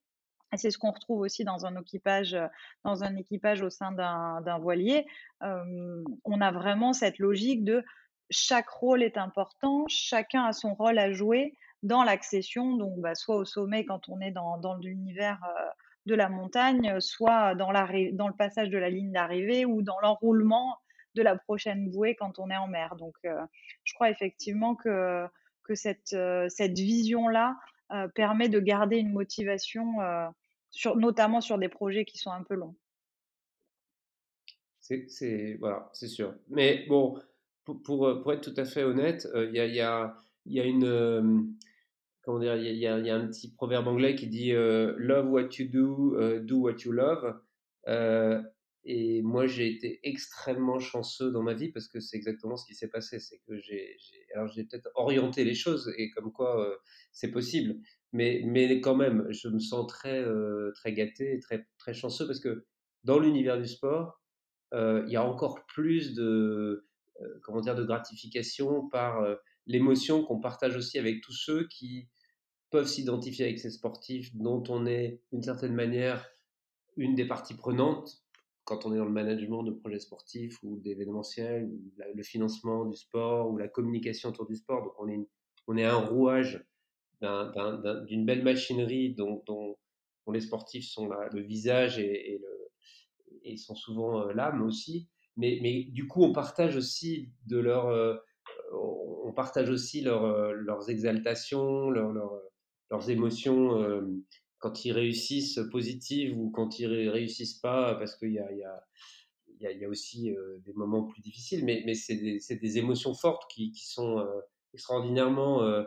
c'est 0.56 0.70
ce 0.70 0.78
qu'on 0.78 0.92
retrouve 0.92 1.20
aussi 1.20 1.44
dans 1.44 1.66
un 1.66 1.76
équipage, 1.76 2.36
dans 2.84 3.04
un 3.04 3.14
équipage 3.16 3.62
au 3.62 3.70
sein 3.70 3.92
d'un, 3.92 4.58
voilier. 4.58 5.06
on 5.42 6.40
a 6.40 6.50
vraiment 6.50 6.94
cette 6.94 7.18
logique 7.18 7.64
de 7.64 7.84
chaque 8.30 8.68
rôle 8.68 9.02
est 9.02 9.16
important, 9.16 9.84
chacun 9.88 10.44
a 10.44 10.52
son 10.52 10.74
rôle 10.74 10.98
à 10.98 11.12
jouer 11.12 11.54
dans 11.82 12.02
l'accession, 12.02 12.76
donc 12.76 12.98
bah, 12.98 13.14
soit 13.14 13.36
au 13.36 13.44
sommet 13.44 13.84
quand 13.84 14.08
on 14.08 14.20
est 14.20 14.30
dans, 14.30 14.58
dans 14.58 14.74
l'univers 14.74 15.38
euh, 15.44 15.68
de 16.08 16.14
la 16.14 16.28
montagne, 16.28 16.98
soit 17.00 17.54
dans, 17.54 17.70
la, 17.70 17.86
dans 18.12 18.26
le 18.26 18.34
passage 18.34 18.70
de 18.70 18.78
la 18.78 18.90
ligne 18.90 19.12
d'arrivée 19.12 19.64
ou 19.64 19.82
dans 19.82 20.00
l'enroulement 20.00 20.76
de 21.14 21.22
la 21.22 21.36
prochaine 21.36 21.90
bouée 21.90 22.16
quand 22.16 22.38
on 22.38 22.50
est 22.50 22.56
en 22.56 22.66
mer. 22.66 22.96
Donc 22.96 23.14
euh, 23.24 23.40
je 23.84 23.94
crois 23.94 24.10
effectivement 24.10 24.74
que, 24.74 25.26
que 25.62 25.74
cette, 25.74 26.12
euh, 26.14 26.48
cette 26.48 26.78
vision-là 26.78 27.56
permet 28.14 28.50
de 28.50 28.60
garder 28.60 28.98
une 28.98 29.12
motivation, 29.12 29.94
sur, 30.68 30.96
notamment 30.96 31.40
sur 31.40 31.56
des 31.56 31.70
projets 31.70 32.04
qui 32.04 32.18
sont 32.18 32.30
un 32.30 32.42
peu 32.42 32.54
longs. 32.54 32.76
C'est 34.80 35.56
voilà, 35.58 35.88
c'est 35.94 36.06
sûr. 36.06 36.34
Mais 36.48 36.84
bon, 36.86 37.18
pour, 37.64 38.06
euh, 38.06 38.22
pour, 38.22 38.32
être 38.32 38.40
tout 38.40 38.58
à 38.58 38.64
fait 38.64 38.82
honnête, 38.82 39.28
euh, 39.34 39.46
il 39.46 39.54
y, 39.54 39.60
a, 39.80 40.14
y, 40.46 40.60
a, 40.60 40.64
une. 40.64 41.54
Euh, 42.28 42.32
comment 42.32 42.38
dire 42.38 42.56
Il 42.56 42.76
y, 42.76 42.86
a 42.86 43.14
un 43.14 43.26
petit 43.26 43.52
proverbe 43.52 43.88
anglais 43.88 44.14
qui 44.14 44.26
dit 44.26 44.52
Love 44.52 45.30
what 45.30 45.48
you 45.58 45.68
do, 45.68 46.40
do 46.40 46.58
what 46.58 46.76
you 46.84 46.92
love. 46.92 47.40
et 48.84 49.22
moi, 49.22 49.46
j'ai 49.46 49.68
été 49.68 50.00
extrêmement 50.02 50.78
chanceux 50.78 51.30
dans 51.30 51.42
ma 51.42 51.54
vie 51.54 51.70
parce 51.70 51.88
que 51.88 52.00
c'est 52.00 52.16
exactement 52.16 52.56
ce 52.56 52.66
qui 52.66 52.74
s'est 52.74 52.88
passé. 52.88 53.18
C'est 53.18 53.38
que 53.46 53.58
j'ai. 53.58 53.96
Alors, 54.34 54.48
j'ai 54.48 54.64
peut-être 54.64 54.90
orienté 54.94 55.44
les 55.44 55.54
choses 55.54 55.92
et 55.96 56.10
comme 56.10 56.32
quoi 56.32 56.78
c'est 57.12 57.30
possible. 57.30 57.76
Mais, 58.12 58.42
mais 58.46 58.80
quand 58.80 58.96
même, 58.96 59.26
je 59.30 59.48
me 59.48 59.58
sens 59.58 59.86
très, 59.86 60.24
très 60.74 60.92
gâté 60.92 61.34
et 61.34 61.40
très, 61.40 61.66
très 61.78 61.94
chanceux 61.94 62.26
parce 62.26 62.40
que 62.40 62.64
dans 63.04 63.18
l'univers 63.18 63.58
du 63.58 63.66
sport, 63.66 64.20
il 64.72 65.08
y 65.08 65.16
a 65.16 65.24
encore 65.24 65.64
plus 65.66 66.14
de 66.14 66.88
euh, 67.20 67.40
comment 67.42 67.60
dire, 67.60 67.74
de 67.74 67.84
gratification 67.84 68.88
par 68.88 69.22
euh, 69.22 69.34
l'émotion 69.66 70.24
qu'on 70.24 70.40
partage 70.40 70.76
aussi 70.76 70.98
avec 70.98 71.20
tous 71.20 71.32
ceux 71.32 71.66
qui 71.66 72.08
peuvent 72.70 72.86
s'identifier 72.86 73.46
avec 73.46 73.58
ces 73.58 73.70
sportifs 73.70 74.34
dont 74.34 74.62
on 74.68 74.86
est 74.86 75.20
d'une 75.32 75.42
certaine 75.42 75.74
manière 75.74 76.28
une 76.96 77.14
des 77.14 77.26
parties 77.26 77.54
prenantes 77.54 78.22
quand 78.64 78.84
on 78.84 78.92
est 78.92 78.98
dans 78.98 79.06
le 79.06 79.10
management 79.10 79.62
de 79.62 79.70
projets 79.70 80.00
sportifs 80.00 80.58
ou 80.62 80.78
d'événementiels, 80.78 81.70
le 82.14 82.22
financement 82.22 82.84
du 82.84 82.96
sport 82.96 83.50
ou 83.50 83.56
la 83.56 83.68
communication 83.68 84.28
autour 84.28 84.46
du 84.46 84.56
sport. 84.56 84.82
Donc 84.82 84.92
on 84.98 85.08
est, 85.08 85.18
on 85.66 85.76
est 85.78 85.84
un 85.84 85.96
rouage 85.96 86.62
d'une 87.22 88.26
belle 88.26 88.42
machinerie 88.42 89.14
dont, 89.14 89.42
les 90.30 90.40
sportifs 90.42 90.86
sont 90.86 91.08
le 91.08 91.40
visage 91.40 91.98
et, 91.98 92.42
et, 93.44 93.56
sont 93.56 93.74
souvent 93.74 94.28
euh, 94.28 94.32
l'âme 94.34 94.60
aussi 94.60 95.08
mais, 95.38 95.84
du 95.90 96.08
coup, 96.08 96.24
on 96.24 96.32
partage 96.32 96.76
aussi 96.76 97.30
de 97.46 97.58
leur, 97.58 97.86
euh, 97.86 98.16
on 98.72 99.32
partage 99.32 99.70
aussi 99.70 100.00
leur, 100.00 100.24
euh, 100.24 100.52
leurs 100.52 100.90
exaltations, 100.90 101.90
leur, 101.90 102.12
leurs 102.90 103.10
émotions 103.10 103.80
euh, 103.82 104.02
quand 104.58 104.84
ils 104.84 104.92
réussissent 104.92 105.60
positives 105.70 106.36
ou 106.38 106.50
quand 106.50 106.78
ils 106.78 107.08
réussissent 107.08 107.58
pas, 107.60 107.94
parce 107.94 108.16
qu'il 108.16 108.32
y 108.32 108.38
a, 108.38 108.52
y 108.52 108.64
a 108.64 108.84
y, 109.60 109.78
y 109.78 109.84
a, 109.84 109.88
aussi 109.88 110.34
des 110.64 110.72
moments 110.72 111.04
plus 111.04 111.20
difficiles, 111.20 111.64
mais, 111.64 111.82
mais 111.84 111.94
c'est 111.94 112.16
des, 112.16 112.38
des, 112.56 112.78
émotions 112.78 113.14
fortes 113.14 113.42
qui, 113.50 113.72
qui 113.72 113.88
sont 113.88 114.24
extraordinairement 114.72 115.84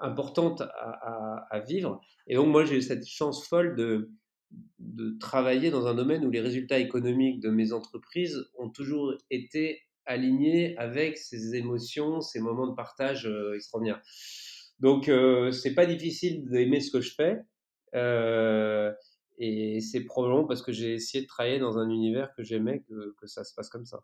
importantes 0.00 0.62
à, 0.62 0.66
à, 0.66 1.46
à, 1.50 1.60
vivre. 1.60 2.00
Et 2.26 2.34
donc 2.34 2.48
moi 2.48 2.64
j'ai 2.64 2.76
eu 2.76 2.82
cette 2.82 3.06
chance 3.06 3.46
folle 3.46 3.76
de, 3.76 4.10
de 4.78 5.16
travailler 5.18 5.70
dans 5.70 5.86
un 5.86 5.94
domaine 5.94 6.24
où 6.24 6.30
les 6.30 6.40
résultats 6.40 6.78
économiques 6.78 7.40
de 7.40 7.50
mes 7.50 7.72
entreprises 7.72 8.44
ont 8.58 8.70
toujours 8.70 9.14
été 9.30 9.82
alignés 10.04 10.76
avec 10.78 11.18
ces 11.18 11.56
émotions, 11.56 12.20
ces 12.20 12.40
moments 12.40 12.68
de 12.68 12.74
partage 12.74 13.26
euh, 13.26 13.54
extraordinaires. 13.54 14.00
Donc, 14.80 15.08
euh, 15.08 15.50
c'est 15.52 15.74
pas 15.74 15.86
difficile 15.86 16.48
d'aimer 16.48 16.80
ce 16.80 16.90
que 16.90 17.00
je 17.00 17.14
fais. 17.14 17.40
Euh, 17.94 18.92
et 19.38 19.80
c'est 19.80 20.04
probablement 20.04 20.44
parce 20.44 20.62
que 20.62 20.72
j'ai 20.72 20.94
essayé 20.94 21.22
de 21.22 21.28
travailler 21.28 21.58
dans 21.58 21.78
un 21.78 21.88
univers 21.88 22.34
que 22.34 22.42
j'aimais 22.42 22.82
que, 22.88 23.26
ça 23.26 23.44
se 23.44 23.54
passe 23.54 23.68
comme 23.68 23.86
ça. 23.86 24.00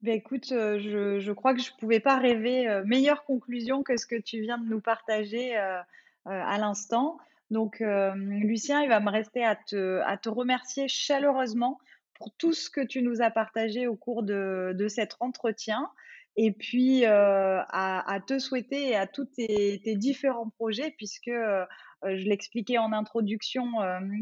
Ben 0.00 0.14
écoute, 0.14 0.46
je, 0.48 1.18
je, 1.20 1.32
crois 1.32 1.54
que 1.54 1.62
je 1.62 1.70
pouvais 1.78 2.00
pas 2.00 2.18
rêver 2.18 2.82
meilleure 2.84 3.24
conclusion 3.24 3.82
que 3.84 3.96
ce 3.96 4.06
que 4.06 4.20
tu 4.20 4.40
viens 4.40 4.58
de 4.58 4.68
nous 4.68 4.80
partager 4.80 5.54
à 5.54 6.58
l'instant. 6.58 7.18
Donc, 7.52 7.82
euh, 7.82 8.14
Lucien, 8.14 8.80
il 8.80 8.88
va 8.88 8.98
me 8.98 9.10
rester 9.10 9.44
à 9.44 9.54
te, 9.54 10.00
à 10.06 10.16
te 10.16 10.30
remercier 10.30 10.88
chaleureusement 10.88 11.78
pour 12.14 12.32
tout 12.36 12.54
ce 12.54 12.70
que 12.70 12.80
tu 12.80 13.02
nous 13.02 13.20
as 13.20 13.30
partagé 13.30 13.86
au 13.86 13.94
cours 13.94 14.22
de, 14.22 14.72
de 14.74 14.88
cet 14.88 15.16
entretien. 15.20 15.90
Et 16.36 16.52
puis, 16.52 17.04
euh, 17.04 17.60
à, 17.68 18.18
te 18.26 18.38
souhaiter 18.38 18.90
et 18.90 18.96
à 18.96 19.06
tous 19.06 19.26
tes, 19.26 19.78
différents 19.96 20.48
projets, 20.48 20.94
puisque 20.96 21.28
euh, 21.28 21.64
je 22.02 22.24
l'expliquais 22.24 22.78
en 22.78 22.92
introduction, 22.92 23.64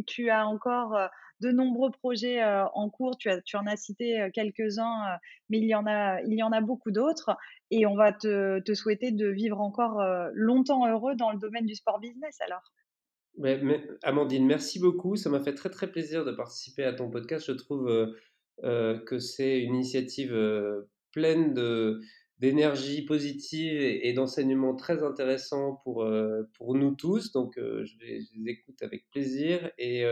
tu 0.06 0.28
as 0.28 0.46
encore 0.46 0.98
de 1.40 1.50
nombreux 1.50 1.90
projets 1.90 2.44
en 2.44 2.90
cours. 2.90 3.16
Tu, 3.16 3.30
as, 3.30 3.40
tu 3.40 3.56
en 3.56 3.66
as 3.66 3.76
cité 3.76 4.28
quelques-uns, 4.34 5.18
mais 5.48 5.58
il 5.58 5.66
y 5.66 5.74
en 5.74 5.86
a, 5.86 6.20
il 6.22 6.34
y 6.34 6.42
en 6.42 6.52
a 6.52 6.60
beaucoup 6.60 6.90
d'autres. 6.90 7.36
Et 7.70 7.86
on 7.86 7.94
va 7.94 8.12
te, 8.12 8.58
te 8.60 8.74
souhaiter 8.74 9.12
de 9.12 9.28
vivre 9.28 9.60
encore 9.60 10.02
longtemps 10.34 10.86
heureux 10.86 11.14
dans 11.14 11.32
le 11.32 11.38
domaine 11.38 11.64
du 11.64 11.74
sport 11.74 12.00
business 12.00 12.38
alors. 12.40 12.70
Amandine, 14.02 14.46
merci 14.46 14.78
beaucoup. 14.78 15.16
Ça 15.16 15.30
m'a 15.30 15.40
fait 15.40 15.54
très 15.54 15.70
très 15.70 15.90
plaisir 15.90 16.24
de 16.24 16.32
participer 16.32 16.84
à 16.84 16.92
ton 16.92 17.10
podcast. 17.10 17.46
Je 17.46 17.52
trouve 17.52 17.88
euh, 17.88 18.06
euh, 18.64 18.98
que 18.98 19.18
c'est 19.18 19.60
une 19.60 19.74
initiative 19.74 20.32
euh, 20.34 20.82
pleine 21.12 21.54
d'énergie 22.38 23.02
positive 23.02 23.80
et, 23.80 24.12
d'enseignements 24.12 24.74
très 24.74 25.02
intéressants 25.02 25.80
pour, 25.84 26.08
pour 26.54 26.74
nous 26.74 26.94
tous. 26.94 27.32
Donc, 27.32 27.54
je, 27.56 27.94
les, 28.00 28.26
écoute 28.46 28.82
avec 28.82 29.08
plaisir 29.10 29.70
et, 29.78 30.04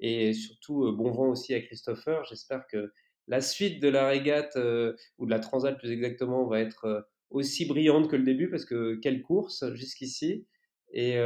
et 0.00 0.32
surtout, 0.32 0.92
bon 0.92 1.10
vent 1.10 1.28
aussi 1.28 1.54
à 1.54 1.60
Christopher. 1.60 2.24
J'espère 2.24 2.66
que 2.66 2.92
la 3.28 3.40
suite 3.40 3.80
de 3.82 3.88
la 3.88 4.08
régate, 4.08 4.56
ou 5.18 5.26
de 5.26 5.30
la 5.30 5.40
transat 5.40 5.78
plus 5.78 5.90
exactement, 5.90 6.46
va 6.46 6.60
être 6.60 7.06
aussi 7.30 7.66
brillante 7.66 8.10
que 8.10 8.16
le 8.16 8.24
début 8.24 8.50
parce 8.50 8.64
que 8.64 8.94
quelle 8.96 9.22
course 9.22 9.64
jusqu'ici. 9.74 10.46
Et, 10.94 11.18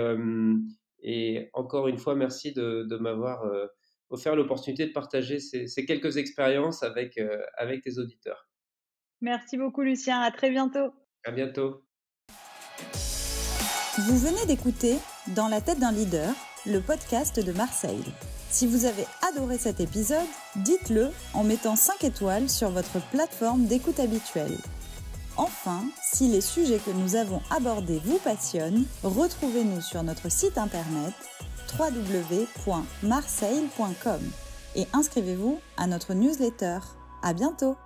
et 1.03 1.51
encore 1.53 1.89
une 1.89 1.99
fois, 1.99 2.15
merci 2.15 2.53
de, 2.53 2.97
m'avoir 2.99 3.45
euh, 3.45 3.67
offert 4.11 4.37
l'opportunité 4.37 4.87
de 4.87 4.93
partager 4.93 5.39
ces, 5.39 5.87
quelques 5.87 6.17
expériences 6.17 6.83
avec, 6.83 7.19
euh, 7.19 7.43
avec 7.57 7.83
tes 7.83 7.99
auditeurs. 7.99 8.49
Merci 9.21 9.57
beaucoup, 9.57 9.83
Lucien. 9.83 10.21
À 10.21 10.31
très 10.31 10.51
bientôt. 10.51 10.93
À 11.25 11.31
bientôt. 11.31 11.83
Vous 13.99 14.19
venez 14.19 14.45
d'écouter 14.47 14.99
Dans 15.29 15.49
la 15.49 15.61
tête 15.61 15.79
d'un 15.79 15.93
leader, 15.93 16.35
le 16.67 16.81
podcast 16.81 17.41
de 17.41 17.53
Marseille. 17.53 18.05
Si 18.51 18.67
vous 18.67 18.85
avez 18.85 19.05
adoré 19.29 19.59
cet 19.59 19.81
épisode, 19.81 20.27
dites-le 20.57 21.11
en 21.35 21.45
mettant 21.45 21.77
5 21.77 22.05
étoiles 22.05 22.49
sur 22.49 22.71
votre 22.71 23.01
plateforme 23.11 23.67
d'écoute 23.67 23.99
habituelle. 23.99 24.57
Enfin, 25.37 25.85
si 26.03 26.29
les 26.29 26.41
sujets 26.41 26.79
que 26.79 26.91
nous 26.91 27.17
avons 27.17 27.43
abordés 27.51 28.01
vous 28.05 28.19
passionnent, 28.19 28.87
retrouvez-nous 29.03 29.81
sur 29.81 30.03
notre 30.03 30.31
site 30.31 30.59
internet 30.59 31.13
www.marseille.com 31.79 34.21
et 34.77 34.87
inscrivez-vous 34.93 35.59
à 35.77 35.87
notre 35.87 36.15
newsletter. 36.15 36.79
À 37.23 37.35
bientôt! 37.35 37.77